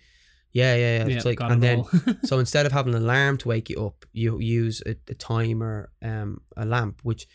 Yeah, 0.55 0.75
yeah, 0.77 0.99
yeah. 0.99 1.07
Yeah, 1.07 1.17
It's 1.17 1.25
like, 1.25 1.41
and 1.41 1.62
then 1.62 1.85
so 2.25 2.38
instead 2.38 2.67
of 2.67 2.73
having 2.73 2.95
an 2.95 3.03
alarm 3.03 3.38
to 3.38 3.49
wake 3.49 3.71
you 3.71 3.79
up, 3.87 4.05
you 4.12 4.38
use 4.38 4.83
a, 4.85 4.95
a 5.09 5.15
timer, 5.15 5.91
um, 6.03 6.43
a 6.59 6.67
lamp, 6.67 7.01
which 7.03 7.27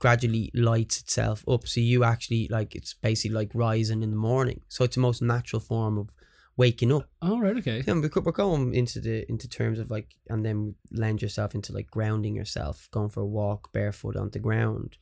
gradually 0.00 0.50
lights 0.54 1.00
itself 1.00 1.44
up. 1.46 1.68
So 1.68 1.80
you 1.80 2.02
actually 2.02 2.48
like 2.50 2.74
it's 2.74 2.94
basically 2.94 3.36
like 3.36 3.52
rising 3.54 4.02
in 4.02 4.10
the 4.10 4.16
morning. 4.16 4.62
So 4.68 4.82
it's 4.82 4.96
the 4.96 5.00
most 5.02 5.22
natural 5.22 5.60
form 5.60 5.96
of 5.98 6.08
waking 6.56 6.92
up. 6.92 7.08
oh 7.22 7.38
right, 7.38 7.56
okay. 7.58 7.82
Yeah, 7.86 7.94
we're, 7.94 8.10
we're 8.22 8.32
going 8.32 8.74
into 8.74 9.00
the 9.00 9.24
into 9.30 9.48
terms 9.48 9.78
of 9.78 9.90
like, 9.90 10.08
and 10.28 10.44
then 10.44 10.74
lend 10.90 11.22
yourself 11.22 11.54
into 11.54 11.72
like 11.72 11.90
grounding 11.90 12.34
yourself, 12.34 12.88
going 12.90 13.10
for 13.10 13.20
a 13.20 13.26
walk 13.26 13.72
barefoot 13.72 14.16
on 14.16 14.30
the 14.30 14.40
ground. 14.40 14.96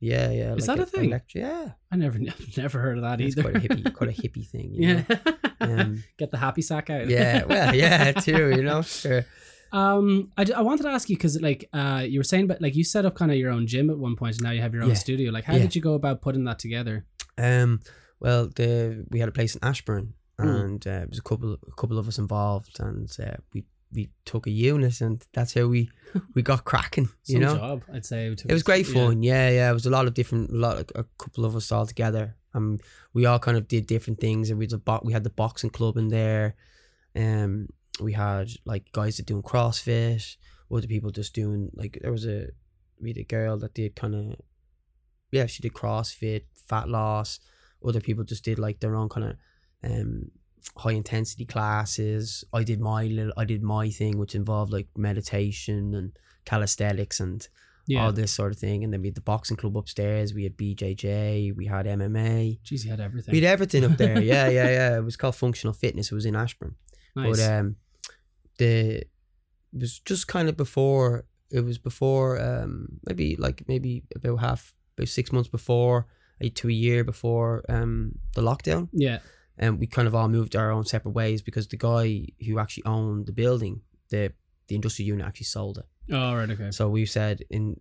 Yeah, 0.00 0.30
yeah. 0.32 0.54
Is 0.54 0.66
like 0.66 0.78
that 0.78 0.82
a 0.82 0.86
thing? 0.86 1.10
elect- 1.10 1.34
yeah, 1.34 1.70
I 1.92 1.96
never, 1.96 2.18
I've 2.18 2.56
never 2.56 2.80
heard 2.80 2.98
of 2.98 3.04
that 3.04 3.20
it's 3.20 3.38
either. 3.38 3.50
quite 3.50 3.64
a 3.64 3.68
hippie, 3.68 3.94
quite 3.94 4.10
a 4.10 4.12
hippie 4.22 4.48
thing. 4.48 4.74
You 4.74 4.88
yeah. 4.88 5.04
know? 5.08 5.34
Um, 5.60 6.04
Get 6.18 6.32
the 6.32 6.38
happy 6.38 6.62
sack 6.62 6.90
out. 6.90 7.08
yeah, 7.08 7.44
well, 7.44 7.74
yeah, 7.74 8.10
too. 8.12 8.50
You 8.50 8.62
know, 8.64 8.82
sure. 8.82 9.24
Um, 9.72 10.30
I, 10.36 10.44
I 10.56 10.60
wanted 10.60 10.82
to 10.84 10.90
ask 10.90 11.08
you 11.08 11.16
because 11.16 11.40
like 11.40 11.68
uh 11.72 12.04
you 12.06 12.18
were 12.20 12.24
saying, 12.24 12.46
but 12.46 12.60
like 12.60 12.74
you 12.76 12.84
set 12.84 13.04
up 13.06 13.14
kind 13.14 13.30
of 13.30 13.36
your 13.38 13.50
own 13.50 13.66
gym 13.66 13.90
at 13.90 13.98
one 13.98 14.16
point, 14.16 14.36
and 14.36 14.44
now 14.44 14.50
you 14.50 14.60
have 14.60 14.74
your 14.74 14.82
own 14.82 14.90
Yeah. 14.90 14.94
studio. 14.94 15.30
Like, 15.32 15.44
how 15.44 15.54
Yeah. 15.54 15.62
did 15.62 15.74
you 15.74 15.82
go 15.82 15.94
about 15.94 16.20
putting 16.20 16.44
that 16.44 16.58
together? 16.58 17.04
Um, 17.38 17.80
well, 18.20 18.48
the 18.54 19.06
we 19.10 19.18
had 19.20 19.28
a 19.28 19.32
place 19.32 19.54
in 19.56 19.64
Ashbourne, 19.64 20.14
Mm. 20.40 20.64
and 20.64 20.86
uh, 20.86 20.90
there 20.90 21.06
was 21.08 21.18
a 21.18 21.22
couple 21.22 21.54
a 21.54 21.72
couple 21.80 21.98
of 21.98 22.06
us 22.08 22.18
involved, 22.18 22.78
and 22.80 23.10
uh, 23.20 23.36
we 23.54 23.64
we 23.94 24.10
took 24.24 24.46
a 24.46 24.50
unit, 24.50 25.00
and 25.00 25.22
that's 25.34 25.52
how 25.54 25.66
we 25.66 25.90
we 26.34 26.42
got 26.42 26.64
cracking. 26.64 27.08
You 27.26 27.34
Some 27.34 27.40
know, 27.42 27.56
job, 27.56 27.82
I'd 27.92 28.06
say. 28.06 28.26
it 28.26 28.52
was 28.52 28.62
great 28.62 28.86
fun. 28.86 29.22
Yeah, 29.22 29.50
yeah. 29.50 29.70
It 29.70 29.74
was 29.74 29.86
a 29.86 29.90
lot 29.90 30.06
of 30.06 30.14
different, 30.14 30.50
a 30.50 30.54
lot, 30.56 30.90
a 30.94 31.04
couple 31.18 31.44
of 31.44 31.54
us 31.56 31.70
all 31.72 31.86
together. 31.86 32.36
Um, 32.54 32.78
we 33.14 33.26
all 33.26 33.38
kind 33.38 33.56
of 33.58 33.68
did 33.68 33.86
different 33.86 34.18
things, 34.20 34.48
and 34.50 34.58
we 34.58 34.64
had 34.64 34.72
a 34.72 34.78
bo- 34.78 35.02
we 35.04 35.12
had 35.12 35.24
the 35.24 35.30
boxing 35.30 35.70
club 35.70 35.96
in 35.98 36.08
there. 36.08 36.54
Um, 37.14 37.68
we 38.02 38.12
had 38.12 38.50
like 38.64 38.90
guys 38.92 39.16
that 39.16 39.26
doing 39.26 39.42
CrossFit, 39.42 40.36
other 40.70 40.86
people 40.86 41.10
just 41.10 41.34
doing 41.34 41.70
like 41.74 41.98
there 42.02 42.12
was 42.12 42.26
a 42.26 42.48
we 43.00 43.10
had 43.10 43.18
a 43.18 43.24
girl 43.24 43.58
that 43.58 43.74
did 43.74 43.94
kind 43.96 44.14
of 44.14 44.40
yeah 45.30 45.46
she 45.46 45.62
did 45.62 45.72
CrossFit, 45.74 46.42
fat 46.54 46.88
loss. 46.88 47.40
Other 47.84 48.00
people 48.00 48.24
just 48.24 48.44
did 48.44 48.58
like 48.58 48.80
their 48.80 48.94
own 48.96 49.08
kind 49.08 49.26
of 49.30 49.36
um 49.90 50.30
high 50.76 50.92
intensity 50.92 51.44
classes. 51.44 52.44
I 52.52 52.62
did 52.62 52.80
my 52.80 53.04
little 53.06 53.32
I 53.36 53.44
did 53.44 53.62
my 53.62 53.90
thing, 53.90 54.18
which 54.18 54.34
involved 54.34 54.72
like 54.72 54.88
meditation 54.96 55.94
and 55.94 56.12
calisthenics 56.44 57.18
and 57.20 57.46
Yeah. 57.88 58.04
all 58.04 58.12
this 58.12 58.30
sort 58.32 58.52
of 58.52 58.58
thing. 58.58 58.84
And 58.84 58.92
then 58.92 59.00
we 59.02 59.08
had 59.08 59.16
the 59.16 59.20
boxing 59.32 59.56
club 59.56 59.76
upstairs. 59.76 60.32
We 60.32 60.44
had 60.44 60.56
BJJ. 60.56 61.56
We 61.56 61.66
had 61.66 61.86
MMA. 61.86 62.60
Jeez, 62.64 62.84
you 62.84 62.90
had 62.90 63.00
everything. 63.00 63.32
We 63.32 63.40
had 63.40 63.52
everything 63.52 63.84
up 63.84 63.96
there. 63.96 64.20
yeah, 64.32 64.48
yeah, 64.48 64.68
yeah. 64.70 64.96
It 64.98 65.04
was 65.04 65.16
called 65.16 65.34
Functional 65.34 65.74
Fitness. 65.74 66.12
It 66.12 66.14
was 66.14 66.24
in 66.26 66.36
Ashbourne. 66.36 66.76
nice. 67.16 67.38
But 67.38 67.52
um, 67.52 67.76
the 68.58 68.98
it 68.98 69.08
was 69.72 69.98
just 70.00 70.28
kind 70.28 70.48
of 70.48 70.56
before. 70.56 71.24
It 71.50 71.64
was 71.64 71.76
before 71.76 72.40
um 72.40 72.98
maybe 73.06 73.36
like 73.36 73.64
maybe 73.68 74.04
about 74.14 74.36
half 74.36 74.72
about 74.96 75.08
six 75.08 75.32
months 75.32 75.50
before 75.50 76.06
to 76.54 76.68
a 76.68 76.72
year 76.72 77.04
before 77.04 77.62
um 77.68 78.18
the 78.34 78.42
lockdown 78.42 78.88
yeah. 78.92 79.18
and 79.58 79.78
we 79.78 79.86
kind 79.86 80.08
of 80.08 80.14
all 80.14 80.28
moved 80.28 80.56
our 80.56 80.72
own 80.72 80.84
separate 80.84 81.12
ways 81.12 81.40
because 81.40 81.68
the 81.68 81.76
guy 81.76 82.26
who 82.44 82.58
actually 82.58 82.84
owned 82.84 83.26
the 83.26 83.32
building 83.32 83.80
the 84.08 84.32
the 84.66 84.74
industrial 84.74 85.06
unit 85.06 85.24
actually 85.26 85.44
sold 85.44 85.78
it 85.78 85.84
Oh 86.10 86.34
right, 86.34 86.50
okay. 86.50 86.70
so 86.70 86.88
we 86.88 87.06
said 87.06 87.44
in, 87.48 87.80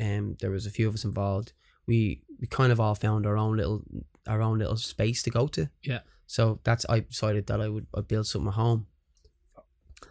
um, 0.00 0.36
there 0.40 0.50
was 0.50 0.66
a 0.66 0.70
few 0.70 0.88
of 0.88 0.94
us 0.94 1.04
involved. 1.04 1.52
We 1.86 2.22
we 2.40 2.46
kind 2.46 2.72
of 2.72 2.80
all 2.80 2.94
found 2.94 3.26
our 3.26 3.36
own 3.36 3.56
little 3.56 3.82
our 4.26 4.42
own 4.42 4.58
little 4.58 4.76
space 4.76 5.22
to 5.22 5.30
go 5.30 5.46
to. 5.48 5.68
Yeah. 5.82 6.00
So 6.26 6.60
that's 6.64 6.84
I 6.88 7.00
decided 7.00 7.46
that 7.46 7.60
I 7.60 7.68
would 7.68 7.86
I'd 7.94 8.08
build 8.08 8.26
something 8.26 8.48
at 8.48 8.54
home. 8.54 8.86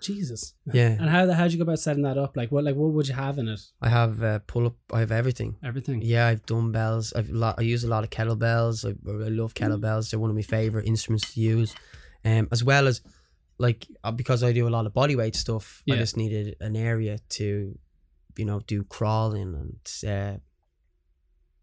Jesus. 0.01 0.53
Yeah. 0.71 0.89
And 0.99 1.09
how 1.09 1.25
the 1.25 1.33
how'd 1.35 1.51
you 1.51 1.57
go 1.57 1.63
about 1.63 1.79
setting 1.79 2.03
that 2.03 2.17
up? 2.17 2.35
Like 2.35 2.51
what 2.51 2.63
like 2.63 2.75
what 2.75 2.91
would 2.93 3.07
you 3.07 3.13
have 3.13 3.37
in 3.37 3.47
it? 3.47 3.61
I 3.81 3.89
have 3.89 4.21
uh, 4.23 4.39
pull 4.47 4.65
up. 4.67 4.75
I 4.91 4.99
have 4.99 5.11
everything. 5.11 5.55
Everything. 5.63 6.01
Yeah, 6.01 6.27
I've 6.27 6.45
dumbbells. 6.45 7.13
I've 7.13 7.29
a 7.29 7.33
lot. 7.33 7.55
I 7.59 7.61
use 7.63 7.83
a 7.83 7.87
lot 7.87 8.03
of 8.03 8.09
kettlebells. 8.09 8.85
I, 8.85 8.89
I 9.25 9.29
love 9.29 9.53
kettlebells. 9.53 10.09
They're 10.11 10.19
one 10.19 10.29
of 10.29 10.35
my 10.35 10.41
favorite 10.41 10.87
instruments 10.87 11.33
to 11.33 11.39
use. 11.39 11.75
Um, 12.25 12.47
as 12.51 12.63
well 12.63 12.87
as 12.87 13.01
like 13.59 13.85
uh, 14.03 14.11
because 14.11 14.43
I 14.43 14.51
do 14.51 14.67
a 14.67 14.69
lot 14.77 14.85
of 14.85 14.93
body 14.93 15.15
weight 15.15 15.35
stuff. 15.35 15.83
I 15.89 15.95
just 15.95 16.17
needed 16.17 16.55
an 16.61 16.75
area 16.75 17.19
to, 17.37 17.77
you 18.37 18.45
know, 18.45 18.59
do 18.61 18.83
crawling 18.83 19.53
and 19.55 20.09
uh, 20.11 20.37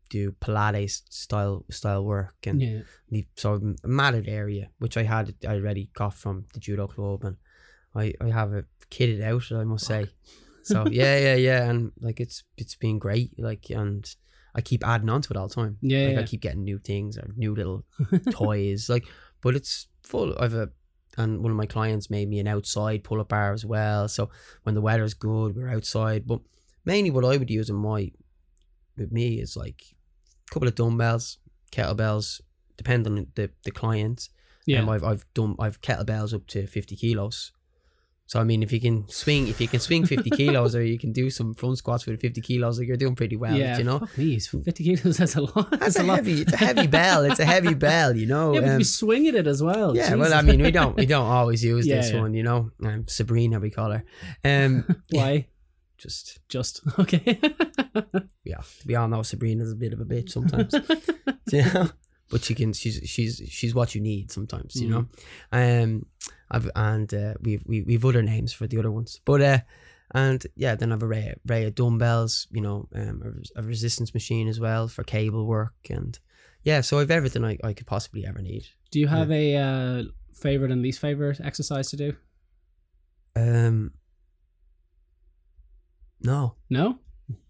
do 0.08 0.32
Pilates 0.32 1.02
style 1.08 1.64
style 1.70 2.04
work 2.04 2.34
and 2.46 2.60
Yeah. 2.60 2.80
the 3.10 3.26
so 3.36 3.54
a 3.84 3.88
matted 3.88 4.28
area 4.28 4.70
which 4.78 4.96
I 4.96 5.04
had 5.04 5.34
I 5.46 5.54
already 5.54 5.88
got 5.94 6.14
from 6.14 6.46
the 6.52 6.58
judo 6.60 6.88
club 6.88 7.22
and 7.24 7.36
I 7.94 8.14
I 8.20 8.28
have 8.30 8.52
it 8.52 8.66
kitted 8.90 9.22
out 9.22 9.50
I 9.52 9.64
must 9.64 9.86
say 9.86 10.06
so 10.62 10.86
yeah 10.90 11.18
yeah 11.18 11.34
yeah 11.34 11.70
and 11.70 11.92
like 12.00 12.20
it's 12.20 12.42
it's 12.56 12.74
been 12.76 12.98
great 12.98 13.30
like 13.38 13.70
and 13.70 14.04
I 14.54 14.60
keep 14.60 14.86
adding 14.86 15.08
on 15.08 15.22
to 15.22 15.32
it 15.32 15.36
all 15.36 15.48
the 15.48 15.54
time 15.54 15.78
Yeah, 15.80 16.06
like 16.06 16.14
yeah. 16.14 16.20
I 16.20 16.24
keep 16.24 16.40
getting 16.42 16.64
new 16.64 16.78
things 16.78 17.16
or 17.16 17.32
new 17.36 17.54
little 17.54 17.84
toys 18.30 18.88
like 18.88 19.06
but 19.42 19.54
it's 19.54 19.86
full 20.02 20.34
I've 20.38 20.54
a 20.54 20.70
and 21.18 21.42
one 21.42 21.50
of 21.50 21.56
my 21.56 21.66
clients 21.66 22.08
made 22.10 22.28
me 22.28 22.38
an 22.38 22.46
outside 22.48 23.02
pull-up 23.04 23.28
bar 23.28 23.52
as 23.52 23.64
well 23.64 24.08
so 24.08 24.30
when 24.62 24.74
the 24.74 24.80
weather's 24.80 25.14
good 25.14 25.54
we're 25.56 25.68
outside 25.70 26.26
but 26.26 26.40
mainly 26.84 27.10
what 27.10 27.24
I 27.24 27.36
would 27.36 27.50
use 27.50 27.68
in 27.70 27.76
my 27.76 28.10
with 28.96 29.10
me 29.12 29.40
is 29.40 29.56
like 29.56 29.82
a 30.48 30.54
couple 30.54 30.68
of 30.68 30.74
dumbbells 30.74 31.38
kettlebells 31.72 32.40
depending 32.76 33.18
on 33.18 33.26
the 33.34 33.50
the 33.64 33.70
client 33.70 34.28
Yeah. 34.66 34.80
um, 34.80 34.88
I've 34.88 35.04
I've 35.04 35.24
done 35.34 35.56
I've 35.58 35.80
kettlebells 35.80 36.32
up 36.34 36.46
to 36.48 36.66
fifty 36.66 36.96
kilos. 36.96 37.52
So 38.30 38.38
I 38.38 38.44
mean, 38.44 38.62
if 38.62 38.70
you 38.72 38.80
can 38.80 39.08
swing, 39.08 39.48
if 39.48 39.60
you 39.60 39.66
can 39.66 39.80
swing 39.80 40.06
fifty 40.06 40.30
kilos, 40.38 40.76
or 40.76 40.84
you 40.84 41.00
can 41.00 41.10
do 41.10 41.30
some 41.30 41.52
front 41.52 41.78
squats 41.78 42.06
with 42.06 42.20
fifty 42.20 42.40
kilos, 42.40 42.78
like 42.78 42.86
you're 42.86 42.96
doing 42.96 43.16
pretty 43.16 43.34
well. 43.34 43.56
yeah. 43.56 43.76
you 43.76 43.82
know, 43.82 44.06
it's 44.16 44.46
fifty 44.46 44.84
kilos. 44.84 45.16
That's 45.18 45.34
a 45.34 45.40
lot. 45.40 45.68
that's 45.72 45.80
That's 45.80 45.98
a 45.98 46.02
a 46.02 46.04
lot. 46.04 46.16
heavy, 46.18 46.42
it's 46.42 46.52
a 46.52 46.56
heavy 46.56 46.86
bell. 46.98 47.24
It's 47.24 47.40
a 47.40 47.44
heavy 47.44 47.74
bell, 47.74 48.16
you 48.16 48.26
know. 48.26 48.54
Yeah, 48.54 48.60
but 48.60 48.68
um, 48.68 48.84
swinging 48.84 49.34
it 49.34 49.48
as 49.48 49.60
well. 49.64 49.96
yeah, 49.96 50.14
well, 50.14 50.32
I 50.32 50.42
mean, 50.42 50.62
we 50.62 50.70
don't 50.70 50.96
we 50.96 51.06
don't 51.06 51.26
always 51.26 51.64
use 51.64 51.88
Yeah, 51.88 51.96
this 51.96 52.12
yeah. 52.12 52.20
one, 52.20 52.34
you 52.34 52.44
know. 52.44 52.70
Um, 52.84 53.08
Sabrina, 53.08 53.58
we 53.58 53.70
call 53.70 53.90
her. 53.90 54.04
Um, 54.44 54.84
Why? 55.10 55.48
just 55.98 56.38
Just 56.48 56.82
okay. 57.00 57.40
yeah, 58.44 58.60
we 58.86 58.94
all 58.94 59.08
know 59.08 59.22
Sabrina's 59.24 59.72
a 59.72 59.76
bit 59.76 59.92
of 59.92 59.98
a 60.00 60.04
bitch 60.04 60.30
sometimes. 60.30 60.72
you 61.50 61.64
know 61.64 61.90
but 62.30 62.44
she 62.44 62.54
can 62.54 62.72
she's 62.72 63.00
she's 63.06 63.42
she's 63.48 63.74
what 63.74 63.92
you 63.96 64.00
need 64.00 64.30
sometimes 64.30 64.76
you 64.80 64.88
know 64.88 65.06
um 65.50 66.06
I've 66.50 66.70
and 66.74 67.12
uh, 67.14 67.34
we've 67.40 67.62
we, 67.66 67.82
we've 67.82 68.04
other 68.04 68.22
names 68.22 68.52
for 68.52 68.66
the 68.66 68.78
other 68.78 68.90
ones 68.90 69.20
but 69.24 69.40
uh 69.40 69.58
and 70.12 70.44
yeah 70.56 70.74
then 70.74 70.90
I've 70.92 71.02
a 71.02 71.06
array, 71.06 71.34
array 71.48 71.64
of 71.66 71.74
dumbbells 71.76 72.46
you 72.50 72.60
know 72.60 72.88
um 72.94 73.22
a, 73.56 73.60
a 73.60 73.62
resistance 73.62 74.12
machine 74.14 74.48
as 74.48 74.58
well 74.58 74.88
for 74.88 75.04
cable 75.04 75.46
work 75.46 75.74
and 75.88 76.18
yeah 76.64 76.80
so 76.80 76.98
I've 76.98 77.10
everything 77.10 77.44
I, 77.44 77.58
I 77.62 77.72
could 77.72 77.86
possibly 77.86 78.26
ever 78.26 78.42
need 78.42 78.64
Do 78.90 78.98
you 79.00 79.06
have 79.08 79.30
a 79.30 79.56
uh, 79.56 80.02
favorite 80.34 80.72
and 80.72 80.82
least 80.82 80.98
favorite 81.00 81.40
exercise 81.40 81.90
to 81.90 81.96
do? 81.96 82.16
um 83.36 83.92
no 86.20 86.56
No, 86.68 86.98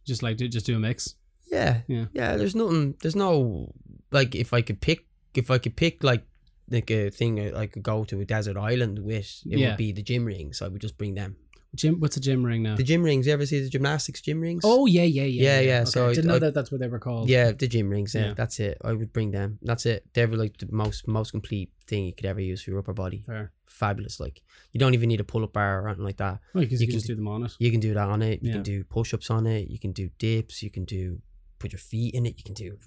just 0.07 0.23
like 0.23 0.37
do 0.37 0.47
just 0.49 0.67
do 0.67 0.77
a 0.77 0.79
mix. 0.79 1.15
yeah 1.51 1.81
Yeah. 1.89 2.07
yeah 2.13 2.37
there's 2.37 2.55
nothing 2.55 2.95
there's 3.01 3.17
no 3.17 3.73
like 4.13 4.35
if 4.35 4.53
I 4.53 4.63
could 4.63 4.81
pick 4.81 5.07
if 5.35 5.51
I 5.51 5.59
could 5.59 5.77
pick 5.77 6.05
like 6.05 6.25
like 6.71 6.91
a 6.91 7.11
thing 7.11 7.41
I 7.41 7.63
I 7.63 7.67
could 7.67 7.83
go 7.83 8.05
to 8.05 8.21
a 8.21 8.25
desert 8.25 8.57
island 8.57 8.99
with 9.01 9.29
it 9.45 9.59
Yeah. 9.59 9.69
would 9.69 9.77
be 9.77 9.93
the 9.93 10.03
gym 10.03 10.25
rings 10.25 10.63
I 10.63 10.69
would 10.69 10.81
just 10.81 10.97
bring 10.99 11.15
them 11.15 11.37
Gym. 11.73 12.01
What's 12.01 12.17
a 12.17 12.21
gym 12.21 12.45
ring 12.45 12.65
now? 12.65 12.75
The 12.75 12.83
gym 12.83 13.01
rings. 13.05 13.29
You 13.29 13.33
ever 13.33 13.47
see 13.47 13.61
the 13.63 13.69
gymnastics 13.69 14.21
gym 14.21 14.41
rings? 14.41 14.63
oh 14.65 14.87
yeah, 14.87 15.05
yeah, 15.05 15.23
yeah, 15.23 15.43
Yeah, 15.43 15.61
yeah, 15.61 15.81
Okay. 15.83 15.91
so 15.91 16.09
I 16.09 16.15
didn't 16.15 16.27
know 16.27 16.41
that 16.41 16.53
that's 16.53 16.73
what 16.73 16.81
they 16.81 16.89
were 16.89 16.99
called. 16.99 17.29
Yeah, 17.29 17.53
the 17.53 17.69
gym 17.69 17.89
rings. 17.91 18.13
Yeah, 18.13 18.25
Yeah. 18.27 18.35
that's 18.35 18.59
it. 18.59 18.77
I 18.83 18.93
would 18.93 19.13
bring 19.13 19.31
them. 19.31 19.61
That's 19.63 19.87
it. 19.87 20.05
They're 20.13 20.27
like 20.27 20.57
the 20.59 20.67
most 20.73 21.07
most 21.07 21.31
complete 21.31 21.71
thing 21.87 22.07
you 22.07 22.13
could 22.13 22.27
ever 22.27 22.41
use 22.41 22.61
for 22.65 22.71
your 22.71 22.81
upper 22.81 22.93
body. 22.93 23.23
Fair. 23.25 23.53
Fabulous. 23.67 24.19
Like 24.19 24.43
you 24.73 24.81
don't 24.81 24.95
even 24.95 25.09
need 25.09 25.21
a 25.21 25.25
pull 25.33 25.45
up 25.45 25.53
bar 25.53 25.83
or 25.83 25.87
anything 25.89 26.05
like 26.11 26.17
that. 26.17 26.41
Well, 26.55 26.65
You 26.65 26.71
you, 26.71 26.79
can 26.79 26.87
can 26.89 26.93
just 26.99 27.07
do 27.07 27.15
them 27.15 27.29
on 27.29 27.45
it. 27.45 27.53
You 27.61 27.71
can 27.71 27.79
do 27.79 27.95
that 27.95 28.09
on 28.09 28.21
it. 28.21 28.43
You 28.43 28.49
Yeah. 28.49 28.55
can 28.55 28.63
do 28.65 28.83
push 28.83 29.15
ups 29.15 29.31
on 29.31 29.47
it. 29.47 29.69
You 29.71 29.79
can 29.79 29.93
do 29.93 30.11
dips. 30.19 30.65
You 30.65 30.71
can 30.77 30.85
do 30.85 31.21
put 31.61 31.71
your 31.73 31.79
feet 31.79 32.15
in 32.17 32.27
it. 32.27 32.35
You 32.37 32.43
can 32.43 32.55
do, 32.55 32.79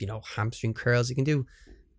you 0.00 0.08
know, 0.08 0.22
hamstring 0.34 0.74
curls. 0.74 1.08
You 1.08 1.14
can 1.14 1.22
do 1.24 1.46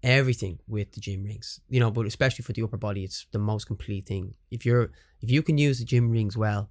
everything 0.06 0.60
with 0.68 0.92
the 0.94 1.02
gym 1.02 1.24
rings. 1.24 1.60
You 1.70 1.80
know, 1.82 1.92
but 1.92 2.06
especially 2.06 2.44
for 2.44 2.54
the 2.54 2.64
upper 2.64 2.78
body, 2.78 3.04
it's 3.04 3.26
the 3.32 3.40
most 3.40 3.66
complete 3.66 4.06
thing. 4.08 4.36
If 4.52 4.66
you're 4.66 4.92
if 5.22 5.30
you 5.36 5.42
can 5.42 5.58
use 5.58 5.80
the 5.80 5.86
gym 5.86 6.10
rings 6.10 6.36
well, 6.38 6.70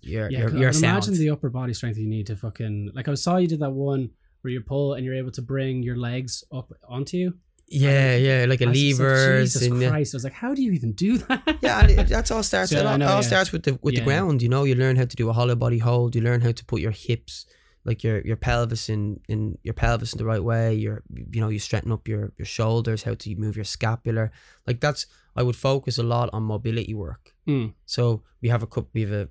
you're 0.00 0.30
Yeah, 0.30 0.40
you're, 0.40 0.56
you're 0.58 0.70
imagine 0.70 1.14
the 1.14 1.30
upper 1.30 1.50
body 1.50 1.74
strength 1.74 1.98
you 1.98 2.08
need 2.08 2.26
to 2.28 2.36
fucking 2.36 2.90
like. 2.94 3.08
I 3.08 3.14
saw 3.14 3.36
you 3.36 3.48
did 3.48 3.60
that 3.60 3.70
one 3.72 4.10
where 4.40 4.52
you 4.52 4.60
pull 4.60 4.94
and 4.94 5.04
you're 5.04 5.14
able 5.22 5.32
to 5.32 5.42
bring 5.42 5.82
your 5.82 5.96
legs 5.96 6.44
up 6.52 6.72
onto 6.88 7.16
you. 7.16 7.34
yeah, 7.68 8.14
yeah, 8.28 8.44
like 8.48 8.60
a 8.60 8.66
just 8.66 9.00
like, 9.00 9.40
Jesus 9.42 9.62
and 9.66 9.82
uh, 9.82 9.90
Christ! 9.90 10.14
I 10.14 10.16
was 10.18 10.24
like, 10.24 10.32
how 10.44 10.54
do 10.54 10.62
you 10.62 10.72
even 10.72 10.92
do 10.92 11.18
that? 11.26 11.58
yeah, 11.62 11.80
and 11.80 11.90
it, 11.90 12.08
that's 12.08 12.30
all 12.30 12.42
starts. 12.44 12.70
So, 12.70 12.78
it 12.78 12.86
all, 12.86 12.96
know, 12.98 13.08
all 13.08 13.22
yeah. 13.22 13.32
starts 13.32 13.50
with 13.52 13.64
the 13.64 13.72
with 13.82 13.94
Yeah. 13.94 14.00
the 14.00 14.04
ground. 14.04 14.36
You 14.42 14.48
know, 14.48 14.62
you 14.64 14.76
learn 14.76 14.94
how 14.96 15.04
to 15.12 15.16
do 15.22 15.28
a 15.28 15.32
hollow 15.32 15.56
body 15.56 15.78
hold. 15.78 16.14
You 16.14 16.22
learn 16.22 16.40
how 16.42 16.52
to 16.52 16.64
put 16.64 16.80
your 16.80 16.92
hips, 16.92 17.44
like 17.86 18.02
your 18.02 18.20
your 18.22 18.36
pelvis 18.36 18.88
in 18.88 19.20
in 19.28 19.56
your 19.62 19.72
pelvis 19.72 20.12
in 20.12 20.18
the 20.18 20.24
right 20.24 20.42
way. 20.42 20.74
Your 20.74 21.04
you 21.08 21.40
know 21.40 21.48
you 21.48 21.60
straighten 21.60 21.92
up 21.92 22.08
your 22.08 22.32
your 22.36 22.44
shoulders. 22.44 23.04
How 23.04 23.14
to 23.14 23.36
move 23.36 23.56
your 23.56 23.64
scapular. 23.64 24.32
Like 24.66 24.80
that's 24.80 25.06
I 25.36 25.42
would 25.44 25.56
focus 25.56 25.96
a 25.96 26.02
lot 26.02 26.28
on 26.32 26.42
mobility 26.42 26.94
work. 26.94 27.32
Mm. 27.48 27.74
So 27.86 28.22
we 28.42 28.48
have 28.48 28.62
a 28.62 28.66
couple. 28.66 28.90
We 28.92 29.02
have 29.02 29.12
a 29.12 29.28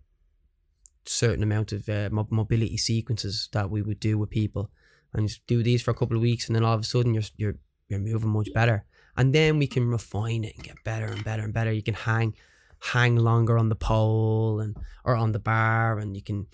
certain 1.05 1.43
amount 1.43 1.73
of 1.73 1.87
uh, 1.89 2.09
mo- 2.11 2.27
mobility 2.31 2.77
sequences 2.77 3.49
that 3.51 3.69
we 3.69 3.81
would 3.81 3.99
do 3.99 4.17
with 4.17 4.29
people, 4.29 4.71
and 5.13 5.27
just 5.27 5.45
do 5.47 5.61
these 5.61 5.81
for 5.81 5.91
a 5.91 5.95
couple 5.95 6.15
of 6.15 6.21
weeks, 6.21 6.47
and 6.47 6.55
then 6.55 6.63
all 6.63 6.75
of 6.75 6.81
a 6.81 6.85
sudden 6.85 7.13
you're 7.13 7.23
you're 7.35 7.57
you're 7.89 7.99
moving 7.99 8.29
much 8.29 8.47
better, 8.53 8.85
and 9.17 9.35
then 9.35 9.59
we 9.59 9.67
can 9.67 9.89
refine 9.89 10.45
it 10.45 10.55
and 10.55 10.63
get 10.63 10.81
better 10.85 11.07
and 11.07 11.25
better 11.25 11.43
and 11.43 11.53
better. 11.53 11.73
You 11.73 11.83
can 11.83 11.93
hang 11.93 12.35
hang 12.79 13.15
longer 13.15 13.57
on 13.57 13.69
the 13.69 13.75
pole 13.75 14.61
and 14.61 14.77
or 15.03 15.15
on 15.17 15.33
the 15.33 15.39
bar, 15.39 15.99
and 15.99 16.15
you 16.15 16.23
can 16.23 16.47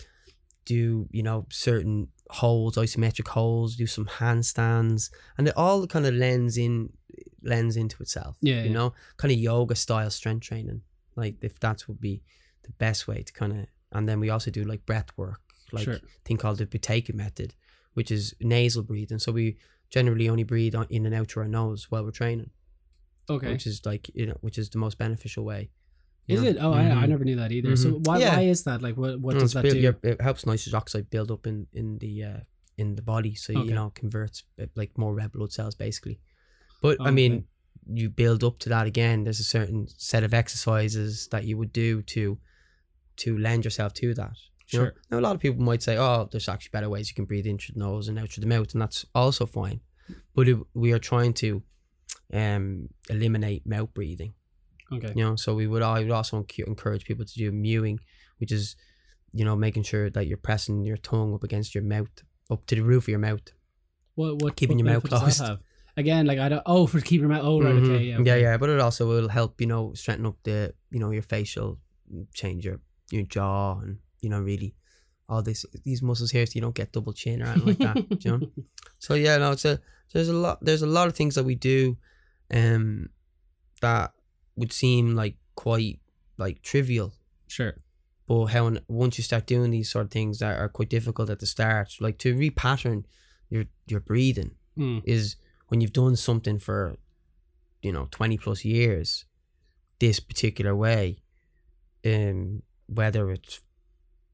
do 0.64 1.08
you 1.10 1.22
know 1.22 1.46
certain 1.50 2.08
holds, 2.30 2.76
isometric 2.76 3.28
holds, 3.28 3.76
do 3.76 3.86
some 3.86 4.06
handstands, 4.06 5.10
and 5.38 5.48
it 5.48 5.54
all 5.56 5.86
kind 5.86 6.06
of 6.06 6.14
lends 6.14 6.56
in 6.56 6.90
lends 7.42 7.76
into 7.76 8.02
itself. 8.02 8.36
Yeah, 8.40 8.62
you 8.62 8.68
yeah. 8.68 8.72
know, 8.72 8.94
kind 9.16 9.32
of 9.32 9.38
yoga 9.38 9.74
style 9.74 10.10
strength 10.10 10.46
training. 10.46 10.82
Like 11.16 11.36
if 11.42 11.58
that 11.60 11.86
would 11.88 12.00
be 12.00 12.22
the 12.62 12.70
best 12.72 13.06
way 13.08 13.22
to 13.22 13.32
kind 13.32 13.52
of, 13.52 13.66
and 13.90 14.08
then 14.08 14.20
we 14.20 14.30
also 14.30 14.50
do 14.50 14.64
like 14.64 14.86
breath 14.86 15.10
work, 15.16 15.40
like 15.72 15.84
Sure. 15.84 15.94
a 15.94 16.00
thing 16.24 16.36
called 16.36 16.58
the 16.58 16.66
Buteyko 16.66 17.12
method, 17.14 17.54
which 17.94 18.10
is 18.10 18.34
nasal 18.40 18.82
breathing. 18.82 19.18
So 19.18 19.32
we 19.32 19.56
generally 19.90 20.28
only 20.28 20.44
breathe 20.44 20.74
in 20.88 21.04
and 21.04 21.14
out 21.14 21.30
through 21.30 21.42
our 21.42 21.48
nose 21.48 21.90
while 21.90 22.04
we're 22.04 22.12
training, 22.12 22.50
Okay. 23.28 23.48
which 23.52 23.66
is 23.66 23.84
like 23.84 24.10
you 24.14 24.26
know, 24.26 24.38
which 24.40 24.56
is 24.58 24.70
the 24.70 24.78
most 24.78 24.96
beneficial 24.96 25.44
way. 25.44 25.70
Is 26.28 26.40
know? 26.42 26.48
it? 26.48 26.56
Oh, 26.60 26.72
I, 26.72 26.82
I 26.82 27.04
Mhm. 27.04 27.08
never 27.08 27.24
knew 27.24 27.36
that 27.36 27.50
either. 27.52 27.76
So 27.76 27.88
Mhm. 27.92 28.06
why 28.06 28.18
Yeah. 28.18 28.36
why 28.36 28.42
is 28.42 28.62
that? 28.64 28.80
Like, 28.82 28.96
what 28.96 29.20
what 29.20 29.34
Mm, 29.36 29.40
does 29.40 29.52
that 29.54 29.62
build- 29.62 29.74
do? 29.74 29.80
your- 29.80 29.98
it 30.02 30.20
helps 30.20 30.46
nitrous 30.46 30.72
oxide 30.74 31.10
build 31.10 31.30
up 31.30 31.46
in 31.46 31.66
in 31.72 31.98
the 31.98 32.22
uh, 32.24 32.40
in 32.78 32.94
the 32.94 33.02
body, 33.02 33.34
so 33.34 33.52
Okay. 33.52 33.68
you 33.68 33.74
know 33.74 33.90
converts 33.90 34.44
uh, 34.60 34.66
like 34.76 34.96
more 34.96 35.14
red 35.14 35.32
blood 35.32 35.52
cells 35.52 35.74
basically. 35.74 36.20
But 36.80 37.00
I 37.00 37.04
Okay. 37.04 37.10
mean, 37.14 37.44
you 37.86 38.08
build 38.08 38.42
up 38.44 38.58
to 38.60 38.68
that 38.68 38.86
again. 38.86 39.24
There's 39.24 39.40
a 39.40 39.44
certain 39.58 39.88
set 39.98 40.22
of 40.24 40.32
exercises 40.32 41.26
that 41.28 41.44
you 41.44 41.56
would 41.58 41.72
do 41.72 42.02
to 42.02 42.38
to 43.16 43.36
lend 43.38 43.64
yourself 43.64 43.92
to 43.94 44.14
that. 44.14 44.36
You 44.70 44.78
know? 44.78 44.84
Sure. 44.86 44.94
Now 45.10 45.18
a 45.18 45.20
lot 45.26 45.34
of 45.34 45.40
people 45.42 45.62
might 45.62 45.82
say, 45.82 45.96
"Oh, 45.98 46.28
there's 46.30 46.48
actually 46.48 46.70
better 46.72 46.88
ways 46.88 47.08
you 47.10 47.14
can 47.14 47.24
breathe 47.26 47.46
in 47.46 47.58
through 47.58 47.74
the 47.74 47.80
nose 47.80 48.08
and 48.08 48.18
out 48.18 48.30
through 48.30 48.42
the 48.42 48.54
mouth," 48.56 48.72
and 48.72 48.80
that's 48.80 49.04
also 49.14 49.44
fine. 49.44 49.80
But 50.34 50.48
it, 50.48 50.58
we 50.74 50.92
are 50.92 50.98
trying 51.00 51.34
to 51.34 51.62
um, 52.32 52.88
eliminate 53.10 53.66
mouth 53.66 53.92
breathing. 53.92 54.32
Okay. 54.92 55.12
You 55.16 55.24
know, 55.24 55.36
so 55.36 55.54
we 55.54 55.66
would 55.66 55.82
I 55.82 56.00
would 56.00 56.10
also 56.10 56.44
encourage 56.66 57.04
people 57.04 57.24
to 57.24 57.34
do 57.34 57.50
mewing, 57.52 58.00
which 58.38 58.52
is, 58.52 58.76
you 59.32 59.44
know, 59.44 59.56
making 59.56 59.84
sure 59.84 60.10
that 60.10 60.26
you're 60.26 60.36
pressing 60.38 60.84
your 60.84 60.96
tongue 60.98 61.34
up 61.34 61.42
against 61.44 61.74
your 61.74 61.84
mouth, 61.84 62.10
up 62.50 62.66
to 62.66 62.74
the 62.74 62.82
roof 62.82 63.04
of 63.04 63.08
your 63.08 63.18
mouth. 63.18 63.40
What 64.14 64.42
what 64.42 64.56
Keeping 64.56 64.76
what 64.78 64.84
your 64.84 64.94
mouth 64.94 65.02
benefit 65.04 65.26
does 65.26 65.38
that 65.38 65.44
closed. 65.46 65.62
Again, 65.96 66.26
like 66.26 66.38
I 66.38 66.48
don't. 66.48 66.62
Oh, 66.66 66.86
for 66.86 67.00
keeping 67.00 67.20
your 67.20 67.28
mouth. 67.28 67.44
Oh, 67.44 67.60
right. 67.60 67.74
Mhm. 67.74 67.94
Okay. 67.94 68.04
Yeah. 68.04 68.18
yeah, 68.24 68.36
yeah. 68.36 68.56
But 68.56 68.70
it 68.70 68.80
also 68.80 69.06
will 69.06 69.28
help, 69.28 69.60
you 69.60 69.66
know, 69.66 69.92
strengthen 69.94 70.26
up 70.26 70.36
the, 70.42 70.74
you 70.90 70.98
know, 71.00 71.10
your 71.10 71.22
facial, 71.22 71.78
change 72.34 72.64
your 72.64 72.80
your 73.10 73.22
jaw, 73.24 73.78
and 73.80 73.98
you 74.20 74.30
know, 74.30 74.40
really, 74.40 74.74
all 75.28 75.42
this 75.42 75.66
these 75.84 76.00
muscles 76.02 76.30
here, 76.30 76.46
so 76.46 76.52
you 76.54 76.60
don't 76.62 76.74
get 76.74 76.92
double 76.92 77.12
chin 77.12 77.42
or 77.42 77.46
anything 77.46 77.66
like 77.66 77.78
that. 77.78 78.24
you 78.24 78.30
know. 78.30 78.40
So 78.98 79.14
yeah, 79.14 79.36
no, 79.38 79.50
it's 79.52 79.64
a 79.64 79.80
there's 80.12 80.28
a 80.28 80.32
lot 80.34 80.58
there's 80.64 80.82
a 80.82 80.86
lot 80.86 81.08
of 81.08 81.14
things 81.16 81.34
that 81.34 81.44
we 81.44 81.54
do, 81.56 81.96
um, 82.54 83.08
that 83.80 84.12
would 84.56 84.72
seem 84.72 85.14
like 85.14 85.36
quite 85.54 86.00
like 86.38 86.62
trivial 86.62 87.12
Sure. 87.46 87.74
but 88.26 88.46
how 88.46 88.76
once 88.88 89.18
you 89.18 89.24
start 89.24 89.46
doing 89.46 89.70
these 89.70 89.90
sort 89.90 90.06
of 90.06 90.10
things 90.10 90.38
that 90.38 90.58
are 90.58 90.68
quite 90.68 90.88
difficult 90.88 91.28
at 91.30 91.38
the 91.40 91.46
start, 91.46 91.94
like 92.00 92.18
to 92.18 92.34
repattern 92.34 93.04
your 93.50 93.64
your 93.86 94.00
breathing 94.00 94.52
Mm. 94.78 95.02
is 95.04 95.36
when 95.68 95.80
you've 95.82 95.92
done 95.92 96.16
something 96.16 96.58
for 96.58 96.96
you 97.82 97.92
know 97.92 98.08
20 98.10 98.38
plus 98.38 98.64
years 98.64 99.26
this 99.98 100.18
particular 100.18 100.74
way 100.74 101.18
um 102.06 102.62
whether 102.86 103.30
it's 103.30 103.60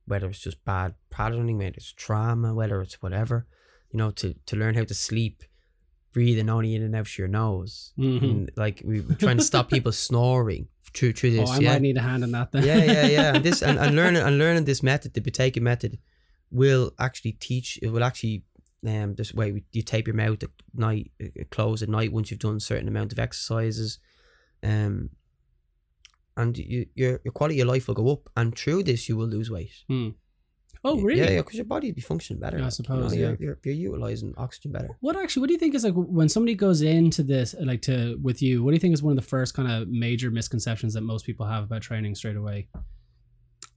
whether 0.06 0.28
it's 0.28 0.40
just 0.40 0.64
bad 0.64 0.94
patterning 1.10 1.58
whether 1.58 1.74
it's 1.76 1.92
trauma 1.92 2.54
whether 2.54 2.80
it's 2.80 3.02
whatever 3.02 3.46
you 3.90 3.98
know 3.98 4.10
to 4.12 4.34
to 4.46 4.54
learn 4.56 4.74
how 4.76 4.84
to 4.84 4.94
sleep 4.94 5.42
breathing 6.18 6.50
only 6.56 6.74
in 6.76 6.82
and 6.82 6.94
out 6.98 7.06
through 7.08 7.24
your 7.24 7.28
nose 7.42 7.92
Mhm. 7.96 8.22
and 8.22 8.50
like 8.56 8.76
we, 8.84 9.00
we're 9.06 9.14
trying 9.24 9.36
to 9.42 9.48
stop 9.52 9.66
people 9.76 9.92
snoring 10.08 10.62
through 10.94 11.12
through 11.18 11.32
this 11.36 11.48
Oh, 11.48 11.52
I 11.56 11.58
yeah 11.64 11.72
might 11.74 11.82
need 11.82 11.96
a 11.96 12.06
hand 12.10 12.22
in 12.26 12.32
that 12.36 12.48
then. 12.52 12.64
yeah, 12.70 12.82
yeah, 12.96 13.06
yeah. 13.16 13.34
And 13.34 13.44
this 13.44 13.62
and, 13.68 13.78
and 13.78 13.94
learning 14.00 14.22
and 14.26 14.34
learning 14.44 14.64
this 14.64 14.82
method, 14.82 15.10
the 15.14 15.20
Buteyko 15.26 15.60
method, 15.72 15.92
will 16.60 16.86
actually 17.06 17.32
teach. 17.48 17.68
It 17.84 17.90
will 17.92 18.02
actually 18.10 18.36
um 18.92 19.14
this 19.20 19.30
way 19.38 19.46
you 19.76 19.82
tape 19.82 20.06
your 20.10 20.16
mouth 20.24 20.42
at 20.46 20.50
night, 20.74 21.06
uh, 21.22 21.44
close 21.56 21.82
at 21.84 21.88
night 21.98 22.10
once 22.12 22.26
you've 22.30 22.40
done 22.48 22.56
a 22.56 22.60
certain 22.72 22.88
amount 22.88 23.12
of 23.14 23.18
exercises, 23.26 23.98
um, 24.70 25.10
and 26.36 26.56
you, 26.58 26.86
your 26.94 27.14
your 27.24 27.32
quality 27.32 27.60
of 27.60 27.68
life 27.68 27.86
will 27.88 27.94
go 28.02 28.08
up. 28.14 28.22
And 28.36 28.56
through 28.56 28.82
this, 28.84 29.08
you 29.08 29.16
will 29.18 29.28
lose 29.36 29.50
weight. 29.50 29.72
Hmm. 29.88 30.10
Oh, 30.84 31.00
really? 31.00 31.20
Yeah, 31.20 31.30
yeah, 31.30 31.36
because 31.38 31.56
your 31.56 31.64
body 31.64 31.88
will 31.88 31.94
be 31.96 32.00
functioning 32.00 32.40
better. 32.40 32.56
Yeah, 32.58 32.64
I 32.64 32.66
like, 32.66 32.78
you 32.78 32.84
suppose, 32.84 33.12
know, 33.12 33.18
yeah. 33.18 33.26
You're, 33.28 33.36
you're, 33.40 33.58
you're 33.64 33.74
utilizing 33.74 34.34
oxygen 34.36 34.72
better. 34.72 34.90
What 35.00 35.16
actually? 35.16 35.40
What 35.40 35.46
do 35.48 35.52
you 35.54 35.58
think 35.58 35.74
is 35.74 35.84
like 35.84 35.94
when 35.94 36.28
somebody 36.28 36.54
goes 36.54 36.82
into 36.82 37.22
this, 37.22 37.54
like 37.60 37.82
to 37.82 38.18
with 38.22 38.40
you? 38.42 38.62
What 38.62 38.70
do 38.70 38.74
you 38.76 38.80
think 38.80 38.94
is 38.94 39.02
one 39.02 39.12
of 39.12 39.22
the 39.22 39.28
first 39.28 39.54
kind 39.54 39.70
of 39.70 39.88
major 39.88 40.30
misconceptions 40.30 40.94
that 40.94 41.02
most 41.02 41.26
people 41.26 41.46
have 41.46 41.64
about 41.64 41.82
training 41.82 42.14
straight 42.14 42.36
away? 42.36 42.68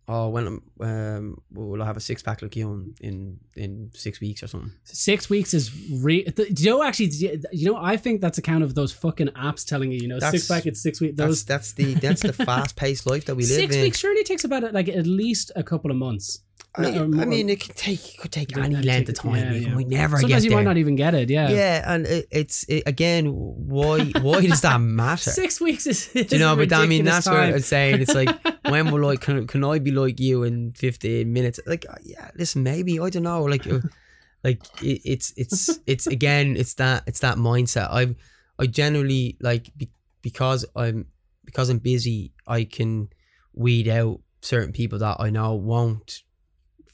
Oh, 0.08 0.28
when 0.30 0.45
I'm, 0.47 0.62
um, 0.82 1.38
will 1.54 1.82
I 1.82 1.86
have 1.86 1.95
a 1.95 2.02
six 2.02 2.22
pack 2.22 2.41
like 2.41 2.56
you 2.56 2.70
in, 2.74 2.95
in 3.02 3.39
in 3.56 3.91
six 3.93 4.20
weeks 4.20 4.43
or 4.43 4.47
something? 4.47 4.72
Six 4.84 5.30
weeks 5.30 5.54
is 5.54 5.72
re. 6.02 6.24
Do 6.26 6.47
you 6.58 6.70
know 6.72 6.84
actually? 6.84 7.12
You 7.54 7.72
know, 7.72 7.78
I 7.78 7.95
think 7.97 8.20
that's 8.20 8.38
account 8.38 8.64
of 8.64 8.76
those 8.76 8.91
fucking 8.91 9.28
apps 9.30 9.66
telling 9.66 9.91
you, 9.91 9.99
you 9.99 10.08
know, 10.10 10.20
That's- 10.20 10.34
six 10.43 10.47
pack. 10.49 10.66
It's 10.66 10.82
six 10.82 10.99
weeks. 10.99 11.16
That's 11.16 11.28
Those 11.30 11.45
that's 11.45 11.74
the 11.74 11.93
that's 11.93 12.24
the 12.24 12.34
fast 12.45 12.76
paced 12.76 13.06
life 13.06 13.26
that 13.26 13.36
we 13.36 13.43
live 13.43 13.52
six 13.56 13.76
in. 13.76 13.82
weeks 13.84 13.99
surely 13.99 14.24
takes 14.24 14.43
about 14.43 14.74
like 14.74 14.89
at 14.89 15.06
least 15.08 15.52
a 15.56 15.64
couple 15.64 15.91
of 15.91 15.97
months. 15.97 16.39
I, 16.74 16.99
I 16.99 17.05
mean, 17.26 17.49
it 17.49 17.59
could 17.59 17.76
take 17.76 18.13
it 18.15 18.17
could 18.17 18.32
take 18.32 18.55
any 18.57 18.78
length 18.78 19.09
of 19.09 19.15
time. 19.15 19.36
yeah, 19.36 19.51
yeah. 19.51 19.76
we 19.76 19.84
never 19.84 20.17
Sometimes 20.17 20.45
you 20.45 20.51
there. 20.51 20.59
might 20.59 20.63
not 20.63 20.78
even 20.78 20.95
get 20.95 21.13
it. 21.13 21.30
Yeah. 21.30 21.49
yeah, 21.49 21.93
and 21.93 22.05
it, 22.05 22.28
it's 22.32 22.63
it, 22.69 22.84
again, 22.86 23.26
why 23.26 24.05
why 24.22 24.39
does 24.39 24.61
that 24.61 24.78
matter? 24.82 25.32
Six 25.32 25.59
weeks 25.59 25.86
is. 25.86 26.07
Do 26.07 26.26
you 26.30 26.39
know? 26.39 26.55
But 26.55 26.72
I 26.72 26.86
mean, 26.86 27.03
that's 27.03 27.28
what. 27.28 27.36
I'm 27.36 27.59
saying. 27.59 28.01
It's 28.01 28.15
like 28.15 28.30
when 28.69 28.89
will 28.89 29.05
I 29.09 29.17
can 29.17 29.47
can 29.47 29.65
I 29.65 29.80
be 29.80 29.91
like 29.91 30.22
you 30.22 30.43
in 30.43 30.72
15 30.72 31.32
minutes? 31.32 31.59
Like, 31.65 31.86
uh, 31.89 31.95
yeah, 32.03 32.32
listen, 32.36 32.63
maybe 32.63 33.01
I 33.01 33.09
don't 33.09 33.24
know. 33.24 33.43
Like, 33.43 33.67
uh, 33.67 33.80
like 34.43 34.61
it, 34.82 35.01
it's 35.03 35.34
it's 35.36 35.78
it's 35.86 36.07
again, 36.07 36.55
it's 36.55 36.76
that 36.76 37.03
it's 37.05 37.19
that 37.19 37.36
mindset. 37.36 37.89
I 37.91 38.15
I 38.57 38.67
generally 38.67 39.36
like 39.41 39.76
be, 39.76 39.89
because 40.22 40.65
I'm 40.74 41.07
because 41.43 41.67
I'm 41.69 41.80
busy. 41.80 42.32
I 42.47 42.63
can 42.63 43.09
weed 43.53 43.89
out 43.89 44.22
certain 44.41 44.72
people 44.72 44.99
that 44.99 45.17
I 45.19 45.30
know 45.30 45.53
won't 45.55 46.24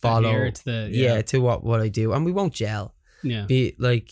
follow. 0.02 0.50
To 0.52 0.66
the, 0.66 0.90
yeah. 0.92 1.16
yeah. 1.16 1.22
to 1.24 1.40
what 1.40 1.64
what 1.64 1.82
I 1.82 1.88
do, 1.90 2.14
and 2.14 2.26
we 2.26 2.32
won't 2.32 2.54
gel. 2.54 2.94
Yeah. 3.24 3.46
Be 3.46 3.76
like, 3.80 4.12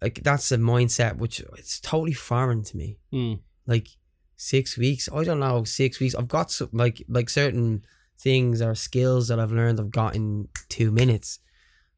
like 0.00 0.20
that's 0.22 0.50
a 0.52 0.58
mindset 0.58 1.16
which 1.16 1.40
it's 1.58 1.80
totally 1.80 2.12
foreign 2.12 2.62
to 2.64 2.76
me. 2.76 2.98
Mm. 3.12 3.40
Like 3.66 3.88
six 4.36 4.76
weeks, 4.76 5.08
I 5.14 5.24
don't 5.24 5.40
know, 5.40 5.64
six 5.64 6.00
weeks. 6.00 6.14
I've 6.14 6.28
got 6.28 6.50
some 6.50 6.70
like 6.72 7.02
like 7.08 7.30
certain 7.30 7.84
things 8.18 8.60
or 8.62 8.74
skills 8.74 9.28
that 9.28 9.38
I've 9.38 9.52
learned. 9.52 9.78
I've 9.80 9.90
got 9.90 10.14
in 10.16 10.48
two 10.68 10.90
minutes. 10.90 11.38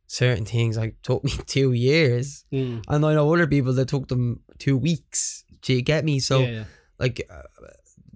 Certain 0.07 0.45
things 0.45 0.77
like 0.77 0.97
took 1.03 1.25
me 1.25 1.33
two 1.47 1.73
years, 1.73 2.45
Mm. 2.53 2.85
and 2.89 3.07
I 3.07 3.15
know 3.15 3.33
other 3.33 3.47
people 3.47 3.73
that 3.73 3.89
took 3.89 4.09
them 4.09 4.41
two 4.59 4.77
weeks. 4.77 5.45
Do 5.63 5.73
you 5.73 5.81
get 5.83 6.05
me? 6.05 6.21
So 6.21 6.41
yeah, 6.41 6.51
yeah. 6.51 6.65
like 6.99 7.27
uh, 7.31 7.41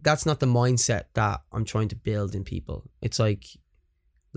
that's 0.03 0.27
not 0.27 0.39
the 0.39 0.47
mindset 0.47 1.05
that 1.15 1.41
I'm 1.51 1.65
trying 1.65 1.89
to 1.89 1.97
build 1.97 2.35
in 2.35 2.45
people. 2.45 2.85
It's 3.01 3.19
like 3.19 3.47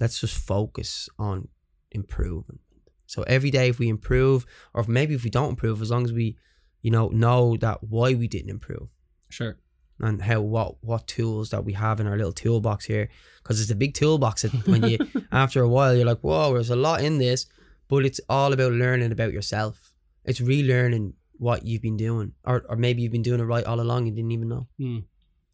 let's 0.01 0.19
just 0.19 0.35
focus 0.35 1.07
on 1.17 1.47
improving. 1.91 2.59
So 3.05 3.23
every 3.23 3.51
day 3.51 3.69
if 3.69 3.77
we 3.79 3.87
improve 3.89 4.45
or 4.73 4.81
if 4.81 4.87
maybe 4.87 5.13
if 5.15 5.23
we 5.23 5.29
don't 5.29 5.49
improve 5.51 5.81
as 5.81 5.91
long 5.91 6.03
as 6.05 6.13
we 6.13 6.37
you 6.81 6.91
know 6.91 7.09
know 7.09 7.57
that 7.57 7.83
why 7.83 8.13
we 8.15 8.27
didn't 8.27 8.49
improve 8.49 8.87
Sure. 9.29 9.57
and 9.99 10.21
how 10.21 10.39
what 10.41 10.83
what 10.83 11.07
tools 11.07 11.49
that 11.51 11.63
we 11.65 11.73
have 11.73 11.99
in 11.99 12.07
our 12.07 12.17
little 12.17 12.31
toolbox 12.31 12.85
here 12.85 13.09
because 13.43 13.61
it's 13.61 13.69
a 13.71 13.75
big 13.75 13.93
toolbox 13.93 14.41
that 14.43 14.51
when 14.67 14.83
you 14.89 14.97
after 15.31 15.61
a 15.61 15.67
while 15.69 15.93
you're 15.95 16.05
like 16.05 16.21
whoa 16.21 16.53
there's 16.53 16.69
a 16.71 16.75
lot 16.75 17.01
in 17.03 17.17
this 17.19 17.45
but 17.89 18.05
it's 18.05 18.21
all 18.29 18.51
about 18.53 18.71
learning 18.71 19.11
about 19.11 19.33
yourself 19.33 19.93
it's 20.25 20.39
relearning 20.41 21.13
what 21.37 21.65
you've 21.67 21.81
been 21.81 21.97
doing 21.97 22.31
or, 22.45 22.63
or 22.69 22.75
maybe 22.77 23.01
you've 23.01 23.11
been 23.11 23.21
doing 23.29 23.41
it 23.41 23.43
right 23.53 23.65
all 23.65 23.79
along 23.81 24.07
and 24.07 24.15
didn't 24.15 24.31
even 24.31 24.47
know 24.49 24.67
Hmm. 24.79 24.99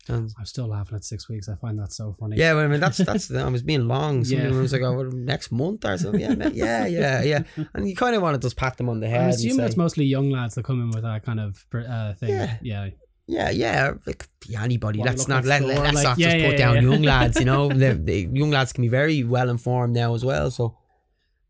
And 0.10 0.32
I'm 0.38 0.46
still 0.46 0.68
laughing 0.68 0.96
at 0.96 1.04
six 1.04 1.28
weeks. 1.30 1.50
I 1.50 1.56
find 1.56 1.78
that 1.80 1.92
so 1.92 2.14
funny. 2.20 2.38
yeah 2.38 2.54
well, 2.54 2.66
I 2.66 2.68
mean 2.68 2.80
that's 2.80 2.98
that's 2.98 3.32
I 3.48 3.48
was 3.50 3.64
being 3.64 3.88
long 3.88 4.24
somebody 4.24 4.52
Yeah. 4.54 4.60
was 4.60 4.74
like 4.74 4.82
oh 4.82 4.94
well, 4.94 5.12
next 5.12 5.52
month 5.52 5.86
or 5.86 5.98
something 5.98 6.22
yeah 6.22 6.50
yeah 6.54 6.86
yeah 6.86 7.22
yeah 7.24 7.44
and 7.74 7.88
you 7.90 7.96
kind 7.96 8.16
of 8.16 8.22
want 8.22 8.36
to 8.40 8.46
just 8.46 8.56
pat 8.58 8.78
them 8.78 8.90
on 8.90 9.00
the 9.00 9.08
head 9.08 9.22
I 9.26 9.30
assume 9.30 9.60
it's 9.60 9.78
mostly 9.78 10.06
young 10.06 10.30
lads 10.30 10.56
that 10.56 10.64
come 10.64 10.82
in 10.82 10.90
with 10.92 11.04
that 11.04 11.24
kind 11.26 11.40
of 11.40 11.66
uh, 11.74 12.14
thing. 12.16 12.30
Yeah. 12.30 12.58
yeah. 12.62 12.90
Yeah, 13.30 13.50
yeah, 13.50 13.94
like 14.06 14.26
yeah, 14.48 14.64
anybody. 14.64 15.00
What, 15.00 15.10
let's 15.10 15.28
not 15.28 15.44
let, 15.44 15.62
let's 15.62 15.96
like- 15.96 16.04
not 16.06 16.18
yeah, 16.18 16.28
just 16.30 16.38
yeah, 16.40 16.50
put 16.50 16.58
down 16.58 16.76
yeah. 16.76 16.82
young 16.90 17.02
lads. 17.02 17.38
You 17.38 17.44
know, 17.44 17.68
the, 17.84 17.94
the 17.94 18.30
young 18.32 18.52
lads 18.52 18.72
can 18.72 18.84
be 18.84 18.88
very 18.88 19.26
well 19.26 19.50
informed 19.50 19.94
now 19.94 20.16
as 20.16 20.24
well. 20.24 20.50
So 20.50 20.78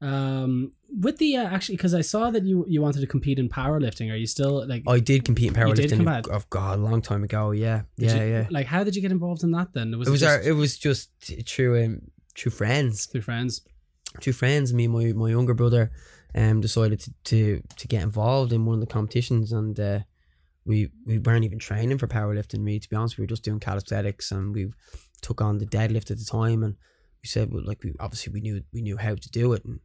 Um, 0.02 0.74
with 1.02 1.18
the 1.18 1.38
uh, 1.38 1.46
actually, 1.48 1.76
because 1.78 1.94
I 1.94 2.02
saw 2.02 2.30
that 2.30 2.44
you 2.44 2.66
you 2.68 2.82
wanted 2.82 3.02
to 3.02 3.08
compete 3.08 3.40
in 3.40 3.50
powerlifting. 3.50 4.12
Are 4.12 4.16
you 4.16 4.28
still 4.28 4.66
like? 4.68 4.84
I 4.88 5.00
did 5.00 5.26
compete 5.26 5.48
in 5.50 5.54
powerlifting. 5.54 5.98
combat? 5.98 6.28
Oh 6.32 6.42
God, 6.50 6.80
a 6.80 6.82
long 6.82 7.02
time 7.02 7.24
ago. 7.24 7.52
Yeah, 7.52 7.82
did 7.98 8.10
yeah, 8.12 8.24
you- 8.24 8.32
yeah. 8.32 8.48
Like, 8.52 8.68
how 8.68 8.84
did 8.84 8.96
you 8.96 9.02
get 9.02 9.12
involved 9.12 9.44
in 9.44 9.52
that 9.52 9.74
then? 9.74 9.98
Was 9.98 10.08
It 10.08 10.12
was 10.12 10.20
just 10.22 10.38
our, 10.38 10.42
it 10.42 10.54
was 10.54 10.78
just 10.78 11.10
through 11.48 11.84
um, 11.84 12.02
through 12.36 12.52
friends, 12.52 13.06
through 13.08 13.22
friends? 13.22 13.62
through 14.22 14.34
friends. 14.34 14.74
Me 14.74 14.86
and 14.86 14.94
my 14.94 15.14
my 15.14 15.30
younger 15.30 15.54
brother, 15.54 15.92
um, 16.36 16.62
decided 16.62 17.00
to 17.02 17.14
to 17.26 17.64
to 17.78 17.88
get 17.88 18.04
involved 18.04 18.54
in 18.54 18.66
one 18.66 18.76
of 18.76 18.82
the 18.82 18.94
competitions, 18.94 19.52
and 19.52 19.80
uh, 19.80 20.00
we 20.64 20.90
we 21.06 21.18
weren't 21.18 21.44
even 21.44 21.60
training 21.60 21.98
for 21.98 22.08
powerlifting. 22.08 22.64
Really, 22.64 22.80
to 22.80 22.90
be 22.90 22.96
honest, 22.96 23.18
we 23.18 23.24
were 23.24 23.28
just 23.28 23.44
doing 23.44 23.60
calisthenics, 23.60 24.32
and 24.32 24.54
we 24.54 24.72
took 25.22 25.42
on 25.42 25.58
the 25.58 25.66
deadlift 25.66 26.12
at 26.12 26.18
the 26.20 26.26
time, 26.26 26.64
and 26.64 26.76
we 27.24 27.28
said, 27.28 27.52
well, 27.52 27.64
like 27.66 27.84
we 27.84 27.94
obviously 28.00 28.32
we 28.32 28.42
knew 28.42 28.62
we 28.72 28.82
knew 28.84 28.98
how 28.98 29.16
to 29.16 29.30
do 29.30 29.54
it, 29.54 29.66
and 29.66 29.80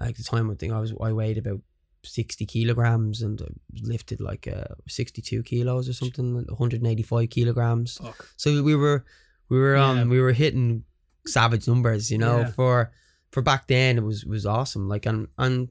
like 0.00 0.16
the 0.16 0.22
time 0.24 0.50
I 0.50 0.54
think 0.54 0.72
I 0.72 0.80
was 0.80 0.92
I 1.00 1.12
weighed 1.12 1.38
about 1.38 1.60
sixty 2.02 2.44
kilograms 2.46 3.22
and 3.22 3.40
lifted 3.82 4.20
like 4.20 4.46
uh, 4.48 4.74
sixty 4.88 5.22
two 5.22 5.42
kilos 5.42 5.88
or 5.88 5.92
something, 5.92 6.34
one 6.34 6.46
hundred 6.58 6.80
and 6.82 6.90
eighty 6.90 7.02
five 7.02 7.30
kilograms. 7.30 7.98
Fuck. 7.98 8.28
So 8.36 8.62
we 8.62 8.74
were 8.76 9.04
we 9.48 9.58
were 9.58 9.76
um 9.76 9.96
Yeah. 9.98 10.04
we 10.04 10.20
were 10.20 10.32
hitting 10.32 10.84
savage 11.26 11.66
numbers, 11.66 12.10
you 12.10 12.18
know, 12.18 12.40
Yeah. 12.40 12.50
for 12.50 12.92
for 13.32 13.42
back 13.42 13.66
then 13.68 13.98
it 13.98 14.02
was 14.04 14.24
was 14.24 14.44
awesome. 14.46 14.88
Like 14.88 15.06
and 15.06 15.28
and 15.38 15.70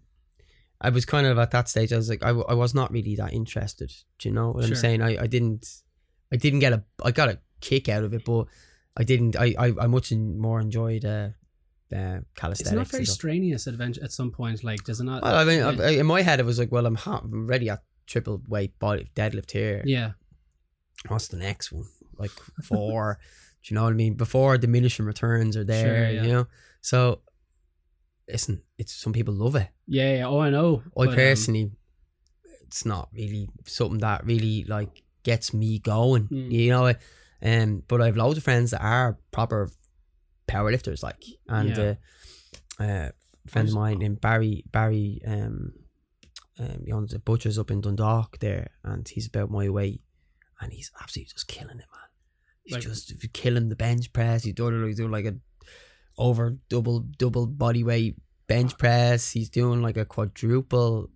I 0.81 0.89
was 0.89 1.05
kind 1.05 1.25
of 1.27 1.37
at 1.37 1.51
that 1.51 1.69
stage 1.69 1.93
I 1.93 1.97
was 1.97 2.09
like 2.09 2.23
I, 2.23 2.27
w- 2.29 2.45
I 2.49 2.53
was 2.55 2.73
not 2.73 2.91
really 2.91 3.15
that 3.15 3.33
interested. 3.33 3.91
Do 4.19 4.27
you 4.29 4.33
know 4.35 4.51
what 4.51 4.63
Sure. 4.65 4.71
I'm 4.75 4.75
saying? 4.75 5.01
I, 5.01 5.23
I 5.23 5.27
didn't 5.27 5.67
I 6.31 6.37
didn't 6.37 6.59
get 6.59 6.73
a 6.73 6.83
I 7.03 7.11
got 7.11 7.29
a 7.29 7.39
kick 7.61 7.87
out 7.89 8.03
of 8.03 8.13
it, 8.13 8.25
but 8.25 8.47
I 8.97 9.03
didn't 9.03 9.35
I 9.35 9.53
I, 9.57 9.73
I 9.81 9.87
much 9.87 10.11
more 10.11 10.59
enjoyed 10.59 11.05
uh, 11.05 11.29
uh 11.93 12.19
calisthenics. 12.35 12.61
It's 12.61 12.71
not 12.71 12.87
very 12.87 13.05
strenuous 13.05 13.67
adventure 13.67 14.03
at 14.03 14.11
some 14.11 14.31
point. 14.31 14.63
Like, 14.63 14.83
does 14.83 14.99
it 14.99 15.03
not? 15.05 15.23
Well, 15.23 15.35
I 15.35 15.43
mean. 15.43 15.61
I, 15.61 15.89
in 15.91 16.05
my 16.05 16.21
head, 16.21 16.39
it 16.39 16.45
was 16.45 16.59
like, 16.59 16.71
well, 16.71 16.85
I'm, 16.85 16.95
ha- 16.95 17.21
I'm 17.23 17.47
ready 17.47 17.69
at 17.69 17.83
triple 18.07 18.41
weight 18.47 18.77
body 18.79 19.09
deadlift 19.15 19.51
here. 19.51 19.81
yeah, 19.85 20.11
what's 21.07 21.27
the 21.27 21.37
next 21.37 21.71
one? 21.71 21.85
Like 22.17 22.31
four. 22.63 23.19
do 23.63 23.73
you 23.73 23.75
know 23.75 23.83
what 23.83 23.93
I 23.93 23.95
mean? 23.95 24.15
Before 24.15 24.57
diminishing 24.57 25.05
returns 25.05 25.55
are 25.55 25.63
there, 25.63 25.85
Sure, 25.85 26.09
yeah. 26.09 26.23
you 26.23 26.31
know. 26.33 26.47
So 26.81 27.21
listen, 28.27 28.61
it's 28.77 28.93
some 28.93 29.13
people 29.13 29.33
love 29.33 29.55
it. 29.55 29.69
yeah, 29.87 30.17
yeah. 30.17 30.27
Oh, 30.27 30.39
I 30.39 30.49
know. 30.49 30.83
I 30.97 31.05
but, 31.05 31.09
um, 31.09 31.15
personally, 31.15 31.71
it's 32.63 32.85
not 32.85 33.09
really 33.13 33.49
something 33.65 33.99
that 33.99 34.25
really 34.25 34.63
like 34.67 35.03
gets 35.23 35.53
me 35.53 35.79
going. 35.79 36.27
Mm. 36.27 36.51
You 36.51 36.69
know, 36.71 36.93
um, 37.41 37.83
but 37.87 38.01
I 38.01 38.07
have 38.07 38.17
loads 38.17 38.37
of 38.37 38.43
friends 38.43 38.71
that 38.71 38.81
are 38.81 39.17
proper 39.31 39.69
powerlifters, 40.47 41.03
like, 41.03 41.23
and 41.47 41.69
Yeah. 41.69 41.95
uh, 42.79 42.83
uh, 42.83 43.11
a 43.45 43.49
friend 43.49 43.67
of 43.69 43.73
mine 43.75 44.01
in 44.01 44.15
Barry, 44.15 44.63
Barry, 44.71 45.21
um, 45.25 45.73
um, 46.59 46.83
he 46.85 46.91
owns 46.91 47.13
a 47.13 47.19
butcher's 47.19 47.57
up 47.59 47.71
in 47.71 47.81
Dundalk 47.81 48.39
there, 48.39 48.71
and 48.83 49.07
he's 49.07 49.27
about 49.27 49.49
my 49.51 49.69
weight, 49.69 50.01
and 50.61 50.71
he's 50.71 50.91
absolutely 51.01 51.31
just 51.33 51.47
killing 51.47 51.79
it, 51.79 51.85
man. 51.91 52.09
He's 52.63 52.73
Like- 52.73 52.83
just 52.83 53.13
killing 53.33 53.69
the 53.69 53.75
bench 53.75 54.13
press. 54.13 54.43
He's 54.43 54.53
doing 54.53 54.85
he's 54.87 54.97
doing 54.97 55.11
like 55.11 55.25
a 55.25 55.35
over 56.17 56.57
double 56.69 56.99
double 57.01 57.47
body 57.47 57.83
weight 57.83 58.15
bench 58.47 58.77
press. 58.77 59.31
He's 59.31 59.49
doing 59.49 59.81
like 59.81 59.97
a 59.97 60.05
quadruple. 60.05 61.09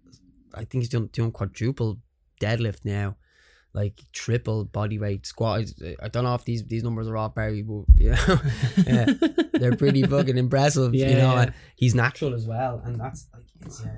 I 0.54 0.66
think 0.66 0.82
he's 0.84 0.90
doing 0.90 1.08
doing 1.08 1.32
quadruple 1.32 2.02
deadlift 2.42 2.84
now, 2.84 3.16
like 3.74 4.02
triple 4.12 4.66
body 4.66 4.98
weight 5.00 5.26
squat. 5.26 5.66
I- 5.84 5.96
I 6.04 6.08
don't 6.08 6.24
know 6.24 6.36
if 6.36 6.46
these 6.46 6.64
these 6.66 6.84
numbers 6.84 7.08
are 7.08 7.18
off 7.18 7.36
Barry, 7.36 7.62
but 7.62 7.84
you 7.98 8.12
know, 8.12 8.40
yeah, 8.86 9.14
they're 9.54 9.76
pretty 9.76 10.04
fucking 10.04 10.38
impressive. 10.38 10.94
Yeah, 10.96 11.10
you 11.10 11.16
know, 11.16 11.34
yeah. 11.36 11.50
he's 11.76 11.94
natural 11.96 12.34
as 12.34 12.48
well, 12.48 12.82
and 12.84 13.00
that's 13.00 13.28
like 13.34 13.46
it's. 13.66 13.84
Uh, 13.84 13.90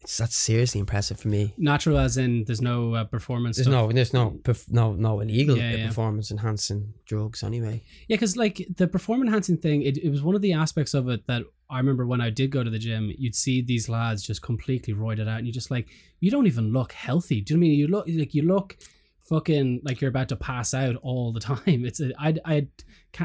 it's 0.00 0.16
that's 0.16 0.36
seriously 0.36 0.78
impressive 0.78 1.18
for 1.18 1.26
me. 1.28 1.54
Natural, 1.58 1.98
as 1.98 2.16
in 2.16 2.44
there's 2.44 2.62
no 2.62 2.94
uh, 2.94 3.04
performance. 3.04 3.56
There's 3.56 3.66
stuff. 3.66 3.88
no, 3.88 3.92
there's 3.92 4.12
no, 4.14 4.38
perf- 4.42 4.70
no, 4.70 4.92
no 4.92 5.18
illegal 5.20 5.56
performance 5.56 6.30
enhancing 6.30 6.94
drugs 7.04 7.42
anyway. 7.42 7.82
Yeah, 8.06 8.14
because 8.14 8.36
like 8.36 8.64
the 8.76 8.86
performance 8.86 9.26
enhancing 9.28 9.56
thing, 9.58 9.82
it, 9.82 9.98
it 9.98 10.08
was 10.08 10.22
one 10.22 10.36
of 10.36 10.40
the 10.40 10.52
aspects 10.52 10.94
of 10.94 11.08
it 11.08 11.26
that 11.26 11.42
I 11.70 11.78
remember 11.78 12.06
when 12.06 12.20
I 12.20 12.30
did 12.30 12.50
go 12.50 12.62
to 12.64 12.70
the 12.70 12.78
gym, 12.78 13.12
you'd 13.18 13.34
see 13.34 13.60
these 13.62 13.88
lads 13.88 14.22
just 14.22 14.42
completely 14.42 14.94
roided 14.94 15.28
out, 15.28 15.38
and 15.38 15.46
you're 15.46 15.52
just 15.52 15.70
like 15.70 15.88
you 16.20 16.30
don't 16.30 16.46
even 16.46 16.72
look 16.72 16.92
healthy. 16.92 17.40
Do 17.40 17.54
you 17.54 17.58
know 17.58 17.60
what 17.60 17.66
I 17.66 17.68
mean? 17.70 17.78
You 17.78 17.88
look 17.88 18.06
like 18.08 18.34
you 18.34 18.42
look 18.42 18.76
fucking 19.22 19.80
like 19.84 20.00
you're 20.00 20.08
about 20.08 20.28
to 20.30 20.36
pass 20.36 20.72
out 20.74 20.96
all 21.02 21.32
the 21.32 21.40
time. 21.50 21.84
It's 21.84 22.00
a, 22.00 22.12
I 22.18 22.34
I 22.44 22.66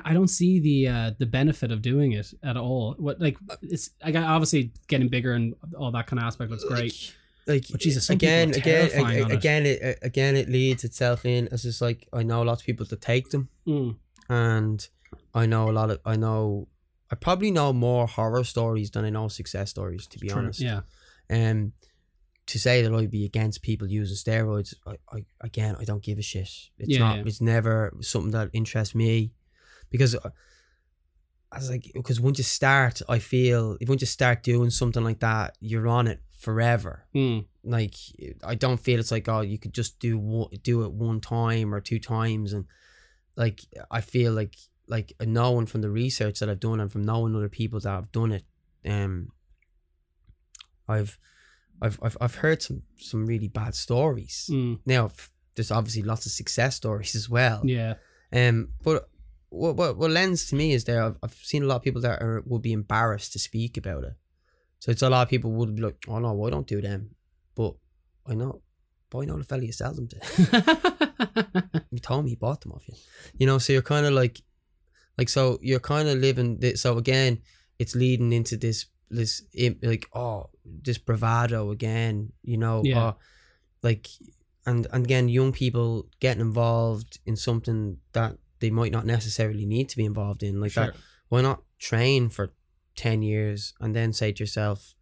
I 0.04 0.14
don't 0.14 0.28
see 0.28 0.60
the 0.60 0.88
uh, 0.88 1.12
the 1.18 1.26
benefit 1.26 1.72
of 1.72 1.82
doing 1.82 2.12
it 2.14 2.34
at 2.44 2.58
all. 2.58 2.96
What 2.98 3.20
like 3.22 3.38
it's 3.62 3.91
I 4.04 4.12
got 4.12 4.24
obviously 4.26 4.72
getting 4.88 5.08
bigger 5.08 5.34
and 5.34 5.56
all 5.78 5.91
that 5.91 6.08
kind 6.08 6.20
of 6.20 6.26
aspect 6.26 6.52
looks 6.52 6.64
great. 6.66 7.14
Like 7.46 7.66
But 7.70 7.82
Jesus, 7.82 8.10
again, 8.10 8.50
again, 8.52 8.89
terrifying 8.89 9.18
ag- 9.18 9.24
on 9.26 9.32
it. 9.32 9.36
again, 9.36 9.66
it, 9.66 10.00
again, 10.02 10.36
it 10.38 10.48
leads 10.50 10.86
itself 10.86 11.26
in 11.26 11.50
as 11.50 11.64
just 11.64 11.82
like 11.82 12.08
I 12.14 12.24
know 12.24 12.41
lots 12.41 12.62
of 12.62 12.66
people 12.66 12.86
that 12.86 13.02
take 13.02 13.30
them, 13.32 13.50
Mm, 13.68 13.96
and 14.30 14.88
I 15.34 15.46
know 15.46 15.70
a 15.70 15.74
lot 15.74 15.89
of 15.91 16.00
I 16.06 16.16
know 16.16 16.68
I 17.14 17.16
probably 17.16 17.51
know 17.51 17.70
more 17.74 18.05
horror 18.18 18.43
stories 18.43 18.89
than 18.93 19.05
I 19.05 19.11
know 19.18 19.28
success 19.28 19.70
stories. 19.76 20.03
To 20.07 20.18
be 20.20 20.28
true. 20.30 20.39
honest, 20.39 20.59
Yeah. 20.70 20.82
Um, 21.30 21.74
to 22.51 22.57
say 22.66 22.76
that 22.82 22.93
I'd 22.93 23.11
be 23.20 23.26
against 23.32 23.61
people 23.70 23.88
using 23.88 24.18
steroids, 24.26 24.74
I, 24.91 24.93
I 25.16 25.20
again, 25.49 25.74
I 25.82 25.84
don't 25.89 26.03
give 26.07 26.18
a 26.18 26.22
shit. 26.32 26.49
It's 26.82 26.89
Yeah, 26.93 26.99
not. 27.05 27.16
yeah. 27.18 27.24
It's 27.28 27.41
never 27.55 27.76
something 28.01 28.32
that 28.38 28.49
interests 28.53 28.95
me, 28.95 29.32
because 29.93 30.14
uh, 30.16 30.32
as 31.51 31.70
like 31.70 31.86
because 31.93 32.20
once 32.20 32.38
you 32.39 32.43
start, 32.43 32.95
I 33.07 33.20
feel 33.20 33.78
if 33.80 33.88
once 33.88 34.01
you 34.01 34.07
start 34.07 34.43
doing 34.43 34.72
something 34.72 35.03
like 35.09 35.20
that, 35.20 35.55
you're 35.59 35.88
on 35.88 36.07
it 36.07 36.20
forever. 36.45 37.05
Mm, 37.16 37.45
Like 37.64 37.95
I 38.43 38.55
don't 38.55 38.80
feel 38.86 38.99
it's 38.99 39.11
like 39.11 39.30
oh 39.30 39.41
you 39.41 39.57
could 39.59 39.74
just 39.74 39.99
do 39.99 40.18
one, 40.18 40.49
do 40.64 40.84
it 40.84 40.91
one 40.91 41.22
time 41.22 41.74
or 41.74 41.80
two 41.80 41.99
times 41.99 42.53
and 42.53 42.66
like 43.36 43.61
I 43.91 44.01
feel 44.01 44.34
like 44.34 44.55
like 44.88 45.14
knowing 45.22 45.66
from 45.66 45.82
the 45.82 45.90
research 45.90 46.40
that 46.40 46.50
I've 46.50 46.60
done 46.60 46.80
and 46.80 46.92
from 46.92 47.04
knowing 47.04 47.36
other 47.36 47.50
people 47.50 47.80
that 47.80 47.90
have 47.90 48.12
done 48.12 48.32
it, 48.34 48.44
um, 48.86 49.30
I've 50.88 51.18
I've 51.82 52.00
I've, 52.02 52.18
I've 52.22 52.36
heard 52.36 52.62
some 52.62 52.84
some 52.98 53.26
really 53.26 53.48
bad 53.48 53.76
stories. 53.76 54.50
mm, 54.52 54.80
Now 54.86 55.12
there's 55.56 55.72
obviously 55.72 56.02
lots 56.04 56.26
of 56.26 56.32
success 56.32 56.76
stories 56.76 57.16
as 57.16 57.30
well. 57.30 57.62
yeah. 57.64 57.96
Um, 58.32 58.70
but 58.84 59.08
what 59.50 59.76
what 59.76 59.98
what 59.98 60.12
lends 60.12 60.48
to 60.48 60.56
me 60.56 60.74
is 60.74 60.84
there 60.86 61.04
I've, 61.04 61.18
I've 61.22 61.34
seen 61.36 61.64
a 61.64 61.66
lot 61.68 61.78
of 61.78 61.84
people 61.84 62.02
that 62.02 62.22
are 62.22 62.42
would 62.46 62.62
be 62.62 62.74
embarrassed 62.74 63.34
to 63.34 63.40
speak 63.40 63.78
about 63.78 64.04
it. 64.04 64.14
So 64.80 64.92
it's 64.92 65.02
a 65.02 65.10
lot 65.10 65.22
of 65.24 65.30
people 65.30 65.52
would 65.52 65.76
be 65.76 65.82
like, 65.82 66.04
oh 66.10 66.20
no, 66.20 66.34
why 66.34 66.50
don't 66.50 66.68
do 66.68 66.82
them? 66.82 67.12
But 67.56 67.76
I 68.28 68.34
know, 68.34 68.62
but 69.10 69.20
I 69.20 69.26
know 69.26 69.38
the 69.38 69.44
fella 69.46 69.64
you 69.64 69.72
sell 69.72 69.94
them 69.98 70.08
to. 70.10 71.84
you 71.92 72.00
told 72.00 72.26
me 72.26 72.32
he 72.32 72.36
bought 72.36 72.62
them 72.62 72.72
off 72.74 72.88
you. 72.88 72.96
You 73.38 73.46
know, 73.48 73.60
so 73.60 73.72
you're 73.74 73.82
kind 73.82 74.06
of 74.06 74.14
like, 74.14 74.42
like 75.18 75.30
so 75.30 75.59
you're 75.61 75.80
kind 75.80 76.07
of 76.07 76.18
living. 76.18 76.59
This, 76.59 76.82
so 76.82 76.97
again, 76.97 77.39
it's 77.80 77.95
leading 77.95 78.34
into 78.34 78.57
this 78.57 78.88
this 79.09 79.43
like 79.82 80.07
oh 80.14 80.49
this 80.66 80.97
bravado 80.97 81.72
again. 81.72 82.32
You 82.43 82.57
know, 82.57 82.82
Yeah. 82.84 83.14
like 83.82 84.07
and 84.66 84.88
and 84.91 85.05
again, 85.05 85.30
young 85.30 85.51
people 85.51 86.07
getting 86.20 86.41
involved 86.41 87.20
in 87.26 87.36
something 87.36 87.97
that 88.14 88.38
they 88.59 88.70
might 88.70 88.91
not 88.91 89.05
necessarily 89.05 89.66
need 89.66 89.89
to 89.89 89.97
be 89.97 90.05
involved 90.05 90.41
in. 90.41 90.61
Like 90.61 90.74
that, 90.74 90.95
why 91.30 91.41
not 91.41 91.64
train 91.80 92.30
for 92.30 92.53
ten 92.95 93.22
years 93.22 93.74
and 93.80 93.95
then 93.95 94.14
say 94.14 94.32
to 94.32 94.43
yourself, 94.43 94.93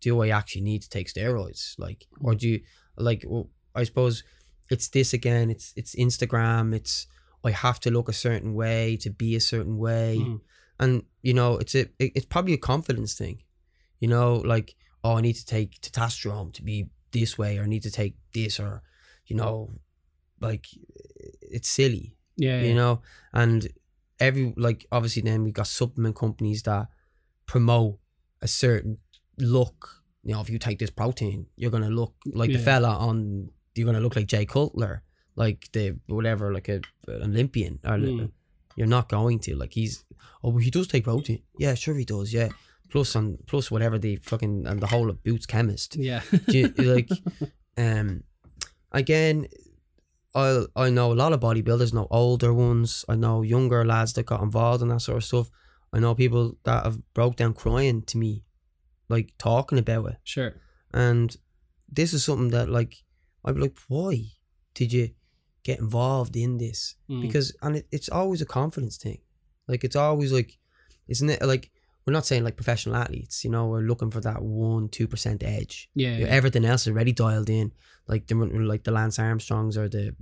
do 0.00 0.20
I 0.22 0.30
actually 0.30 0.62
need 0.62 0.82
to 0.82 0.88
take 0.88 1.12
steroids? 1.12 1.74
Like, 1.78 2.06
or 2.20 2.32
mm. 2.32 2.38
do 2.38 2.48
you 2.48 2.60
like? 2.96 3.24
Well, 3.26 3.50
I 3.74 3.84
suppose 3.84 4.24
it's 4.70 4.88
this 4.88 5.12
again. 5.12 5.50
It's 5.50 5.72
it's 5.76 5.94
Instagram. 5.94 6.74
It's 6.74 7.06
I 7.44 7.50
have 7.50 7.80
to 7.80 7.90
look 7.90 8.08
a 8.08 8.12
certain 8.12 8.54
way 8.54 8.96
to 8.98 9.10
be 9.10 9.34
a 9.36 9.40
certain 9.40 9.76
way, 9.78 10.16
Mhm. 10.20 10.40
and 10.80 11.02
you 11.22 11.34
know, 11.34 11.58
it's 11.58 11.74
a 11.74 11.82
it- 11.98 12.12
it's 12.16 12.26
probably 12.26 12.54
a 12.54 12.58
confidence 12.58 13.14
thing. 13.14 13.42
You 14.00 14.08
know, 14.08 14.36
like 14.36 14.74
oh, 15.04 15.16
I 15.16 15.20
need 15.20 15.34
to 15.36 15.44
take 15.44 15.80
testosterone 15.80 16.52
to 16.54 16.62
be 16.62 16.88
this 17.10 17.36
way, 17.36 17.58
or 17.58 17.64
I 17.64 17.66
need 17.66 17.82
to 17.82 17.90
take 17.90 18.14
this, 18.32 18.60
or 18.60 18.82
you 19.26 19.36
know, 19.36 19.80
like 20.40 20.66
it's 21.56 21.68
silly 21.68 22.16
Yeah, 22.36 22.60
yeah. 22.60 22.68
you 22.68 22.74
know 22.74 23.02
and 23.32 23.68
every 24.18 24.52
like 24.56 24.86
obviously 24.90 25.22
then 25.22 25.44
we 25.44 25.52
got 25.52 25.66
supplement 25.66 26.16
companies 26.16 26.62
that 26.64 26.88
promote 27.46 27.98
a 28.40 28.48
certain 28.48 28.98
look 29.38 30.02
you 30.24 30.32
know 30.32 30.40
if 30.40 30.48
you 30.50 30.58
take 30.58 30.78
this 30.78 30.90
protein 30.90 31.46
you're 31.56 31.70
gonna 31.70 31.90
look 31.90 32.14
like 32.26 32.50
the 32.50 32.58
fella 32.58 32.96
on 32.96 33.50
you're 33.74 33.86
gonna 33.86 34.00
look 34.00 34.16
like 34.16 34.26
Jay 34.26 34.44
Cutler 34.46 35.02
like 35.36 35.68
the 35.72 35.96
whatever 36.06 36.52
like 36.52 36.68
a 36.68 36.80
an 37.08 37.30
Olympian 37.32 37.78
or 37.84 37.96
Mm. 37.98 38.30
you're 38.76 38.86
not 38.86 39.08
going 39.08 39.38
to 39.40 39.54
like 39.56 39.72
he's 39.74 40.04
oh 40.44 40.56
he 40.58 40.70
does 40.70 40.86
take 40.88 41.04
protein 41.04 41.42
yeah 41.58 41.74
sure 41.74 41.94
he 41.94 42.04
does 42.04 42.32
yeah 42.32 42.48
plus 42.90 43.16
on 43.16 43.38
plus 43.46 43.70
whatever 43.70 43.98
the 43.98 44.16
fucking 44.16 44.66
and 44.66 44.80
the 44.80 44.86
whole 44.86 45.08
of 45.10 45.22
Boots 45.24 45.46
chemist 45.46 45.96
yeah. 45.96 46.20
you, 46.48 46.68
like 46.78 47.08
um 47.76 48.22
again 48.92 49.46
I 50.34 50.64
I 50.74 50.88
know 50.90 51.12
a 51.12 51.20
lot 51.22 51.32
of 51.34 51.40
bodybuilders, 51.40 51.92
know 51.92 52.06
older 52.10 52.54
ones, 52.54 53.04
I 53.08 53.16
know 53.16 53.42
younger 53.42 53.84
lads 53.84 54.14
that 54.14 54.24
got 54.26 54.42
involved 54.42 54.82
in 54.82 54.88
that 54.88 55.00
sort 55.00 55.18
of 55.18 55.24
stuff. 55.24 55.50
I 55.92 55.98
know 56.00 56.14
people 56.14 56.56
that 56.64 56.84
have 56.84 56.98
broke 57.12 57.36
down 57.36 57.52
crying 57.52 58.00
to 58.02 58.16
me, 58.16 58.44
like 59.10 59.34
talking 59.36 59.78
about 59.78 60.06
it. 60.06 60.16
sure. 60.24 60.54
And 60.94 61.36
this 61.86 62.14
is 62.14 62.24
something 62.24 62.48
that 62.48 62.70
like 62.70 63.04
I'd 63.44 63.56
be 63.56 63.60
like, 63.60 63.76
why 63.88 64.24
did 64.74 64.92
you 64.94 65.10
get 65.64 65.78
involved 65.78 66.36
in 66.36 66.58
this? 66.58 66.96
Mm. 67.10 67.22
Because 67.22 67.54
and 67.62 67.76
it, 67.76 67.86
it's 67.90 68.08
always 68.08 68.40
a 68.42 68.46
confidence 68.46 68.96
thing. 68.96 69.18
Like 69.68 69.84
it's 69.84 69.96
always 69.96 70.32
like 70.32 70.58
isn't 71.08 71.30
it 71.30 71.42
like 71.42 71.70
we're 72.04 72.12
not 72.12 72.26
saying 72.26 72.42
like 72.42 72.56
professional 72.56 72.96
athletes, 72.96 73.44
you 73.44 73.50
know, 73.50 73.66
we're 73.68 73.82
looking 73.82 74.10
for 74.10 74.20
that 74.20 74.42
one, 74.42 74.88
two 74.88 75.06
percent 75.06 75.42
edge 75.44 75.88
yeah, 76.18 76.26
everything 76.28 76.64
else 76.64 76.82
is 76.82 76.88
already 76.88 77.12
dialed 77.12 77.48
in 77.48 77.72
like 78.08 78.26
the 78.26 78.34
like 78.34 78.82
the 78.82 78.90
Lance 78.90 79.18
Armstrongs 79.18 79.76
or 79.76 79.88
the 79.88 80.14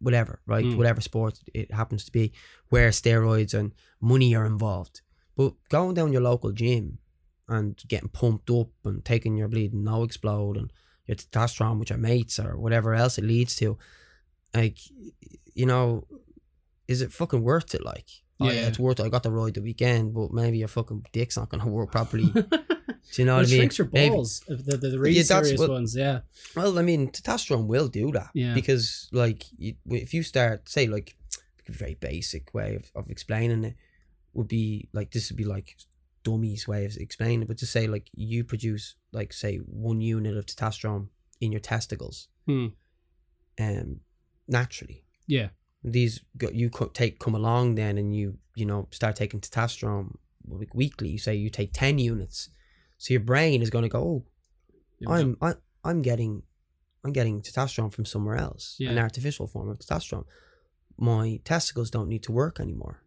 whatever 0.00 0.40
right 0.46 0.64
Mm. 0.64 0.76
whatever 0.78 1.00
sport 1.02 1.38
it 1.52 1.72
happens 1.72 2.04
to 2.04 2.12
be 2.12 2.32
where 2.70 2.88
steroids 2.90 3.52
and 3.52 3.74
money 4.00 4.34
are 4.34 4.46
involved 4.46 5.02
but 5.36 5.52
going 5.68 5.94
down 5.94 6.12
your 6.12 6.22
local 6.22 6.52
gym 6.52 6.98
and 7.46 7.82
getting 7.86 8.08
pumped 8.08 8.48
up 8.50 8.68
and 8.84 9.04
taking 9.04 9.36
your 9.36 9.48
bleeding 9.48 9.84
NO-Xplode 9.84 10.56
and 10.58 10.72
your 11.06 11.16
testosterone 11.16 11.78
with 11.78 11.90
your 11.90 11.98
mates 11.98 12.38
or 12.38 12.56
whatever 12.58 12.94
else 12.94 13.18
it 13.18 13.24
leads 13.24 13.54
to 13.56 13.76
like 14.54 14.78
you 15.54 15.66
know 15.66 16.04
is 16.86 17.02
it 17.02 17.12
fucking 17.12 17.42
worth 17.42 17.74
it 17.74 17.84
like 17.84 18.08
oh 18.40 18.46
Yeah, 18.46 18.52
yeah, 18.52 18.60
yeah. 18.60 18.66
it's 18.68 18.78
worth 18.78 19.00
it 19.00 19.04
I 19.06 19.08
got 19.08 19.22
the 19.22 19.30
ride 19.30 19.54
the 19.54 19.62
weekend 19.62 20.14
but 20.14 20.32
maybe 20.32 20.58
your 20.58 20.68
fucking 20.68 21.04
dick's 21.12 21.36
not 21.36 21.48
gonna 21.50 21.68
work 21.68 21.90
properly 21.92 22.26
do 22.34 22.42
you 23.14 23.24
know 23.24 23.36
Well, 23.36 23.42
what 23.42 23.48
I 23.48 23.50
mean 23.50 23.58
shrinks 23.58 23.78
your 23.78 23.88
Maybe- 23.92 24.14
balls. 24.14 24.40
The, 24.48 24.56
the, 24.56 24.76
the 24.88 24.98
really 24.98 25.16
Yeah, 25.16 25.22
serious 25.22 25.58
what- 25.58 25.70
ones, 25.70 25.96
yeah. 25.96 26.20
Well, 26.54 26.78
I 26.78 26.82
mean, 26.82 27.08
testosterone 27.10 27.66
will 27.66 27.88
do 27.88 28.10
that. 28.12 28.28
Yeah. 28.34 28.52
Because, 28.54 29.08
like, 29.12 29.44
you, 29.56 29.76
if 29.90 30.12
you 30.12 30.22
start, 30.22 30.68
say, 30.68 30.86
like, 30.86 31.16
a 31.68 31.72
very 31.72 31.94
basic 31.94 32.52
way 32.52 32.74
of, 32.76 32.90
of 32.94 33.08
explaining 33.10 33.64
it 33.64 33.76
would 34.34 34.46
be 34.48 34.88
like 34.92 35.10
this 35.12 35.30
would 35.30 35.38
be 35.38 35.44
like 35.44 35.76
dummy's 36.22 36.68
way 36.68 36.84
of 36.84 36.96
explaining 36.98 37.42
it, 37.42 37.48
but 37.48 37.56
to 37.58 37.66
say, 37.66 37.86
like, 37.86 38.08
you 38.14 38.44
produce, 38.44 38.94
like, 39.12 39.32
say, 39.32 39.56
one 39.56 40.02
unit 40.02 40.36
of 40.36 40.44
testosterone 40.44 41.08
in 41.40 41.50
your 41.50 41.60
testicles 41.62 42.28
Hmm. 42.46 42.66
um, 43.58 44.00
naturally. 44.48 45.04
Yeah. 45.26 45.48
These 45.84 46.20
you 46.52 46.70
take 46.92 47.18
come 47.20 47.34
along 47.34 47.76
then 47.76 47.98
and 47.98 48.14
you 48.14 48.38
you 48.56 48.66
know 48.66 48.88
start 48.90 49.14
taking 49.16 49.40
testosterone 49.40 50.16
weekly. 50.74 51.10
You 51.10 51.18
say 51.18 51.34
you 51.36 51.50
take 51.50 51.72
ten 51.72 51.98
units, 51.98 52.48
so 52.96 53.14
your 53.14 53.20
brain 53.20 53.62
is 53.62 53.70
going 53.70 53.84
to 53.84 53.88
go, 53.88 54.00
oh. 54.00 54.24
I'm 55.06 55.36
I, 55.40 55.54
I'm 55.84 56.02
getting 56.02 56.42
I'm 57.04 57.12
getting 57.12 57.40
testosterone 57.40 57.92
from 57.92 58.04
somewhere 58.04 58.36
else, 58.36 58.76
an 58.80 58.98
artificial 58.98 59.46
form 59.46 59.68
of 59.68 59.78
testosterone. 59.78 60.24
My 60.96 61.40
testicles 61.44 61.90
don't 61.90 62.08
need 62.08 62.24
to 62.24 62.32
work 62.32 62.58
anymore. 62.58 63.02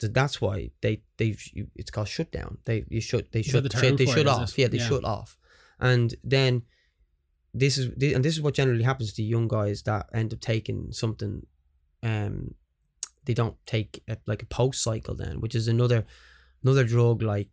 So 0.00 0.08
that's 0.08 0.40
why 0.40 0.70
they 0.80 1.02
they 1.18 1.36
it's 1.76 1.90
called 1.90 2.08
shutdown. 2.08 2.58
They 2.64 2.84
you 2.88 3.02
shut 3.02 3.32
they 3.32 3.42
shut 3.42 3.64
the 3.64 3.70
shut- 3.78 3.98
they 3.98 4.06
shut 4.06 4.26
off. 4.26 4.48
it? 4.52 4.58
Yeah, 4.58 4.68
they 4.68 4.78
Yeah. 4.78 4.88
shut 4.88 5.04
off, 5.04 5.36
and 5.78 6.14
then 6.24 6.62
this 7.54 7.78
is 7.78 7.90
thi- 7.98 8.14
and 8.14 8.24
this 8.24 8.34
is 8.34 8.40
what 8.40 8.54
generally 8.54 8.82
happens 8.84 9.12
to 9.14 9.22
young 9.22 9.48
guys 9.48 9.82
that 9.82 10.06
end 10.14 10.32
up 10.32 10.40
taking 10.40 10.92
something. 10.92 11.46
Um, 12.02 12.54
they 13.24 13.34
don't 13.34 13.56
take 13.66 14.02
a, 14.08 14.16
like 14.26 14.42
a 14.42 14.46
post 14.46 14.82
cycle 14.82 15.14
then, 15.14 15.40
which 15.40 15.54
is 15.54 15.68
another 15.68 16.06
another 16.62 16.84
drug 16.84 17.22
like 17.22 17.48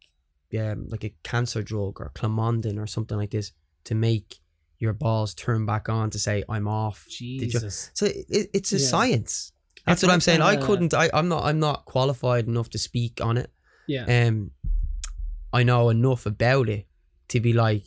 um 0.58 0.88
like 0.90 1.04
a 1.04 1.14
cancer 1.24 1.62
drug 1.62 2.00
or 2.00 2.12
clamondin 2.16 2.78
or 2.82 2.88
something 2.88 3.18
like 3.18 3.32
this 3.32 3.52
to 3.84 3.96
make 3.96 4.36
your 4.80 4.94
balls 4.94 5.34
turn 5.34 5.66
back 5.66 5.90
on 5.90 6.10
to 6.12 6.20
say 6.20 6.44
I'm 6.48 6.68
off. 6.68 7.06
Jesus. 7.10 7.92
So 7.94 8.06
it, 8.06 8.50
it's 8.54 8.72
a 8.74 8.78
Yeah. 8.80 8.88
science. 8.88 9.52
That's 9.86 10.04
what 10.04 10.12
I'm 10.12 10.22
saying. 10.22 10.42
I 10.42 10.58
couldn't. 10.58 10.94
I, 10.94 11.10
I'm 11.14 11.30
not. 11.30 11.44
I'm 11.46 11.60
not 11.60 11.86
qualified 11.86 12.46
enough 12.48 12.70
to 12.72 12.78
speak 12.78 13.20
on 13.22 13.38
it. 13.38 13.50
Yeah. 13.88 14.06
Um, 14.28 14.52
I 15.54 15.64
know 15.64 15.90
enough 15.90 16.26
about 16.26 16.68
it 16.70 16.88
to 17.30 17.40
be 17.40 17.54
like, 17.54 17.86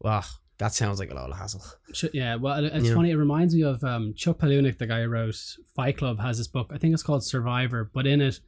wow, 0.00 0.22
that 0.58 0.72
sounds 0.72 0.98
like 0.98 1.10
a 1.10 1.14
lot 1.14 1.30
of 1.30 1.36
hassle. 1.36 1.62
Ch- 1.92 2.06
yeah, 2.14 2.36
well, 2.36 2.64
it's 2.64 2.86
Yeah. 2.88 2.94
funny. 2.94 3.10
It 3.10 3.16
reminds 3.16 3.54
me 3.54 3.62
of 3.62 3.82
um, 3.84 4.14
Chuck 4.14 4.38
Palahniuk, 4.38 4.78
the 4.78 4.86
guy 4.86 5.02
who 5.02 5.08
wrote 5.08 5.36
Fight 5.74 5.96
Club, 5.98 6.20
has 6.20 6.38
this 6.38 6.46
book. 6.48 6.70
I 6.74 6.78
think 6.78 6.94
it's 6.94 7.02
called 7.02 7.22
Survivor, 7.24 7.90
but 7.92 8.06
in 8.06 8.20
it, 8.20 8.40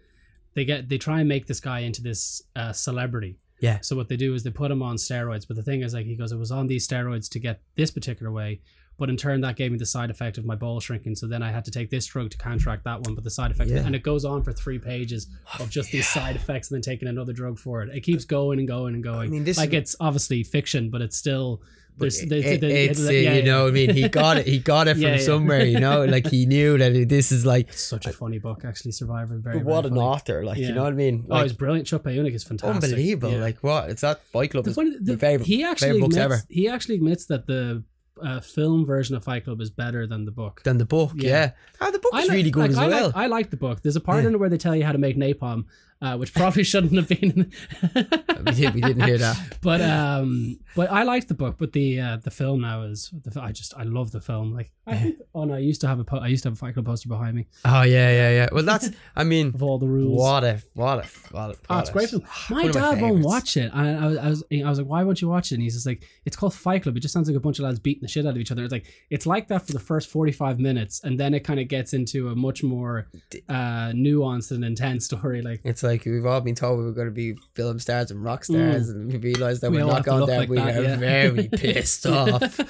they 0.54 0.64
get 0.64 0.88
they 0.88 0.98
try 0.98 1.20
and 1.20 1.28
make 1.28 1.46
this 1.46 1.60
guy 1.60 1.80
into 1.80 2.02
this 2.02 2.42
uh, 2.56 2.72
celebrity. 2.72 3.38
Yeah. 3.60 3.78
So 3.82 3.96
what 3.96 4.08
they 4.08 4.16
do 4.16 4.34
is 4.34 4.42
they 4.44 4.50
put 4.50 4.70
him 4.70 4.82
on 4.82 4.96
steroids. 4.96 5.46
But 5.46 5.56
the 5.56 5.62
thing 5.62 5.82
is, 5.82 5.92
like 5.92 6.06
he 6.06 6.16
goes, 6.16 6.32
it 6.32 6.36
was 6.38 6.50
on 6.52 6.66
these 6.68 6.86
steroids 6.86 7.28
to 7.30 7.38
get 7.40 7.60
this 7.74 7.90
particular 7.90 8.30
way, 8.32 8.60
but 8.98 9.10
in 9.10 9.16
turn 9.16 9.40
that 9.42 9.56
gave 9.56 9.72
me 9.72 9.78
the 9.78 9.84
side 9.86 10.10
effect 10.10 10.38
of 10.38 10.44
my 10.44 10.54
ball 10.54 10.78
shrinking. 10.80 11.16
So 11.16 11.26
then 11.26 11.42
I 11.42 11.50
had 11.50 11.64
to 11.66 11.70
take 11.72 11.90
this 11.90 12.06
drug 12.06 12.30
to 12.30 12.38
counteract 12.38 12.84
that 12.84 13.00
one. 13.02 13.14
But 13.16 13.24
the 13.24 13.30
side 13.30 13.50
effect, 13.50 13.68
Yeah. 13.70 13.84
and 13.84 13.94
it 13.96 14.02
goes 14.04 14.24
on 14.24 14.42
for 14.44 14.52
three 14.52 14.78
pages 14.78 15.26
of 15.58 15.68
just 15.70 15.90
these 15.90 16.08
side 16.08 16.36
effects, 16.36 16.70
and 16.70 16.76
then 16.76 16.82
taking 16.82 17.08
another 17.08 17.32
drug 17.32 17.58
for 17.58 17.82
it. 17.82 17.90
It 17.94 18.00
keeps 18.00 18.24
going 18.24 18.60
and 18.60 18.66
going 18.68 18.94
and 18.94 19.02
going. 19.02 19.28
I 19.28 19.30
mean, 19.30 19.44
this 19.44 19.58
like 19.58 19.70
is- 19.74 19.82
it's 19.82 19.96
obviously 20.00 20.42
fiction, 20.44 20.88
but 20.90 21.02
it's 21.02 21.16
still. 21.16 21.60
There's, 21.98 22.20
it- 22.22 22.28
there's, 22.28 22.44
it- 22.44 22.60
there's- 22.60 22.90
it's 22.90 23.00
yeah, 23.00 23.10
you 23.10 23.30
yeah. 23.38 23.44
know. 23.44 23.62
what 23.64 23.68
I 23.70 23.72
mean, 23.72 23.90
he 23.94 24.08
got 24.08 24.36
it. 24.38 24.46
He 24.46 24.58
got 24.58 24.88
it 24.88 24.94
from 24.94 25.02
Yeah, 25.02 25.14
yeah. 25.16 25.20
somewhere. 25.20 25.64
You 25.64 25.80
know, 25.80 26.04
like 26.04 26.26
he 26.28 26.46
knew 26.54 26.78
that 26.78 27.08
this 27.08 27.32
is 27.32 27.44
like. 27.46 27.68
It's 27.68 27.80
such 27.82 28.06
a 28.06 28.12
funny 28.12 28.38
book, 28.38 28.64
actually. 28.64 28.92
Survivor, 28.92 29.38
very. 29.38 29.58
But 29.58 29.66
what 29.66 29.82
very 29.82 29.88
an 29.92 29.96
funny. 29.96 30.00
author! 30.08 30.44
Like 30.44 30.58
you 30.58 30.72
know 30.72 30.84
what 30.84 30.92
I 30.92 30.96
mean? 30.96 31.26
Oh, 31.28 31.34
Like, 31.34 31.42
he's 31.44 31.52
brilliant. 31.52 31.86
Chuck 31.86 32.02
Palahniuk 32.02 32.34
is 32.34 32.44
fantastic. 32.44 32.84
unbelievable! 32.90 33.36
Like 33.38 33.58
what? 33.62 33.90
It's 33.90 34.02
that 34.02 34.22
Fight 34.24 34.50
Club. 34.52 34.64
the 34.64 34.72
funny, 34.74 34.96
the, 35.00 35.16
favorite. 35.16 35.46
he 35.46 35.64
actually 35.64 35.88
favorite 35.88 36.00
books 36.00 36.16
admits, 36.16 36.34
ever. 36.42 36.46
he 36.48 36.68
actually 36.68 36.94
admits 36.96 37.26
that 37.26 37.46
the 37.46 37.82
uh, 38.22 38.40
film 38.40 38.84
version 38.84 39.14
of 39.14 39.22
Fight 39.24 39.44
Club 39.44 39.60
is 39.60 39.70
better 39.70 40.06
than 40.06 40.24
the 40.24 40.32
book. 40.32 40.60
Than 40.64 40.78
the 40.78 40.84
book, 40.84 41.12
Yeah. 41.14 41.28
yeah. 41.28 41.50
Ah, 41.80 41.90
the 41.92 42.00
book 42.00 42.12
is 42.14 42.26
like- 42.28 42.36
really 42.36 42.50
good 42.50 42.60
like, 42.62 42.70
as 42.70 42.78
I 42.78 42.88
well. 42.88 43.06
Like, 43.06 43.16
I 43.16 43.26
like 43.26 43.50
the 43.50 43.56
book. 43.56 43.82
There's 43.82 43.94
a 43.96 44.00
part 44.00 44.22
Yeah. 44.22 44.28
in 44.30 44.34
it 44.34 44.38
where 44.40 44.48
they 44.48 44.58
tell 44.58 44.74
you 44.74 44.84
how 44.84 44.90
to 44.92 44.98
make 44.98 45.16
napalm, 45.16 45.66
uh, 46.00 46.16
which 46.16 46.32
probably 46.34 46.62
shouldn't 46.72 46.94
have 46.94 47.08
been. 47.08 47.52
we, 47.94 48.52
did, 48.52 48.74
we 48.74 48.80
didn't 48.80 49.02
hear 49.02 49.18
that. 49.18 49.58
but 49.62 49.80
um, 49.80 50.58
but 50.76 50.90
I 50.90 51.02
liked 51.02 51.28
the 51.28 51.34
book. 51.34 51.56
But 51.58 51.72
the 51.72 52.00
uh, 52.00 52.16
the 52.22 52.30
film 52.30 52.60
now 52.60 52.82
is 52.82 53.10
the, 53.24 53.40
I 53.40 53.52
just 53.52 53.74
I 53.76 53.82
love 53.82 54.10
the 54.12 54.20
film. 54.20 54.52
Like 54.54 54.70
I 54.86 54.96
think, 54.96 55.16
oh 55.34 55.44
no, 55.44 55.54
I 55.54 55.58
used 55.58 55.80
to 55.82 55.88
have 55.88 55.98
a 55.98 56.04
po- 56.04 56.18
I 56.18 56.28
used 56.28 56.42
to 56.44 56.48
have 56.50 56.54
a 56.54 56.58
Fight 56.58 56.74
Club 56.74 56.86
poster 56.86 57.08
behind 57.08 57.36
me 57.36 57.46
Oh 57.64 57.82
yeah, 57.82 58.10
yeah, 58.10 58.30
yeah. 58.30 58.48
Well, 58.52 58.64
that's. 58.64 58.90
I 59.16 59.24
mean, 59.24 59.48
of 59.54 59.62
all 59.62 59.78
the 59.78 59.88
rules. 59.88 60.18
what 60.18 60.44
if? 60.44 60.64
what 60.74 61.00
if? 61.00 61.32
what 61.32 61.50
a. 61.50 61.56
Oh, 61.70 61.78
it's 61.78 61.90
great 61.90 62.06
a- 62.12 62.20
film. 62.20 62.22
one 62.48 62.60
My 62.62 62.64
my 62.66 62.72
dad 62.72 63.00
won't 63.02 63.24
watch 63.24 63.56
it, 63.56 63.70
and 63.74 64.04
I, 64.04 64.06
was- 64.06 64.18
I 64.18 64.28
was, 64.28 64.44
I 64.64 64.68
was 64.68 64.78
like, 64.78 64.88
"Why 64.88 65.02
won't 65.02 65.20
you 65.20 65.28
watch 65.28 65.50
it?" 65.52 65.56
And 65.56 65.62
he's 65.62 65.74
just 65.74 65.86
like, 65.86 66.02
"It's 66.24 66.36
called 66.36 66.54
Fight 66.54 66.82
Club. 66.84 66.96
It 66.96 67.00
just 67.00 67.12
sounds 67.14 67.28
like 67.28 67.36
a 67.36 67.40
bunch 67.40 67.58
of 67.58 67.64
lads 67.64 67.78
beating 67.80 68.02
the 68.02 68.08
shit 68.08 68.24
out 68.26 68.30
of 68.30 68.38
each 68.38 68.52
other." 68.52 68.62
It's 68.62 68.72
like 68.72 68.86
it's 69.10 69.26
like 69.26 69.48
that 69.48 69.66
for 69.66 69.72
the 69.72 69.80
first 69.80 70.08
forty-five 70.08 70.58
minutes, 70.60 71.00
and 71.04 71.18
then 71.18 71.34
it 71.34 71.40
kind 71.40 71.58
of 71.60 71.68
gets 71.68 71.92
into 71.92 72.28
a 72.28 72.36
much 72.36 72.62
more 72.62 73.08
uh, 73.48 73.90
nuanced 73.92 74.50
and 74.52 74.64
intense 74.64 75.06
story. 75.06 75.42
Like, 75.42 75.60
It's 75.64 75.82
like 75.88 76.04
we've 76.04 76.26
all 76.26 76.40
been 76.40 76.54
told 76.54 76.78
we 76.78 76.84
were 76.84 76.92
going 76.92 77.08
to 77.08 77.12
be 77.12 77.34
film 77.54 77.78
stars 77.78 78.10
and 78.10 78.22
rock 78.22 78.44
stars, 78.44 78.88
and 78.88 79.10
we 79.12 79.18
realised 79.18 79.62
that 79.62 79.70
Mm. 79.70 79.76
We 79.76 79.82
are 79.82 79.86
not 79.86 80.04
going 80.04 80.26
there. 80.26 80.38
like 80.40 80.48
we 80.48 80.56
that, 80.56 80.76
are 80.76 80.82
yeah. 80.82 80.96
very 80.96 81.48
pissed 81.52 82.06
off. 82.06 82.60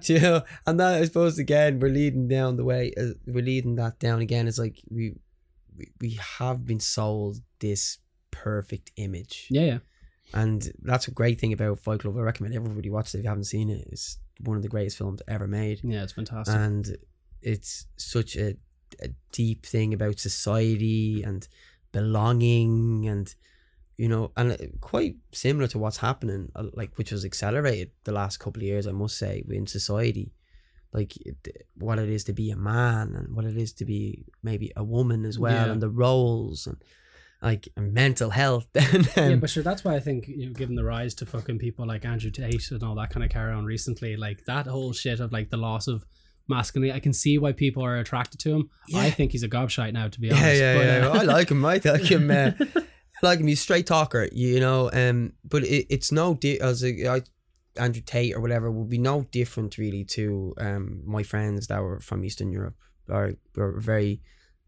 You 0.08 0.20
know? 0.20 0.42
And 0.66 0.80
that 0.80 1.00
I 1.00 1.04
suppose 1.04 1.38
again 1.38 1.80
we're 1.80 1.88
leading 1.88 2.28
down 2.28 2.56
the 2.56 2.64
way. 2.64 2.92
Uh, 2.98 3.14
we're 3.26 3.44
leading 3.44 3.76
that 3.76 3.98
down 3.98 4.20
again. 4.20 4.46
It's 4.48 4.58
like 4.58 4.80
we, 4.90 5.14
we 5.76 5.86
we 6.00 6.18
have 6.38 6.64
been 6.64 6.80
sold 6.80 7.38
this 7.60 7.98
perfect 8.30 8.90
image, 8.96 9.46
yeah, 9.50 9.62
yeah, 9.62 9.78
and 10.32 10.72
that's 10.82 11.08
a 11.08 11.12
great 11.12 11.40
thing 11.40 11.52
about 11.52 11.78
Fight 11.78 12.00
Club. 12.00 12.16
I 12.18 12.20
recommend 12.20 12.54
everybody 12.54 12.90
watch 12.90 13.14
it 13.14 13.18
if 13.18 13.24
you 13.24 13.28
haven't 13.28 13.44
seen 13.44 13.70
it. 13.70 13.86
It's 13.90 14.18
one 14.40 14.56
of 14.56 14.62
the 14.62 14.68
greatest 14.68 14.98
films 14.98 15.22
ever 15.28 15.46
made 15.46 15.80
yeah. 15.84 16.02
It's 16.02 16.12
fantastic. 16.12 16.54
and 16.56 16.96
it's 17.40 17.86
such 17.96 18.36
a, 18.36 18.56
a 19.00 19.08
deep 19.32 19.64
thing 19.64 19.94
about 19.94 20.18
society 20.18 21.22
and 21.22 21.46
belonging 21.98 23.06
and 23.08 23.34
you 23.96 24.08
know 24.08 24.24
and 24.36 24.52
uh, 24.52 24.56
quite 24.80 25.14
similar 25.32 25.66
to 25.68 25.78
what's 25.78 25.98
happening 26.08 26.42
uh, 26.56 26.64
like 26.80 26.92
which 26.98 27.12
was 27.12 27.24
accelerated 27.24 27.90
the 28.04 28.12
last 28.20 28.38
couple 28.38 28.60
of 28.60 28.66
years 28.72 28.86
i 28.86 28.92
must 28.92 29.16
say 29.24 29.34
in 29.58 29.66
society 29.66 30.32
like 30.92 31.12
it- 31.30 31.66
what 31.86 31.98
it 31.98 32.08
is 32.16 32.24
to 32.24 32.32
be 32.32 32.50
a 32.50 32.56
man 32.56 33.14
and 33.18 33.34
what 33.36 33.44
it 33.44 33.56
is 33.56 33.72
to 33.72 33.84
be 33.84 34.24
maybe 34.42 34.68
a 34.76 34.84
woman 34.96 35.24
as 35.24 35.38
well 35.38 35.66
Yeah. 35.66 35.72
and 35.72 35.82
the 35.82 35.90
roles 36.06 36.66
and 36.66 36.78
like 37.42 37.68
and 37.76 37.92
mental 37.92 38.30
health 38.30 38.68
and 38.74 39.06
yeah, 39.16 39.24
um, 39.34 39.40
but 39.40 39.50
sure, 39.50 39.62
that's 39.68 39.84
why 39.84 39.94
I 39.96 40.00
think 40.00 40.26
you 40.28 40.46
know, 40.46 40.52
given 40.52 40.76
the 40.76 40.84
rise 40.96 41.12
to 41.16 41.26
fucking 41.26 41.58
people 41.58 41.84
like 41.86 42.04
Andrew 42.12 42.30
Tate 42.30 42.70
and 42.70 42.82
all 42.82 42.94
that 43.00 43.10
kind 43.10 43.22
of 43.26 43.30
carry 43.30 43.52
on 43.52 43.64
recently, 43.66 44.16
like 44.26 44.38
that 44.46 44.66
whole 44.66 44.92
shit 44.94 45.20
of 45.20 45.30
like 45.30 45.50
the 45.50 45.58
loss 45.68 45.86
of 45.94 45.98
masculinity, 46.48 46.96
I 46.96 47.00
can 47.00 47.12
see 47.12 47.38
why 47.38 47.52
people 47.52 47.84
are 47.84 47.96
attracted 47.96 48.40
to 48.40 48.54
him. 48.54 48.70
I 48.94 49.10
think 49.10 49.32
he's 49.32 49.42
a 49.42 49.48
gobshite 49.48 49.92
now, 49.92 50.08
to 50.08 50.20
be 50.20 50.30
honest. 50.30 50.44
yeah 50.44 50.52
yeah 50.54 50.76
but, 50.76 50.84
yeah 50.86 51.08
uh, 51.08 51.20
I 51.20 51.22
like 51.24 51.50
him 51.50 51.64
I 51.64 51.80
like 51.84 52.02
him 52.02 52.30
uh, 52.30 52.50
I 52.60 52.86
like 53.22 53.38
him 53.40 53.46
he's 53.46 53.58
a 53.60 53.62
straight 53.62 53.86
talker 53.86 54.28
you 54.32 54.60
know 54.60 54.90
um 54.92 55.32
but 55.44 55.62
it, 55.64 55.86
it's 55.88 56.10
no 56.12 56.34
di- 56.34 56.60
as 56.60 56.84
a, 56.84 57.08
I, 57.08 57.22
Andrew 57.76 58.02
Tate 58.04 58.34
or 58.34 58.40
whatever 58.40 58.70
would 58.70 58.88
be 58.90 58.98
no 58.98 59.22
different 59.32 59.78
really 59.78 60.04
to 60.04 60.54
um 60.58 61.02
my 61.06 61.22
friends 61.22 61.66
that 61.68 61.80
were 61.82 62.00
from 62.00 62.24
Eastern 62.24 62.50
Europe 62.52 62.76
or 63.08 63.34
were 63.56 63.80
very 63.80 64.20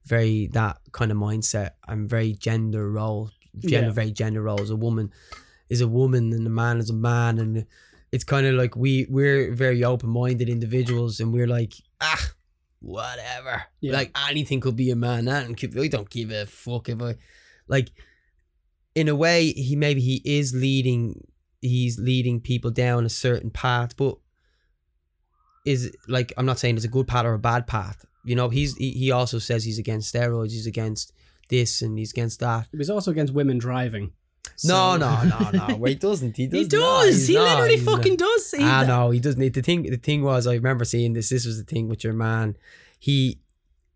very 0.05 0.47
that 0.53 0.79
kind 0.93 1.11
of 1.13 1.19
mindset 1.19 1.71
and 1.89 2.09
very 2.09 2.33
gender 2.33 2.91
role 2.91 3.31
gender 3.59 3.87
Yeah. 3.89 3.93
very 3.93 4.11
gender 4.13 4.43
roles 4.43 4.71
a 4.71 4.77
woman 4.77 5.13
is 5.69 5.81
a 5.81 5.89
woman 5.89 6.33
and 6.33 6.47
a 6.47 6.51
man 6.51 6.79
is 6.79 6.91
a 6.91 6.95
man 6.95 7.39
and 7.39 7.67
it's 8.13 8.25
kind 8.25 8.47
of 8.47 8.55
like 8.55 8.77
we 8.77 9.07
we're 9.11 9.53
very 9.53 9.83
open-minded 9.85 10.49
individuals 10.49 11.21
and 11.21 11.33
we're 11.33 11.47
like 11.47 11.75
ah 12.01 12.31
whatever 12.81 13.65
Yeah. 13.81 13.93
like 13.95 14.17
anything 14.29 14.61
could 14.61 14.77
be 14.77 14.91
a 14.91 14.97
man 14.97 15.27
and 15.29 15.57
I 15.77 15.89
don't 15.89 16.09
give 16.11 16.31
a 16.31 16.47
fuck 16.47 16.89
if 16.89 17.01
I 17.03 17.17
like 17.69 17.91
in 18.95 19.09
a 19.09 19.15
way 19.17 19.53
he 19.53 19.77
maybe 19.77 20.01
he 20.01 20.23
is 20.25 20.55
leading 20.55 21.27
he's 21.61 21.99
leading 21.99 22.41
people 22.41 22.71
down 22.71 23.05
a 23.05 23.09
certain 23.09 23.51
path 23.51 23.97
but 23.97 24.17
is 25.65 25.91
like 26.07 26.33
I'm 26.37 26.47
not 26.47 26.59
saying 26.59 26.77
it's 26.77 26.85
a 26.85 26.89
good 26.89 27.09
path 27.09 27.25
or 27.25 27.35
a 27.35 27.39
bad 27.39 27.67
path 27.67 28.05
you 28.25 28.37
know 28.37 28.49
he's 28.51 28.77
he, 28.77 28.93
he 28.93 29.11
also 29.11 29.39
says 29.39 29.65
he's 29.65 29.79
against 29.79 30.15
steroids 30.15 30.51
he's 30.53 30.67
against 30.67 31.13
this 31.49 31.83
and 31.83 31.99
he's 31.99 32.13
against 32.13 32.41
that 32.41 32.69
He's 32.77 32.91
also 32.91 33.11
against 33.13 33.33
women 33.33 33.59
driving. 33.59 34.13
No 34.65 34.93
So- 34.93 34.97
no 34.99 35.23
no 35.53 35.67
no 35.69 35.77
wait 35.83 35.91
he 35.91 35.95
doesn't 35.97 36.37
he 36.37 36.47
does 36.47 36.61
He 36.61 36.69
does. 36.69 37.27
he 37.29 37.35
not, 37.35 37.43
literally 37.51 37.77
he's 37.77 37.87
not. 37.87 37.97
fucking 37.97 38.17
does. 38.17 38.51
He, 38.53 38.59
Ah, 38.63 38.85
no, 38.87 39.11
he 39.11 39.21
doesn't. 39.21 39.41
The 39.53 39.63
thing, 39.63 39.83
the 39.85 39.97
thing 39.97 40.23
was, 40.23 40.47
I 40.47 40.55
remember 40.55 40.85
seeing 40.85 41.13
this. 41.13 41.29
This 41.31 41.45
was 41.47 41.59
the 41.59 41.65
thing 41.65 41.89
with 41.89 42.03
your 42.05 42.13
man. 42.15 42.57
He 42.99 43.41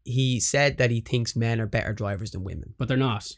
he 0.05 0.41
said 0.41 0.79
that 0.79 0.91
he 0.91 1.01
thinks 1.01 1.37
men 1.37 1.61
are 1.61 1.67
better 1.67 1.93
drivers 1.93 2.31
than 2.33 2.43
women. 2.45 2.75
But 2.79 2.89
they're 2.89 2.97
not. 2.97 3.31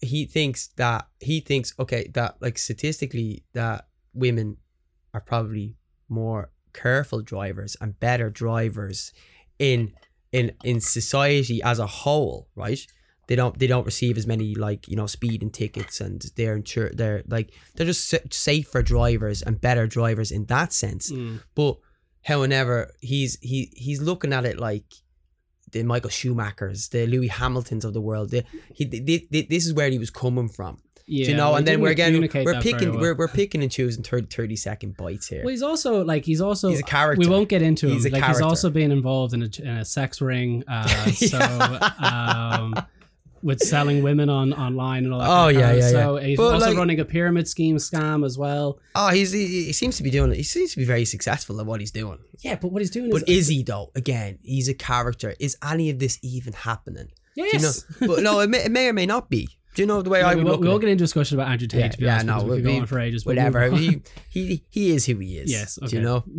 He 0.00 0.26
thinks 0.26 0.68
that 0.76 1.06
he 1.20 1.40
thinks 1.40 1.72
okay 1.78 2.08
that 2.14 2.36
like 2.40 2.58
statistically 2.58 3.44
that 3.52 3.86
women 4.14 4.56
are 5.14 5.20
probably 5.20 5.76
more 6.08 6.50
careful 6.72 7.20
drivers 7.22 7.76
and 7.80 8.00
better 8.00 8.28
drivers 8.30 9.12
in 9.60 9.92
in 10.32 10.52
in 10.64 10.80
society 10.80 11.62
as 11.62 11.78
a 11.78 11.86
whole, 11.86 12.48
right? 12.56 12.80
They 13.32 13.36
don't 13.36 13.58
they 13.58 13.66
don't 13.66 13.86
receive 13.86 14.18
as 14.18 14.26
many 14.26 14.54
like 14.54 14.88
you 14.88 14.96
know 15.00 15.06
speeding 15.06 15.48
tickets 15.48 16.02
and 16.02 16.20
they're 16.36 16.54
insure 16.54 16.90
they're 16.90 17.22
like 17.26 17.48
they're 17.74 17.86
just 17.86 18.06
sa- 18.10 18.18
safer 18.30 18.82
drivers 18.82 19.40
and 19.40 19.58
better 19.58 19.86
drivers 19.86 20.30
in 20.30 20.44
that 20.46 20.74
sense. 20.74 21.10
Mm. 21.10 21.40
But 21.54 21.78
however, 22.24 22.92
he's 23.00 23.38
he 23.40 23.72
he's 23.74 24.02
looking 24.02 24.34
at 24.34 24.44
it 24.44 24.58
like 24.60 24.84
the 25.70 25.82
Michael 25.82 26.10
Schumachers, 26.10 26.90
the 26.90 27.06
Lewis 27.06 27.30
Hamiltons 27.30 27.86
of 27.86 27.94
the 27.94 28.02
world. 28.02 28.28
The, 28.32 28.44
he, 28.74 28.84
th 28.84 29.30
th 29.30 29.48
this 29.48 29.64
is 29.66 29.72
where 29.72 29.88
he 29.88 29.98
was 29.98 30.10
coming 30.10 30.50
from, 30.50 30.82
Yeah, 31.06 31.28
you 31.28 31.34
know. 31.34 31.52
well, 31.52 31.56
and 31.56 31.66
then 31.66 31.80
we're 31.80 31.92
again 31.92 32.12
we're 32.20 32.60
picking 32.60 32.90
well. 32.90 33.00
we're, 33.00 33.14
we're 33.14 33.28
picking 33.28 33.62
and 33.62 33.72
choosing 33.72 34.02
30, 34.02 34.26
30 34.26 34.56
second 34.56 34.96
bites 34.98 35.28
here. 35.28 35.42
Well, 35.42 35.52
he's 35.56 35.62
also 35.62 36.04
like 36.04 36.26
he's 36.26 36.42
also 36.42 36.68
He's 36.68 36.80
a 36.80 36.82
character. 36.82 37.18
We 37.18 37.26
won't 37.34 37.48
get 37.48 37.62
into 37.62 37.88
He's 37.88 38.04
him. 38.04 38.12
like 38.12 38.24
he's 38.24 38.42
also 38.42 38.68
been 38.68 38.92
involved 38.92 39.32
in 39.32 39.42
a, 39.42 39.50
in 39.62 39.76
a 39.78 39.84
sex 39.86 40.20
ring. 40.20 40.64
Uh, 40.68 40.86
so 41.32 41.38
um, 41.98 42.74
with 43.42 43.60
selling 43.60 44.02
women 44.02 44.28
on 44.28 44.52
online 44.52 45.04
and 45.04 45.12
all 45.12 45.20
that. 45.20 45.26
Oh, 45.28 45.44
kind 45.46 45.56
of 45.56 45.62
yeah, 45.62 45.72
yeah, 45.74 45.88
So 45.90 46.18
yeah. 46.18 46.26
he's 46.26 46.36
But, 46.36 46.54
also 46.54 46.66
like- 46.68 46.76
running 46.76 47.00
a 47.00 47.04
pyramid 47.04 47.48
scheme 47.48 47.76
scam 47.76 48.24
as 48.24 48.38
well. 48.38 48.78
Oh, 48.94 49.08
he's 49.08 49.32
he, 49.32 49.64
he 49.64 49.72
seems 49.72 49.96
to 49.96 50.02
be 50.02 50.10
doing. 50.10 50.30
It. 50.32 50.36
He 50.36 50.42
seems 50.42 50.72
to 50.72 50.76
be 50.78 50.84
very 50.84 51.04
successful 51.04 51.60
at 51.60 51.66
what 51.66 51.80
he's 51.80 51.90
doing. 51.90 52.18
Yeah, 52.40 52.56
but 52.56 52.68
what 52.72 52.82
he's 52.82 52.90
doing 52.90 53.10
But 53.10 53.28
is 53.28 53.38
is 53.42 53.48
he 53.48 53.62
though? 53.62 53.90
Again, 53.94 54.38
he's 54.42 54.68
a 54.68 54.74
character. 54.74 55.34
Is 55.40 55.56
any 55.68 55.90
of 55.90 55.98
this 55.98 56.18
even 56.22 56.52
happening? 56.52 57.08
yes. 57.34 57.84
You 58.00 58.06
know? 58.08 58.14
but 58.14 58.22
no, 58.22 58.40
it 58.40 58.50
may, 58.50 58.64
it 58.64 58.70
may 58.70 58.88
or 58.88 58.92
may 58.92 59.06
not 59.06 59.30
be. 59.30 59.48
Do 59.74 59.82
you 59.82 59.86
know 59.86 60.02
the 60.02 60.10
way 60.10 60.20
Yeah, 60.20 60.28
I 60.28 60.34
would 60.34 60.44
will, 60.44 60.52
look 60.52 60.60
We'll 60.60 60.78
get 60.78 60.90
into 60.90 61.02
a 61.02 61.06
discussion 61.06 61.38
about 61.38 61.50
Andrew 61.50 61.66
Tate. 61.66 61.80
Yeah, 61.80 61.88
to 61.88 61.98
be 61.98 62.04
yeah, 62.04 62.12
honest, 62.20 62.26
no, 62.26 62.44
we'll 62.44 62.62
be- 62.62 62.78
on 62.78 62.86
for 62.86 62.98
ages. 63.00 63.24
Whatever. 63.24 63.64
on. 63.64 63.72
he, 63.76 64.02
he 64.28 64.64
he 64.68 64.90
is 64.90 65.06
who 65.06 65.16
he 65.16 65.38
is. 65.38 65.50
yes. 65.50 65.78
Do 65.86 65.96
you 65.96 66.02
know? 66.02 66.24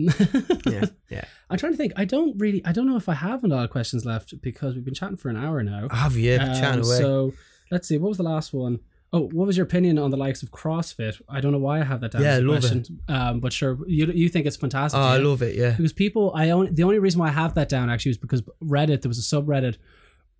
Yeah. 0.70 0.86
Yeah. 1.10 1.26
I'm 1.50 1.58
trying 1.58 1.74
to 1.74 1.78
think. 1.78 1.94
I 1.96 2.06
don't 2.06 2.38
really. 2.40 2.64
I 2.66 2.72
don't 2.72 2.88
know 2.88 2.96
if 2.96 3.10
I 3.10 3.14
have 3.16 3.44
a 3.44 3.48
lot 3.48 3.64
of 3.64 3.70
questions 3.70 4.06
left 4.06 4.40
because 4.42 4.76
we've 4.76 4.86
been 4.86 4.94
chatting 4.94 5.18
for 5.18 5.30
an 5.30 5.38
hour 5.38 5.62
now. 5.64 5.88
Have 5.90 6.16
you 6.16 6.34
Um, 6.36 6.54
chatting 6.54 6.86
away? 6.86 6.98
So 6.98 7.34
let's 7.72 7.88
see. 7.88 7.98
What 7.98 8.10
was 8.10 8.18
the 8.18 8.24
last 8.24 8.54
one? 8.54 8.80
Oh, 9.12 9.28
what 9.32 9.46
was 9.46 9.56
your 9.58 9.66
opinion 9.66 10.00
on 10.00 10.10
the 10.10 10.18
likes 10.18 10.42
of 10.42 10.50
CrossFit? 10.50 11.22
I 11.30 11.40
don't 11.40 11.52
know 11.52 11.60
why 11.60 11.82
I 11.82 11.84
have 11.84 12.02
that 12.02 12.12
down. 12.14 12.24
Yeah, 12.24 12.36
I 12.36 12.40
love 12.40 12.62
question. 12.62 13.00
Um, 13.08 13.40
but 13.42 13.54
sure, 13.54 13.78
you 13.88 14.08
you 14.08 14.28
think 14.30 14.48
it's 14.48 14.58
fantastic? 14.58 15.00
oh, 15.00 15.04
do 15.04 15.08
I 15.08 15.18
love 15.18 15.42
it. 15.44 15.56
Yeah. 15.56 15.72
because 15.72 15.94
people. 15.94 16.32
I 16.36 16.50
only 16.50 16.72
the 16.72 16.84
only 16.84 16.98
reason 17.00 17.20
why 17.20 17.28
I 17.28 17.32
have 17.32 17.54
that 17.56 17.70
down 17.70 17.90
actually 17.92 18.12
was 18.12 18.18
because 18.18 18.42
Reddit. 18.64 19.02
There 19.04 19.10
was 19.10 19.20
a 19.20 19.36
subreddit 19.36 19.78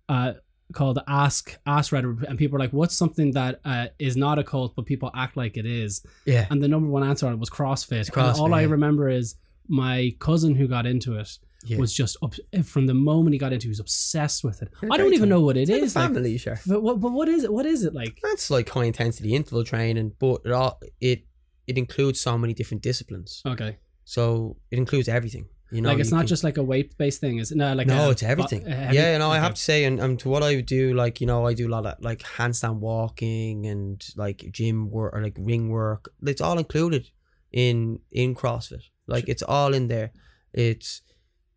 uh, 0.08 0.32
called 0.72 0.98
Ask 1.06 1.56
Ask 1.66 1.92
Reddit, 1.92 2.22
and 2.24 2.38
people 2.38 2.56
are 2.56 2.60
like, 2.60 2.72
"What's 2.72 2.94
something 2.94 3.32
that 3.32 3.60
uh, 3.64 3.88
is 3.98 4.16
not 4.16 4.38
a 4.38 4.44
cult 4.44 4.74
but 4.74 4.86
people 4.86 5.10
act 5.14 5.36
like 5.36 5.56
it 5.56 5.66
is?" 5.66 6.04
Yeah. 6.24 6.46
And 6.50 6.62
the 6.62 6.68
number 6.68 6.88
one 6.88 7.02
answer 7.04 7.26
on 7.26 7.32
it 7.34 7.38
was 7.38 7.50
CrossFit. 7.50 8.10
CrossFit, 8.10 8.30
and 8.32 8.38
all 8.40 8.54
I 8.54 8.62
remember 8.62 9.08
is 9.08 9.34
my 9.68 10.14
cousin 10.18 10.54
who 10.54 10.66
got 10.68 10.84
into 10.86 11.16
it 11.18 11.38
Yeah. 11.64 11.78
was 11.78 11.92
just 11.94 12.16
up, 12.22 12.34
from 12.64 12.86
the 12.86 12.92
moment 12.94 13.32
he 13.32 13.38
got 13.38 13.52
into, 13.54 13.62
it, 13.64 13.68
he 13.68 13.68
was 13.70 13.80
obsessed 13.80 14.44
with 14.44 14.60
it. 14.62 14.68
Yeah, 14.82 14.90
I 14.92 14.96
don't 14.98 15.14
even 15.14 15.20
time. 15.20 15.28
know 15.30 15.40
what 15.40 15.56
it 15.56 15.68
It's 15.70 15.70
is. 15.70 15.96
a 15.96 15.98
Like, 16.00 16.08
family, 16.12 16.36
sure. 16.38 16.60
but, 16.66 16.82
what, 16.82 17.00
but 17.00 17.12
what 17.12 17.28
is 17.28 17.44
it? 17.44 17.52
What 17.52 17.64
is 17.66 17.82
it 17.84 17.94
like? 17.94 18.18
That's 18.22 18.50
like 18.50 18.68
high 18.68 18.84
intensity 18.84 19.34
interval 19.34 19.64
training, 19.64 20.12
but 20.18 20.42
it 20.44 20.52
all 20.52 20.80
it 21.00 21.24
it 21.66 21.78
includes 21.78 22.20
so 22.20 22.36
many 22.36 22.52
different 22.52 22.82
disciplines. 22.82 23.42
Okay, 23.46 23.78
So 24.04 24.56
it 24.70 24.76
includes 24.78 25.08
everything. 25.08 25.46
You 25.74 25.82
know, 25.82 25.88
like 25.90 25.98
it's 25.98 26.10
you 26.10 26.16
not 26.16 26.22
can- 26.22 26.28
just 26.28 26.44
like 26.44 26.56
a 26.56 26.62
weight 26.62 26.96
based 26.96 27.20
thing. 27.20 27.38
Is 27.38 27.50
it? 27.52 27.56
No, 27.58 27.74
like 27.74 27.86
no, 27.86 28.08
a- 28.08 28.10
it's 28.10 28.22
everything. 28.22 28.64
heavy- 28.66 28.96
yeah, 28.96 29.18
no, 29.18 29.30
I 29.30 29.36
okay. 29.36 29.44
have 29.44 29.54
to 29.54 29.60
say, 29.60 29.84
and, 29.84 29.98
and 30.00 30.18
to 30.20 30.28
what 30.28 30.42
I 30.42 30.54
would 30.56 30.66
do, 30.66 30.94
like 30.94 31.20
you 31.20 31.26
know, 31.26 31.46
I 31.46 31.52
do 31.54 31.66
a 31.68 31.72
lot 31.76 31.84
of 31.86 31.94
like 32.00 32.20
handstand 32.36 32.76
walking 32.78 33.66
and 33.66 34.04
like 34.16 34.38
gym 34.52 34.90
work 34.90 35.14
or 35.14 35.22
like 35.22 35.36
ring 35.38 35.68
work. 35.68 36.02
It's 36.22 36.40
all 36.40 36.58
included 36.58 37.10
in 37.52 38.00
in 38.12 38.34
CrossFit. 38.34 38.84
Like 39.06 39.28
it's 39.28 39.42
all 39.42 39.74
in 39.74 39.88
there. 39.88 40.12
It's 40.52 41.02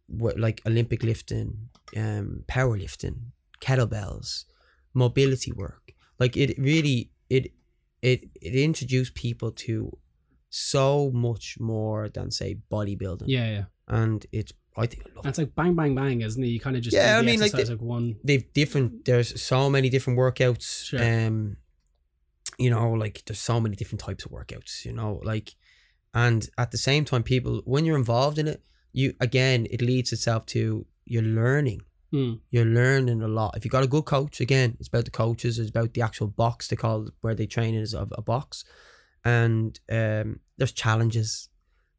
what 0.08 0.40
like 0.40 0.62
Olympic 0.66 1.04
lifting, 1.04 1.70
um, 1.96 2.44
powerlifting, 2.48 3.18
kettlebells, 3.62 4.46
mobility 4.94 5.52
work. 5.52 5.92
Like 6.20 6.36
it 6.38 6.58
really 6.58 7.12
it 7.30 7.52
it 8.02 8.20
it 8.42 8.56
introduced 8.56 9.14
people 9.16 9.52
to 9.52 9.98
so 10.50 11.12
much 11.14 11.58
more 11.60 12.10
than 12.10 12.32
say 12.32 12.58
bodybuilding. 12.72 13.26
Yeah, 13.28 13.50
yeah. 13.52 13.64
And 13.88 14.26
it's 14.32 14.54
I 14.78 14.86
think 14.86 15.04
I 15.06 15.10
love 15.16 15.26
And 15.26 15.30
it's 15.32 15.38
like 15.40 15.56
bang, 15.56 15.76
bang, 15.76 15.96
bang, 15.96 16.22
isn't 16.22 16.44
it? 16.44 16.48
You 16.48 16.60
kind 16.60 16.76
of 16.76 16.84
just 16.84 16.96
Yeah, 16.96 17.18
I 17.18 17.22
mean, 17.24 17.40
like, 17.40 17.48
exercise 17.54 17.68
the- 17.70 17.76
like 17.76 17.82
one. 17.82 18.18
they've 18.24 18.52
different 18.54 19.06
there's 19.06 19.42
so 19.42 19.70
many 19.70 19.90
different 19.90 20.20
workouts 20.20 20.86
Sure. 20.86 21.02
um 21.04 21.58
you 22.58 22.70
know 22.70 22.92
like 22.92 23.24
there's 23.26 23.40
so 23.40 23.60
many 23.60 23.76
different 23.76 24.00
types 24.02 24.26
of 24.26 24.32
workouts 24.32 24.84
you 24.86 24.92
know 24.94 25.20
like 25.24 25.56
and 26.14 26.50
at 26.58 26.72
the 26.72 26.78
same 26.78 27.06
time 27.06 27.24
people 27.24 27.62
when 27.66 27.86
you're 27.86 27.98
involved 27.98 28.38
in 28.40 28.48
it 28.48 28.64
you 28.94 29.14
again 29.20 29.68
it 29.70 29.82
leads 29.82 30.12
itself 30.12 30.46
to 30.48 30.86
you're 31.06 31.22
learning 31.42 31.82
Hmm. 32.12 32.36
you're 32.52 32.64
learning 32.82 33.22
a 33.22 33.28
lot 33.28 33.58
if 33.58 33.66
you 33.66 33.70
got 33.70 33.84
a 33.84 33.88
good 33.96 34.06
coach 34.06 34.40
again 34.40 34.78
it's 34.80 34.88
about 34.88 35.04
the 35.06 35.12
coaches 35.12 35.60
it's 35.60 35.70
about 35.70 35.94
the 35.94 36.02
actual 36.02 36.28
box 36.28 36.68
they 36.70 36.78
call 36.78 37.10
where 37.22 37.36
they 37.36 37.46
train 37.46 37.76
it 37.76 37.82
as 37.82 37.94
a, 37.94 38.08
a 38.14 38.22
box 38.22 38.64
and 39.26 39.80
um 39.92 40.40
there's 40.58 40.72
challenges 40.72 41.50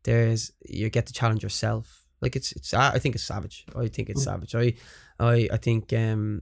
there's 0.05 0.53
you 0.67 0.89
get 0.91 1.07
to 1.07 1.13
challenge 1.13 1.43
yourself 1.43 2.05
like 2.21 2.35
it's 2.37 2.53
it's 2.53 2.73
i 2.75 2.99
think 2.99 3.15
it's 3.15 3.25
savage 3.25 3.65
i 3.77 3.89
think 3.89 4.09
it's 4.09 4.21
Mm. 4.23 4.25
savage 4.25 4.55
i 4.55 4.75
i 5.21 5.49
i 5.53 5.57
think 5.57 5.93
um 5.93 6.41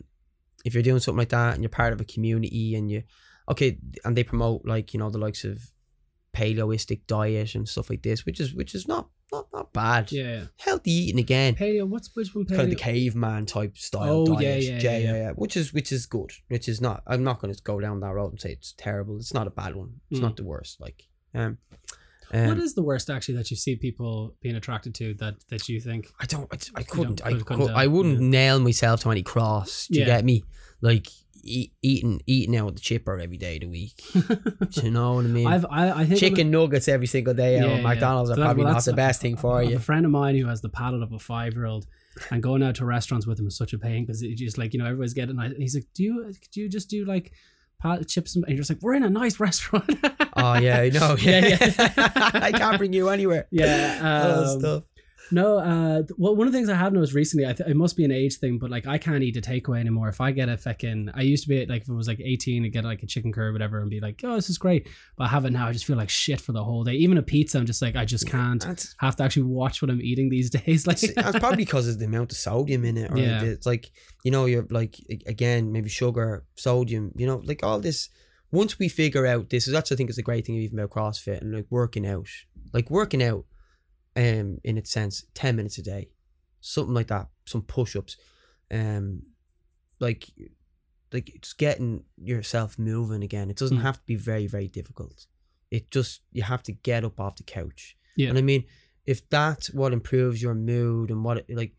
if 0.65 0.75
you're 0.75 0.83
doing 0.83 1.01
something 1.01 1.19
like 1.19 1.31
that 1.31 1.55
and 1.55 1.63
you're 1.63 1.71
part 1.71 1.93
of 1.93 2.01
a 2.01 2.05
community 2.05 2.75
and 2.75 2.91
you 2.91 3.03
okay 3.49 3.79
and 4.05 4.17
they 4.17 4.25
promote 4.25 4.65
like 4.65 4.93
you 4.95 4.99
know 5.01 5.11
the 5.11 5.19
likes 5.19 5.45
of 5.45 5.59
paleoistic 6.35 7.07
diet 7.07 7.55
and 7.55 7.69
stuff 7.69 7.89
like 7.91 8.03
this 8.03 8.27
which 8.27 8.41
is 8.41 8.53
which 8.55 8.75
is 8.75 8.87
not 8.87 9.09
not 9.33 9.47
not 9.53 9.73
bad 9.73 10.13
Yeah, 10.13 10.23
yeah. 10.25 10.45
healthy 10.59 10.91
eating 10.93 11.19
again 11.19 11.55
Paleo. 11.55 11.87
What's 11.89 12.15
which 12.15 12.35
one? 12.35 12.45
Paleo? 12.45 12.57
kind 12.57 12.61
of 12.63 12.71
the 12.71 12.77
caveman 12.83 13.47
type 13.47 13.77
style 13.77 14.25
Oh, 14.29 14.37
diet. 14.37 14.63
yeah, 14.63 14.71
yeah, 14.71 14.79
yeah, 14.83 14.99
yeah, 14.99 15.17
yeah, 15.17 15.31
Which 15.33 15.57
is 15.57 15.73
which 15.73 15.91
is 15.91 16.07
good. 16.07 16.31
Which 16.49 16.69
is 16.69 16.81
not. 16.81 17.03
I'm 17.09 17.25
not 17.25 17.41
going 17.41 17.53
to 17.53 17.61
go 17.63 17.81
down 17.81 17.99
that 18.01 18.15
road 18.15 18.31
and 18.33 18.41
say 18.41 18.53
it's 18.53 18.73
terrible. 18.77 19.17
It's 19.19 19.35
not 19.35 19.49
a 19.49 19.51
bad 19.51 19.75
one. 19.75 20.01
It's 20.11 20.21
Mm. 20.21 20.23
not 20.23 20.37
the 20.37 20.45
worst. 20.45 20.81
Like, 20.81 21.09
um, 21.35 21.59
um, 22.33 22.49
what 22.49 22.59
is 22.59 22.74
the 22.74 22.83
worst 22.83 23.09
actually 23.11 23.37
that 23.37 23.51
you 23.51 23.57
see 23.57 23.77
people 23.77 24.35
being 24.43 24.57
attracted 24.57 24.95
to 24.97 25.14
that 25.14 25.35
that 25.49 25.68
you 25.68 25.81
think? 25.81 26.09
I 26.20 26.27
don't. 26.27 26.49
I, 26.53 26.81
I 26.81 26.83
couldn't. 26.83 27.24
I, 27.24 27.33
couldn't 27.35 27.70
I 27.70 27.87
wouldn't 27.87 28.20
yeah. 28.20 28.29
nail 28.29 28.61
myself 28.61 29.01
to 29.03 29.11
any 29.11 29.22
cross. 29.22 29.87
Do 29.89 29.95
you 29.99 30.01
Yeah. 30.01 30.16
get 30.16 30.24
me? 30.24 30.45
Like 30.81 31.07
eat, 31.43 31.72
eating 31.83 32.20
eating 32.27 32.57
out 32.57 32.74
the 32.74 32.81
chipper 32.81 33.18
every 33.18 33.37
day 33.39 33.55
of 33.57 33.61
the 33.62 33.68
week. 33.68 34.03
Do 34.12 34.81
you 34.83 34.91
know 34.91 35.14
what 35.14 35.24
I 35.24 35.29
mean? 35.29 35.47
I've 35.47 35.64
I, 35.70 35.91
I 36.01 36.05
think 36.05 36.20
Chicken 36.20 36.51
nuggets 36.51 36.89
every 36.89 37.07
single 37.07 37.35
day 37.35 37.57
Yeah, 37.57 37.77
yeah. 37.77 37.81
McDonald's 37.83 38.29
So 38.31 38.35
are 38.35 38.37
that- 38.37 38.43
probably 38.45 38.64
well, 38.64 38.72
not 38.72 38.79
that's- 38.81 38.85
the 38.87 38.93
best 38.95 39.20
thing 39.22 39.37
for 39.37 39.62
you. 39.62 39.77
A 39.77 39.81
friend 39.81 40.05
of 40.05 40.11
mine 40.12 40.37
who 40.37 40.47
has 40.49 40.61
the 40.61 40.68
palate 40.68 41.03
of 41.03 41.12
a 41.12 41.18
five 41.18 41.55
year 41.55 41.64
old, 41.66 41.87
and 42.31 42.43
going 42.43 42.62
out 42.62 42.74
to 42.77 42.85
restaurants 42.85 43.27
with 43.27 43.39
him 43.39 43.47
is 43.47 43.57
such 43.57 43.72
a 43.72 43.79
pain 43.79 44.05
because 44.05 44.22
it's 44.22 44.41
just 44.41 44.59
like 44.59 44.72
you 44.74 44.79
know 44.81 44.87
everybody's 44.87 45.14
getting. 45.14 45.39
He's 45.59 45.74
like, 45.77 45.87
do 45.95 46.03
you 46.03 46.33
do 46.53 46.61
you 46.61 46.68
just 46.68 46.91
do 46.91 47.05
like 47.05 47.33
pat 47.81 48.07
chips 48.09 48.35
and, 48.37 48.45
and 48.45 48.53
you're 48.55 48.59
just 48.59 48.70
like 48.70 48.81
we're 48.83 48.95
in 48.95 49.03
a 49.03 49.11
nice 49.11 49.39
restaurant. 49.41 49.89
Oh 50.37 50.55
yeah, 50.55 50.81
I 50.81 50.89
know. 50.91 51.16
Yeah, 51.20 51.47
Yeah, 51.47 51.72
yeah. 51.79 52.31
I 52.35 52.53
can't 52.53 52.79
bring 52.79 52.93
you 52.93 53.09
anywhere. 53.09 53.47
yeah. 53.51 53.99
Oh, 54.03 54.53
Um, 54.55 54.61
stuff. 54.61 54.83
No, 55.33 55.59
uh, 55.59 56.03
well, 56.16 56.37
one 56.37 56.47
of 56.47 56.53
the 56.53 56.59
things 56.59 56.68
I 56.68 56.77
have 56.77 56.93
noticed 56.93 57.12
recently, 57.14 57.47
I 57.49 57.53
th- 57.53 57.68
it 57.68 57.77
must 57.77 57.97
be 57.97 58.05
an 58.05 58.12
age 58.12 58.37
thing, 58.37 58.59
but 58.59 58.70
like 58.70 58.87
I 58.87 58.99
can't 58.99 59.22
eat 59.22 59.37
a 59.37 59.41
takeaway 59.41 59.81
anymore. 59.81 60.09
If 60.09 60.20
I 60.20 60.31
get 60.31 60.49
a 60.49 60.57
fucking, 60.57 61.11
I 61.14 61.22
used 61.22 61.43
to 61.45 61.49
be 61.49 61.66
like, 61.66 61.83
if 61.83 61.89
it 61.89 61.93
was 61.95 62.07
like 62.09 62.20
18 62.20 62.62
to 62.62 62.68
get 62.68 62.85
like 62.85 63.03
a 63.03 63.07
chicken 63.07 63.33
curry 63.33 63.49
or 63.49 63.53
whatever 63.53 63.81
and 63.81 63.91
be 63.91 63.99
like, 64.01 64.20
oh, 64.24 64.37
this 64.37 64.49
is 64.51 64.59
great. 64.59 64.89
But 65.16 65.24
I 65.24 65.29
have 65.29 65.45
it 65.45 65.51
now. 65.53 65.66
I 65.66 65.72
just 65.72 65.85
feel 65.85 65.97
like 65.97 66.11
shit 66.11 66.41
for 66.41 66.53
the 66.53 66.62
whole 66.62 66.85
day. 66.85 66.93
Even 66.93 67.18
a 67.18 67.22
pizza, 67.22 67.59
I'm 67.59 67.66
just 67.66 67.83
like, 67.83 67.97
I 67.97 68.05
just 68.05 68.29
can't 68.29 68.62
That's, 68.62 68.95
have 68.99 69.16
to 69.16 69.24
actually 69.24 69.45
watch 69.45 69.83
what 69.83 69.91
I'm 69.91 70.01
eating 70.01 70.29
these 70.29 70.51
days. 70.61 70.87
Like, 70.87 71.03
it's 71.03 71.12
probably 71.39 71.57
because 71.57 71.89
of 71.89 71.99
the 71.99 72.05
amount 72.05 72.33
of 72.33 72.39
sodium 72.39 72.85
in 72.85 72.97
it. 72.97 73.11
Or 73.11 73.18
Yeah. 73.18 73.43
it's 73.43 73.66
like 73.66 73.91
you 74.24 74.31
know, 74.31 74.45
you're 74.47 74.66
like 74.70 74.97
again 75.27 75.72
maybe 75.72 75.89
sugar, 75.89 76.45
sodium. 76.57 77.12
You 77.16 77.27
know, 77.27 77.43
like 77.45 77.62
all 77.64 77.81
this. 77.81 78.09
Once 78.53 78.79
we 78.79 78.89
figure 78.89 79.27
out 79.27 79.51
this, 79.51 79.66
that's 79.66 79.91
I 79.91 79.97
think 79.97 80.09
is 80.09 80.16
the 80.16 80.22
great 80.22 80.47
thing 80.47 80.55
even 80.55 80.79
about 80.79 80.91
CrossFit 80.91 81.41
and 81.41 81.53
like 81.53 81.66
working 81.68 82.07
out, 82.07 82.29
like 82.72 82.91
working 82.91 83.22
out, 83.22 83.45
um, 84.17 84.59
in 84.64 84.79
its 84.79 84.91
sense, 84.91 85.25
ten 85.35 85.57
minutes 85.57 85.79
a 85.79 85.83
day, 85.83 86.09
something 86.61 86.95
like 86.95 87.09
that, 87.09 87.29
some 87.45 87.62
push 87.62 87.95
ups, 87.97 88.17
um, 88.71 89.23
like, 90.01 90.29
like 91.12 91.35
it's 91.35 91.53
getting 91.53 92.05
yourself 92.17 92.79
moving 92.79 93.23
again. 93.23 93.51
It 93.51 93.57
doesn't 93.57 93.79
Mm. 93.79 93.83
have 93.83 93.99
to 93.99 94.07
be 94.07 94.17
very 94.17 94.47
very 94.47 94.69
difficult. 94.69 95.27
It 95.71 95.91
just 95.91 96.23
you 96.33 96.43
have 96.43 96.62
to 96.64 96.73
get 96.73 97.05
up 97.05 97.21
off 97.21 97.37
the 97.37 97.43
couch. 97.43 97.97
Yeah. 98.17 98.29
And 98.31 98.39
I 98.39 98.43
mean, 98.43 98.64
if 99.05 99.29
that's 99.29 99.73
what 99.73 99.93
improves 99.93 100.41
your 100.43 100.55
mood 100.55 101.11
and 101.11 101.23
what 101.25 101.39
it 101.39 101.47
like, 101.51 101.77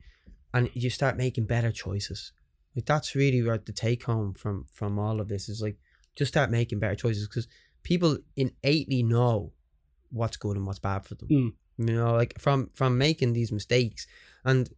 and 0.53 0.69
you 0.73 0.89
start 0.89 1.17
making 1.17 1.45
better 1.45 1.71
choices, 1.71 2.31
like 2.75 2.85
that's 2.85 3.15
really 3.15 3.41
what 3.41 3.65
the 3.65 3.73
take 3.73 4.03
home 4.03 4.33
from 4.33 4.65
from 4.71 4.99
all 4.99 5.19
of 5.19 5.27
this 5.27 5.49
is 5.49 5.61
like, 5.61 5.77
just 6.15 6.31
start 6.31 6.49
making 6.51 6.79
better 6.79 6.95
choices 6.95 7.27
because 7.27 7.47
people 7.83 8.17
innately 8.35 9.03
know 9.03 9.53
what's 10.09 10.37
good 10.37 10.55
and 10.57 10.65
what's 10.65 10.79
bad 10.79 11.03
for 11.05 11.15
them. 11.15 11.29
Mm. 11.29 11.53
You 11.77 11.85
know, 11.95 12.13
like 12.13 12.39
from 12.39 12.69
from 12.73 12.97
making 12.97 13.33
these 13.33 13.51
mistakes, 13.51 14.07
and 14.43 14.69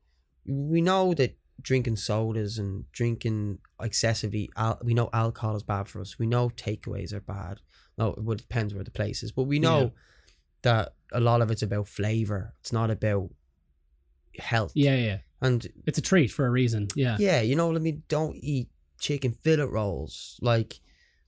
we 0.45 0.81
know 0.81 1.13
that 1.13 1.37
drinking 1.61 1.95
sodas 1.97 2.57
and 2.57 2.89
drinking 2.91 3.59
excessively, 3.81 4.49
al- 4.55 4.79
we 4.83 4.93
know 4.93 5.09
alcohol 5.13 5.55
is 5.55 5.63
bad 5.63 5.87
for 5.87 6.01
us. 6.01 6.17
We 6.19 6.25
know 6.25 6.49
takeaways 6.49 7.13
are 7.13 7.19
bad. 7.21 7.59
No, 7.97 8.13
it 8.13 8.37
depends 8.37 8.73
where 8.73 8.83
the 8.83 8.91
place 8.91 9.23
is, 9.23 9.31
but 9.31 9.43
we 9.43 9.59
know 9.59 9.79
Yeah. 9.81 9.89
that 10.63 10.93
a 11.11 11.19
lot 11.19 11.41
of 11.41 11.51
it's 11.51 11.61
about 11.61 11.87
flavor. 11.87 12.53
It's 12.61 12.71
not 12.71 12.89
about 12.91 13.29
health. 14.39 14.71
yeah, 14.75 14.95
yeah. 14.95 15.17
And 15.41 15.65
It's 15.85 15.97
a 15.97 16.01
treat 16.01 16.31
for 16.31 16.45
a 16.45 16.49
reason. 16.49 16.87
Yeah. 16.95 17.17
yeah, 17.19 17.41
you 17.41 17.55
know, 17.55 17.67
what 17.67 17.75
I 17.75 17.79
mean, 17.79 18.03
don't 18.09 18.35
eat 18.41 18.69
chicken 18.99 19.31
fillet 19.41 19.63
rolls. 19.63 20.37
Like, 20.41 20.79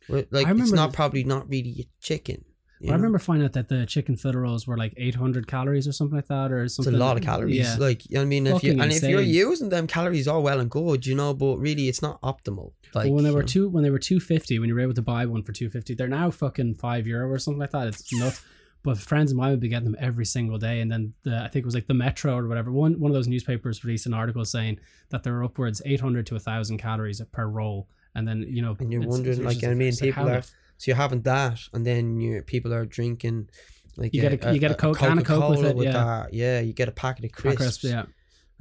like 0.09 0.47
it's 0.47 0.71
not 0.71 0.91
the- 0.91 0.95
probably 0.95 1.23
not 1.23 1.49
really 1.49 1.89
chicken. 2.01 2.43
You 2.81 2.91
I 2.91 2.95
remember 2.95 3.19
finding 3.19 3.45
out 3.45 3.53
that 3.53 3.69
the 3.69 3.85
chicken 3.85 4.17
fillet 4.17 4.37
rolls 4.37 4.65
were 4.65 4.77
like 4.77 4.93
800 4.97 5.47
calories 5.47 5.87
or 5.87 5.91
something 5.91 6.15
like 6.15 6.27
that, 6.27 6.51
or 6.51 6.67
something. 6.67 6.93
It's 6.93 6.99
a 7.01 7.03
lot 7.03 7.17
of 7.17 7.23
calories. 7.23 7.57
Yeah. 7.57 7.75
Like, 7.79 8.09
you 8.09 8.15
know 8.15 8.23
I 8.23 8.25
mean? 8.25 8.47
If 8.47 8.63
you 8.63 8.71
Fucking 8.71 8.81
and 8.81 8.91
if 8.91 9.03
you're 9.03 9.21
using 9.21 9.69
them, 9.69 9.87
calories 9.87 10.27
are 10.27 10.39
well 10.39 10.59
and 10.59 10.69
good, 10.69 11.05
you 11.05 11.15
know, 11.15 11.33
but 11.33 11.57
really 11.57 11.87
it's 11.87 12.01
not 12.01 12.21
optimal. 12.21 12.71
Like 12.93 13.05
But 13.05 13.11
when 13.11 13.23
they 13.23 13.31
were 13.31 13.43
two, 13.43 13.69
when 13.69 13.83
they 13.83 13.89
were 13.89 13.99
two 13.99 14.19
fifty, 14.19 14.59
when 14.59 14.67
you 14.67 14.75
were 14.75 14.81
able 14.81 14.93
to 14.95 15.01
buy 15.01 15.25
one 15.25 15.43
for 15.43 15.51
two 15.51 15.69
fifty, 15.69 15.93
they're 15.93 16.07
now 16.07 16.31
fucking 16.31 16.75
five 16.75 17.05
euro 17.07 17.29
or 17.29 17.39
something 17.39 17.59
like 17.59 17.71
that. 17.71 17.87
It's 17.87 18.11
nuts. 18.13 18.43
But 18.83 18.97
friends 18.97 19.29
of 19.29 19.37
mine 19.37 19.51
would 19.51 19.59
be 19.59 19.67
getting 19.67 19.91
them 19.91 19.95
every 19.99 20.25
single 20.25 20.57
day, 20.57 20.81
and 20.81 20.91
then 20.91 21.13
the, 21.21 21.37
I 21.37 21.49
think 21.49 21.57
it 21.57 21.65
was 21.65 21.75
like 21.75 21.85
the 21.85 21.93
Metro 21.93 22.35
or 22.35 22.47
whatever. 22.47 22.71
One 22.71 22.99
one 22.99 23.11
of 23.11 23.13
those 23.13 23.27
newspapers 23.27 23.83
released 23.83 24.07
an 24.07 24.13
article 24.15 24.43
saying 24.43 24.79
that 25.09 25.21
there 25.21 25.33
were 25.33 25.43
upwards 25.43 25.83
eight 25.85 26.01
hundred 26.01 26.25
to 26.25 26.39
thousand 26.39 26.79
calories 26.79 27.21
per 27.31 27.45
roll, 27.45 27.87
and 28.15 28.27
then 28.27 28.43
you 28.47 28.63
know, 28.63 28.75
and 28.79 28.91
you're 28.91 29.05
wondering, 29.05 29.43
like, 29.43 29.63
I 29.63 29.75
mean, 29.75 29.89
it's 29.89 30.01
like, 30.01 30.15
people 30.15 30.29
are 30.29 30.41
so 30.81 30.89
you're 30.89 30.97
having 31.05 31.21
that, 31.23 31.59
and 31.73 31.85
then 31.85 32.19
you 32.19 32.41
people 32.53 32.73
are 32.73 32.85
drinking. 32.85 33.49
Like 33.97 34.13
You 34.13 34.21
get 34.21 34.33
a- 34.45 34.53
you 34.53 34.59
get 34.59 34.71
a 34.71 34.75
Coke- 34.75 34.97
can 34.97 35.17
of 35.19 35.25
Coke 35.25 35.49
with 35.49 35.65
it, 35.65 35.77
yeah. 35.77 35.91
that. 35.91 36.33
Yeah, 36.33 36.59
you 36.61 36.73
get 36.73 36.87
a 36.87 36.91
packet 37.03 37.25
of 37.25 37.31
crisps. 37.33 37.57
crisps, 37.61 37.83
yeah. 37.83 38.05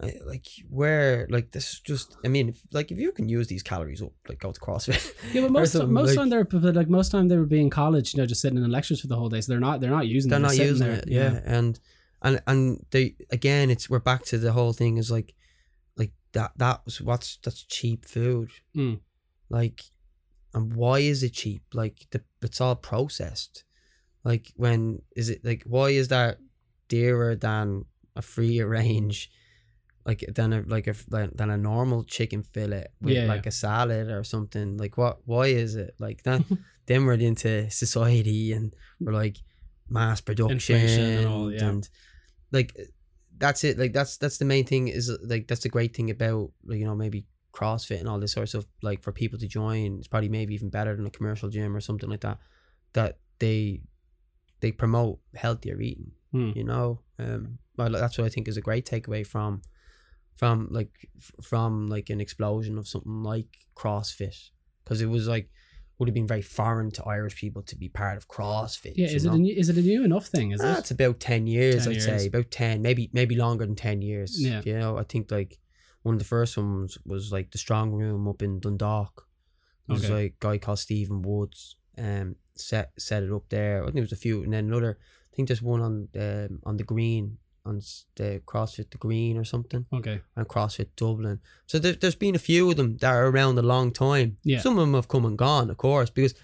I- 0.03 0.19
like 0.27 0.47
where 0.71 1.27
like 1.31 1.53
this 1.53 1.67
is 1.75 1.81
just 1.81 2.17
i 2.25 2.29
mean 2.29 2.49
if, 2.49 2.59
like 2.73 2.91
if 2.91 2.99
you 2.99 3.13
can 3.13 3.29
use 3.29 3.49
these 3.49 3.63
calories 3.63 4.01
up 4.01 4.13
like 4.31 4.39
go 4.39 4.51
to 4.51 4.59
crossfit 4.59 5.03
Yeah, 5.35 5.43
but 5.43 5.51
most 5.59 5.75
most 5.75 6.09
like- 6.09 6.17
time 6.17 6.31
they're 6.31 6.73
like 6.81 6.89
most 6.89 7.11
time 7.13 7.29
they 7.29 7.37
were 7.37 7.45
being 7.59 7.69
college, 7.69 8.15
you 8.15 8.19
know, 8.21 8.27
just 8.27 8.41
sitting 8.41 8.57
in 8.59 8.71
lectures 8.71 9.01
for 9.03 9.09
the 9.09 9.17
whole 9.17 9.29
day. 9.29 9.41
So 9.43 9.53
they're 9.53 9.61
not 9.69 9.81
they're 9.81 9.91
not 9.99 10.07
using 10.07 10.31
they're 10.31 10.39
them. 10.39 10.43
not 10.49 10.53
sitting 10.53 10.69
using 10.69 10.87
there. 10.87 10.97
it 11.01 11.05
yeah. 11.09 11.41
and 11.59 11.79
and 12.23 12.35
and 12.51 12.63
they 12.93 13.15
again 13.31 13.71
it's 13.71 13.91
we're 13.91 13.99
back 14.11 14.23
to 14.31 14.39
the 14.39 14.53
whole 14.53 14.73
thing 14.73 14.97
is 14.97 15.11
like 15.11 15.35
like 16.01 16.13
that 16.33 16.53
that 16.57 16.81
was 16.87 17.01
what's 17.03 17.39
that's 17.45 17.63
cheap 17.65 18.01
food 18.07 18.49
Mm. 18.75 19.01
like 19.51 19.83
and 20.55 20.75
why 20.75 20.99
is 20.99 21.23
it 21.23 21.33
cheap? 21.33 21.63
Like 21.73 22.07
the 22.11 22.23
it's 22.43 22.61
all 22.61 22.77
processed. 22.77 23.65
Like 24.25 24.53
when 24.57 25.03
is 25.17 25.31
it 25.31 25.45
like 25.45 25.63
why 25.67 25.91
is 25.91 26.09
that 26.09 26.39
dearer 26.89 27.37
than 27.37 27.85
a 28.17 28.23
free 28.23 28.61
range? 28.79 29.31
Like 30.05 30.25
than 30.35 30.53
a 30.53 30.63
like 30.67 30.87
a 30.87 30.95
than 31.09 31.51
a 31.51 31.57
normal 31.57 32.05
chicken 32.05 32.43
fillet 32.43 32.87
with 33.01 33.15
Yeah, 33.15 33.27
like 33.27 33.47
a 33.47 33.53
salad 33.53 34.11
or 34.11 34.25
something? 34.25 34.77
Like 34.77 34.97
what 34.97 35.19
why 35.25 35.47
is 35.47 35.77
it? 35.77 35.95
Like 35.99 36.23
that 36.25 36.43
then 36.87 37.05
we're 37.05 37.15
into 37.15 37.71
society 37.71 38.53
and 38.53 38.75
we're 38.99 39.13
like 39.13 39.39
mass 39.89 40.21
production 40.21 40.77
Inflation 40.77 41.19
and 41.19 41.27
all, 41.27 41.53
yeah. 41.53 41.69
and 41.69 41.89
like 42.51 42.77
that's 43.39 43.63
it. 43.65 43.79
Like 43.79 43.93
that's 43.93 44.17
that's 44.17 44.39
the 44.39 44.45
main 44.45 44.65
thing 44.65 44.89
is 44.89 45.11
like 45.23 45.47
that's 45.49 45.63
the 45.63 45.69
great 45.69 45.95
thing 45.95 46.11
about 46.11 46.51
like, 46.65 46.79
you 46.79 46.87
know 46.87 46.95
maybe 46.95 47.27
CrossFit 47.53 48.01
and 48.01 48.09
all 48.09 48.21
this 48.21 48.33
sort 48.33 48.55
of 48.55 48.67
like 48.83 49.03
for 49.03 49.13
people 49.13 49.39
to 49.39 49.47
join 49.47 49.99
it's 49.99 50.09
probably 50.09 50.29
maybe 50.29 50.55
even 50.55 50.69
better 50.71 50.95
than 50.97 51.07
a 51.07 51.11
commercial 51.11 51.49
gym 51.49 51.75
or 51.77 51.81
something 51.81 52.09
like 52.11 52.21
that 52.21 52.39
that 52.93 53.19
they 53.41 53.81
they 54.61 54.73
promote 54.73 55.19
healthier 55.35 55.81
eating 55.81 56.13
Hmm. 56.33 56.53
you 56.55 56.63
know 56.63 57.01
um 57.19 57.59
well 57.77 57.91
that's 57.91 58.17
what 58.17 58.25
I 58.27 58.29
think 58.29 58.47
is 58.47 58.57
a 58.57 58.61
great 58.61 58.87
takeaway 58.87 59.27
from 59.27 59.63
from 60.37 60.69
like 60.71 61.09
f- 61.19 61.33
from 61.45 61.89
like 61.89 62.09
an 62.09 62.21
explosion 62.21 62.79
of 62.79 62.87
something 62.87 63.23
like 63.25 63.49
CrossFit 63.75 64.51
because 64.85 65.01
it 65.03 65.07
was 65.07 65.27
like 65.27 65.51
would 65.99 66.09
have 66.09 66.15
been 66.15 66.27
very 66.27 66.41
foreign 66.41 66.91
to 66.93 67.05
Irish 67.05 67.37
people 67.37 67.63
to 67.63 67.77
be 67.77 67.89
part 67.89 68.17
of 68.17 68.29
CrossFit 68.29 68.93
Yeah, 68.97 69.09
is 69.09 69.25
it 69.25 69.29
know? 69.29 69.35
a 69.35 69.39
new, 69.39 69.55
is 69.55 69.69
it 69.69 69.77
a 69.77 69.83
new 69.83 70.03
enough 70.05 70.27
thing? 70.29 70.53
Is 70.53 70.61
Ah, 70.63 70.77
it? 70.77 70.79
it's 70.79 70.91
about 70.93 71.21
10 71.21 71.47
years 71.47 71.85
10 71.85 71.89
i'd 71.89 71.93
years. 71.97 72.05
say 72.05 72.27
about 72.29 72.51
10 72.51 72.81
maybe 72.81 73.11
maybe 73.13 73.35
longer 73.35 73.67
than 73.67 73.75
10 73.77 74.01
years 74.03 74.41
Yeah. 74.41 74.63
you 74.65 74.79
know 74.79 74.97
i 74.99 75.03
think 75.03 75.31
like 75.31 75.59
one 76.03 76.15
of 76.15 76.19
the 76.19 76.25
first 76.25 76.57
ones 76.57 76.99
was 77.05 77.31
like 77.33 77.51
the 77.51 77.59
strong 77.59 77.93
room 77.93 78.27
up 78.29 78.43
in 78.43 78.61
dundalk 78.61 79.27
it 79.89 79.93
was 79.93 80.05
Okay. 80.05 80.15
like 80.15 80.33
a 80.33 80.45
guy 80.47 80.59
called 80.59 80.79
stephen 80.79 81.23
woods 81.23 81.77
um 81.99 82.37
set 82.55 82.93
set 82.99 83.23
it 83.23 83.33
up 83.33 83.49
there 83.49 83.83
i 83.83 83.87
think 83.87 83.99
it 83.99 84.01
was 84.01 84.13
a 84.13 84.17
few 84.17 84.43
and 84.43 84.53
then 84.53 84.67
another 84.67 84.99
i 85.33 85.37
think 85.37 85.49
there's 85.49 85.63
one 85.63 85.81
on 85.81 86.09
um, 86.19 86.61
on 86.65 86.77
the 86.77 86.85
green 86.85 87.39
on 87.67 87.81
the 88.17 88.41
crossfit 88.47 88.91
the 88.91 88.99
green 88.99 89.37
or 89.37 89.45
something 89.45 89.85
Okay. 89.93 90.21
and 90.35 90.49
CrossFit 90.49 90.89
Dublin. 90.97 91.41
So 91.67 91.79
there, 91.79 91.93
there's 91.93 92.15
been 92.15 92.35
a 92.35 92.39
few 92.39 92.71
of 92.71 92.77
them 92.77 92.97
that 92.99 93.11
are 93.13 93.27
around 93.29 93.59
a 93.59 93.63
long 93.63 93.93
time. 93.93 94.39
Yeah. 94.45 94.61
Some 94.61 94.79
of 94.79 94.83
them 94.87 94.95
have 94.95 95.09
come 95.09 95.27
and 95.27 95.37
gone, 95.37 95.69
of 95.69 95.77
course, 95.77 96.09
because 96.09 96.35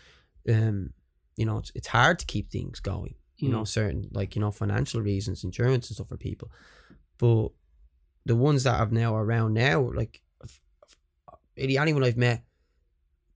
um, 0.46 0.90
you 1.38 1.46
know, 1.46 1.56
it's, 1.56 1.72
it's 1.74 1.86
hard 1.88 2.18
to 2.18 2.26
keep 2.26 2.50
things 2.50 2.80
going. 2.80 3.14
You 3.38 3.48
know, 3.48 3.62
Mm. 3.62 3.68
certain 3.68 4.08
like 4.12 4.36
you 4.36 4.40
know 4.42 4.50
financial 4.50 5.00
reasons, 5.00 5.42
insurance 5.42 5.88
and 5.88 5.94
stuff 5.96 6.08
for 6.08 6.18
people. 6.18 6.50
But 7.16 7.48
the 8.26 8.36
ones 8.36 8.64
that 8.64 8.78
I've 8.80 8.92
now 8.92 9.16
around 9.16 9.54
now, 9.54 9.80
like 9.94 10.20
really 11.56 11.78
anyone 11.78 12.04
I've 12.04 12.16
met, 12.16 12.44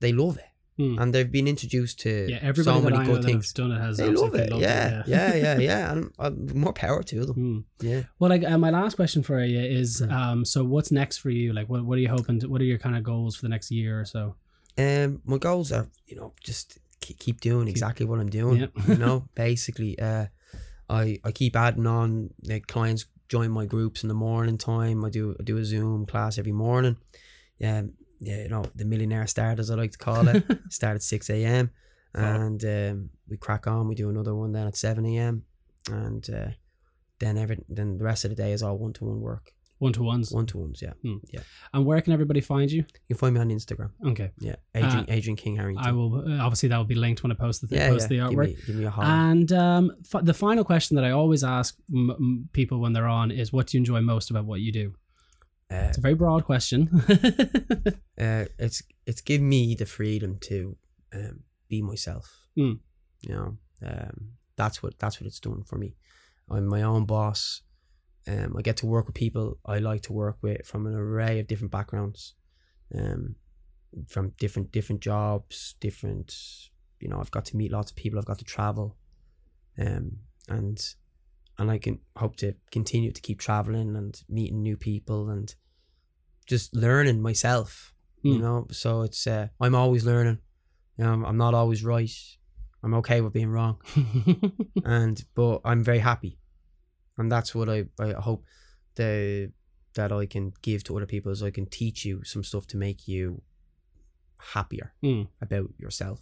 they 0.01 0.13
love 0.13 0.37
it, 0.39 0.45
Hmm. 0.77 0.99
and 0.99 1.15
they've 1.15 1.31
been 1.31 1.47
introduced 1.47 2.01
to 2.01 2.27
Yeah, 2.31 2.39
everybody 2.43 2.81
so 2.81 2.91
many 2.91 3.05
good 3.05 3.25
things. 3.25 3.53
done 3.53 3.73
it 3.73 3.81
has 3.81 3.99
They 3.99 4.11
love 4.11 4.35
it, 4.35 4.51
loved 4.51 4.63
yeah, 4.63 5.03
yeah, 5.07 5.35
yeah, 5.35 5.59
yeah, 5.59 5.93
and 5.93 6.11
uh, 6.19 6.31
more 6.55 6.73
power 6.73 7.03
to 7.03 7.27
them. 7.27 7.35
Hmm. 7.81 7.87
Yeah. 7.87 8.03
Well, 8.19 8.31
like 8.31 8.45
uh, 8.45 8.59
my 8.59 8.71
last 8.71 8.97
question 8.97 9.23
for 9.23 9.43
you 9.45 9.61
is, 9.61 9.99
Hmm. 10.01 10.11
um, 10.11 10.45
so 10.45 10.65
what's 10.65 10.91
next 10.91 11.19
for 11.19 11.31
you? 11.31 11.53
Like, 11.53 11.69
what 11.69 11.85
what 11.85 11.97
are 11.99 12.01
you 12.01 12.09
hoping? 12.09 12.41
To, 12.41 12.49
what 12.49 12.61
are 12.61 12.65
your 12.73 12.79
kind 12.79 12.97
of 12.97 13.03
goals 13.03 13.37
for 13.37 13.43
the 13.43 13.49
next 13.51 13.71
year 13.71 14.01
or 14.01 14.05
so? 14.05 14.37
Um, 14.79 15.21
my 15.25 15.39
goals 15.39 15.73
are, 15.73 15.89
you 16.07 16.17
know, 16.17 16.33
just 16.43 16.79
keep, 17.01 17.19
keep 17.19 17.41
doing 17.41 17.69
exactly 17.69 18.07
what 18.07 18.19
I'm 18.21 18.31
doing. 18.31 18.61
Yep. 18.61 18.71
you 18.89 18.97
know, 18.97 19.29
basically, 19.35 19.99
uh, 19.99 20.27
I 20.89 21.19
I 21.25 21.33
keep 21.33 21.57
adding 21.57 21.87
on. 21.87 22.31
Like 22.43 22.67
clients 22.67 23.05
join 23.31 23.51
my 23.51 23.65
groups 23.65 24.03
in 24.03 24.09
the 24.09 24.15
morning 24.15 24.59
time. 24.59 25.05
I 25.05 25.09
do 25.09 25.35
I 25.41 25.45
do 25.45 25.57
a 25.57 25.65
Zoom 25.65 26.05
class 26.05 26.37
every 26.37 26.53
morning. 26.53 26.97
Um, 27.65 27.93
yeah, 28.19 28.43
you 28.43 28.49
know, 28.49 28.65
the 28.75 28.85
millionaire 28.85 29.27
start 29.27 29.59
as 29.61 29.71
I 29.71 29.77
like 29.77 29.93
to 29.93 29.99
call 29.99 30.29
it. 30.29 30.45
start 30.69 30.97
at 30.97 31.03
six 31.03 31.31
a.m. 31.31 31.71
and 32.13 32.63
um, 32.65 33.11
we 33.29 33.39
crack 33.39 33.67
on. 33.67 33.89
We 33.89 33.95
do 33.95 34.11
another 34.11 34.35
one 34.35 34.53
then 34.53 34.67
at 34.67 34.77
seven 34.77 35.07
a.m. 35.07 35.45
and 35.91 36.29
uh, 36.29 36.51
then 37.21 37.39
every 37.39 37.59
then 37.69 37.97
the 37.97 38.05
rest 38.05 38.25
of 38.25 38.31
the 38.31 38.37
day 38.37 38.53
is 38.53 38.63
all 38.63 38.77
one 38.77 38.93
to 38.95 39.05
one 39.05 39.21
work. 39.21 39.55
One 39.81 39.93
to 39.95 40.03
ones. 40.03 40.31
one 40.31 40.47
to 40.47 40.59
ones. 40.59 40.81
Yeah, 40.83 40.93
Hmm. 41.03 41.19
yeah. 41.35 41.41
And 41.73 41.85
where 41.87 42.01
can 42.03 42.13
everybody 42.13 42.41
find 42.43 42.71
you? 42.71 42.83
You 43.09 43.15
can 43.15 43.17
find 43.17 43.35
me 43.35 43.41
on 43.41 43.49
Instagram. 43.49 43.91
Okay. 44.13 44.31
Yeah, 44.39 44.57
Adrian, 44.75 45.05
Uh, 45.09 45.17
Adrian 45.17 45.37
King 45.37 45.57
Harrington. 45.57 45.85
I 45.87 45.93
will 45.93 46.13
uh, 46.17 46.45
obviously 46.47 46.69
that 46.69 46.77
will 46.77 46.85
be 46.97 47.01
linked 47.07 47.23
when 47.23 47.33
I 47.33 47.35
post 47.35 47.61
the 47.63 47.67
thing, 47.67 47.79
yeah, 47.79 47.89
post 47.89 48.03
yeah. 48.03 48.09
the 48.09 48.31
Give 48.31 48.39
artwork. 48.39 48.47
me, 48.57 48.57
give 48.67 48.77
me 48.77 48.85
a 48.85 48.91
holler. 48.91 49.09
And 49.31 49.51
um, 49.53 49.91
f- 50.13 50.25
the 50.25 50.35
final 50.35 50.65
question 50.65 50.97
that 50.97 51.05
I 51.05 51.13
always 51.13 51.43
ask 51.43 51.77
m- 51.93 52.11
m- 52.11 52.49
people 52.53 52.79
when 52.79 52.93
they're 52.93 53.09
on 53.09 53.31
is, 53.31 53.53
"What 53.55 53.69
do 53.69 53.77
you 53.77 53.81
enjoy 53.81 54.01
most 54.03 54.31
about 54.31 54.45
what 54.45 54.61
you 54.61 54.71
do?" 54.73 54.87
uh, 55.73 55.87
It's 55.89 55.99
a 55.99 56.03
very 56.03 56.15
broad 56.15 56.45
question. 56.45 56.89
uh, 58.21 58.45
it's 58.59 58.83
it's 59.07 59.21
given 59.23 59.49
me 59.49 59.75
the 59.75 59.87
freedom 59.87 60.39
to 60.41 60.77
um, 61.15 61.41
be 61.69 61.83
myself. 61.83 62.27
Mm. 62.59 62.81
You 63.27 63.35
know, 63.35 63.57
um, 63.87 64.33
that's 64.57 64.83
what 64.83 64.99
that's 64.99 65.21
what 65.21 65.27
it's 65.27 65.41
doing 65.41 65.63
for 65.65 65.79
me. 65.79 65.97
I'm 66.51 66.67
my 66.67 66.83
own 66.83 67.07
boss. 67.07 67.63
Um, 68.29 68.55
I 68.57 68.63
get 68.63 68.77
to 68.79 68.87
work 68.87 69.07
with 69.07 69.15
people 69.15 69.59
I 69.65 69.79
like 69.79 70.03
to 70.03 70.13
work 70.13 70.39
with 70.43 70.67
from 70.67 70.87
an 70.87 70.95
array 70.95 71.41
of 71.41 71.47
different 71.47 71.73
backgrounds, 71.73 72.35
um, 72.95 73.37
from 74.09 74.33
different 74.39 74.73
different 74.73 75.01
jobs, 75.01 75.75
different. 75.81 76.35
You 77.01 77.09
know, 77.09 77.19
I've 77.21 77.31
got 77.31 77.47
to 77.47 77.57
meet 77.57 77.73
lots 77.73 77.91
of 77.91 77.97
people. 77.97 78.19
I've 78.19 78.27
got 78.27 78.39
to 78.39 78.45
travel, 78.45 78.97
um, 79.79 80.19
and 80.49 80.79
and 81.59 81.71
I 81.71 81.79
can 81.79 82.01
hope 82.17 82.37
to 82.37 82.55
continue 82.71 83.13
to 83.13 83.21
keep 83.21 83.39
traveling 83.41 83.97
and 83.97 84.21
meeting 84.29 84.63
new 84.63 84.77
people 84.77 85.29
and 85.31 85.55
just 86.47 86.75
learning 86.75 87.23
myself 87.23 87.95
you 88.23 88.35
Mm. 88.35 88.41
know 88.41 88.67
so 88.71 89.03
it's 89.03 89.27
uh, 89.27 89.49
i'm 89.61 89.75
always 89.75 90.05
learning 90.05 90.39
you 90.99 91.05
know, 91.05 91.25
I'm 91.25 91.37
not 91.39 91.55
always 91.55 91.83
right 91.85 92.11
i'm 92.83 92.93
okay 92.95 93.21
with 93.23 93.33
being 93.33 93.49
wrong 93.51 93.81
and 94.85 95.25
but 95.35 95.61
i'm 95.65 95.83
very 95.85 96.01
happy 96.01 96.39
and 97.21 97.31
that's 97.31 97.55
what 97.55 97.69
i 97.69 97.85
i 98.01 98.11
hope 98.13 98.45
the 98.97 99.51
that 99.95 100.11
i 100.13 100.27
can 100.27 100.53
give 100.63 100.83
to 100.85 100.97
other 100.97 101.07
people 101.07 101.31
is 101.33 101.43
i 101.43 101.51
can 101.51 101.67
teach 101.67 102.05
you 102.05 102.23
some 102.25 102.43
stuff 102.45 102.67
to 102.67 102.77
make 102.77 103.07
you 103.07 103.43
happier 104.55 104.93
Mm. 105.03 105.29
about 105.43 105.71
yourself 105.79 106.21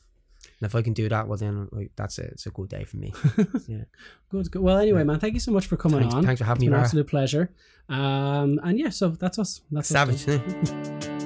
and 0.61 0.66
if 0.68 0.74
i 0.74 0.82
can 0.82 0.92
do 0.92 1.09
that 1.09 1.28
well 1.28 1.38
then 1.38 1.68
like, 1.72 1.90
that's 1.96 2.18
a 2.18 2.24
it's 2.24 2.46
a 2.46 2.51
good 2.51 2.68
day 2.68 2.84
for 2.84 2.96
me 2.96 3.12
yeah 3.68 3.84
good, 4.30 4.51
good. 4.51 4.62
Well, 4.62 4.76
anyway, 4.78 5.01
Yeah. 5.01 5.05
man, 5.05 5.20
thank 5.20 5.34
you 5.34 5.40
so 5.40 5.53
much 5.53 5.66
for 5.66 5.76
coming 5.76 6.01
thanks, 6.01 6.14
on. 6.14 6.24
thanks 6.26 6.40
for 6.40 6.44
It's 6.44 6.49
having 6.49 6.61
been 6.66 6.72
me 6.72 6.78
an 6.78 6.84
absolute 6.84 7.07
pleasure. 7.07 7.51
Um, 7.88 8.61
and 8.62 8.78
yeah, 8.78 8.90
so 8.90 9.09
that's 9.09 9.38
us. 9.38 9.62
That's 9.70 9.88
savage 9.88 10.26
it? 10.28 11.09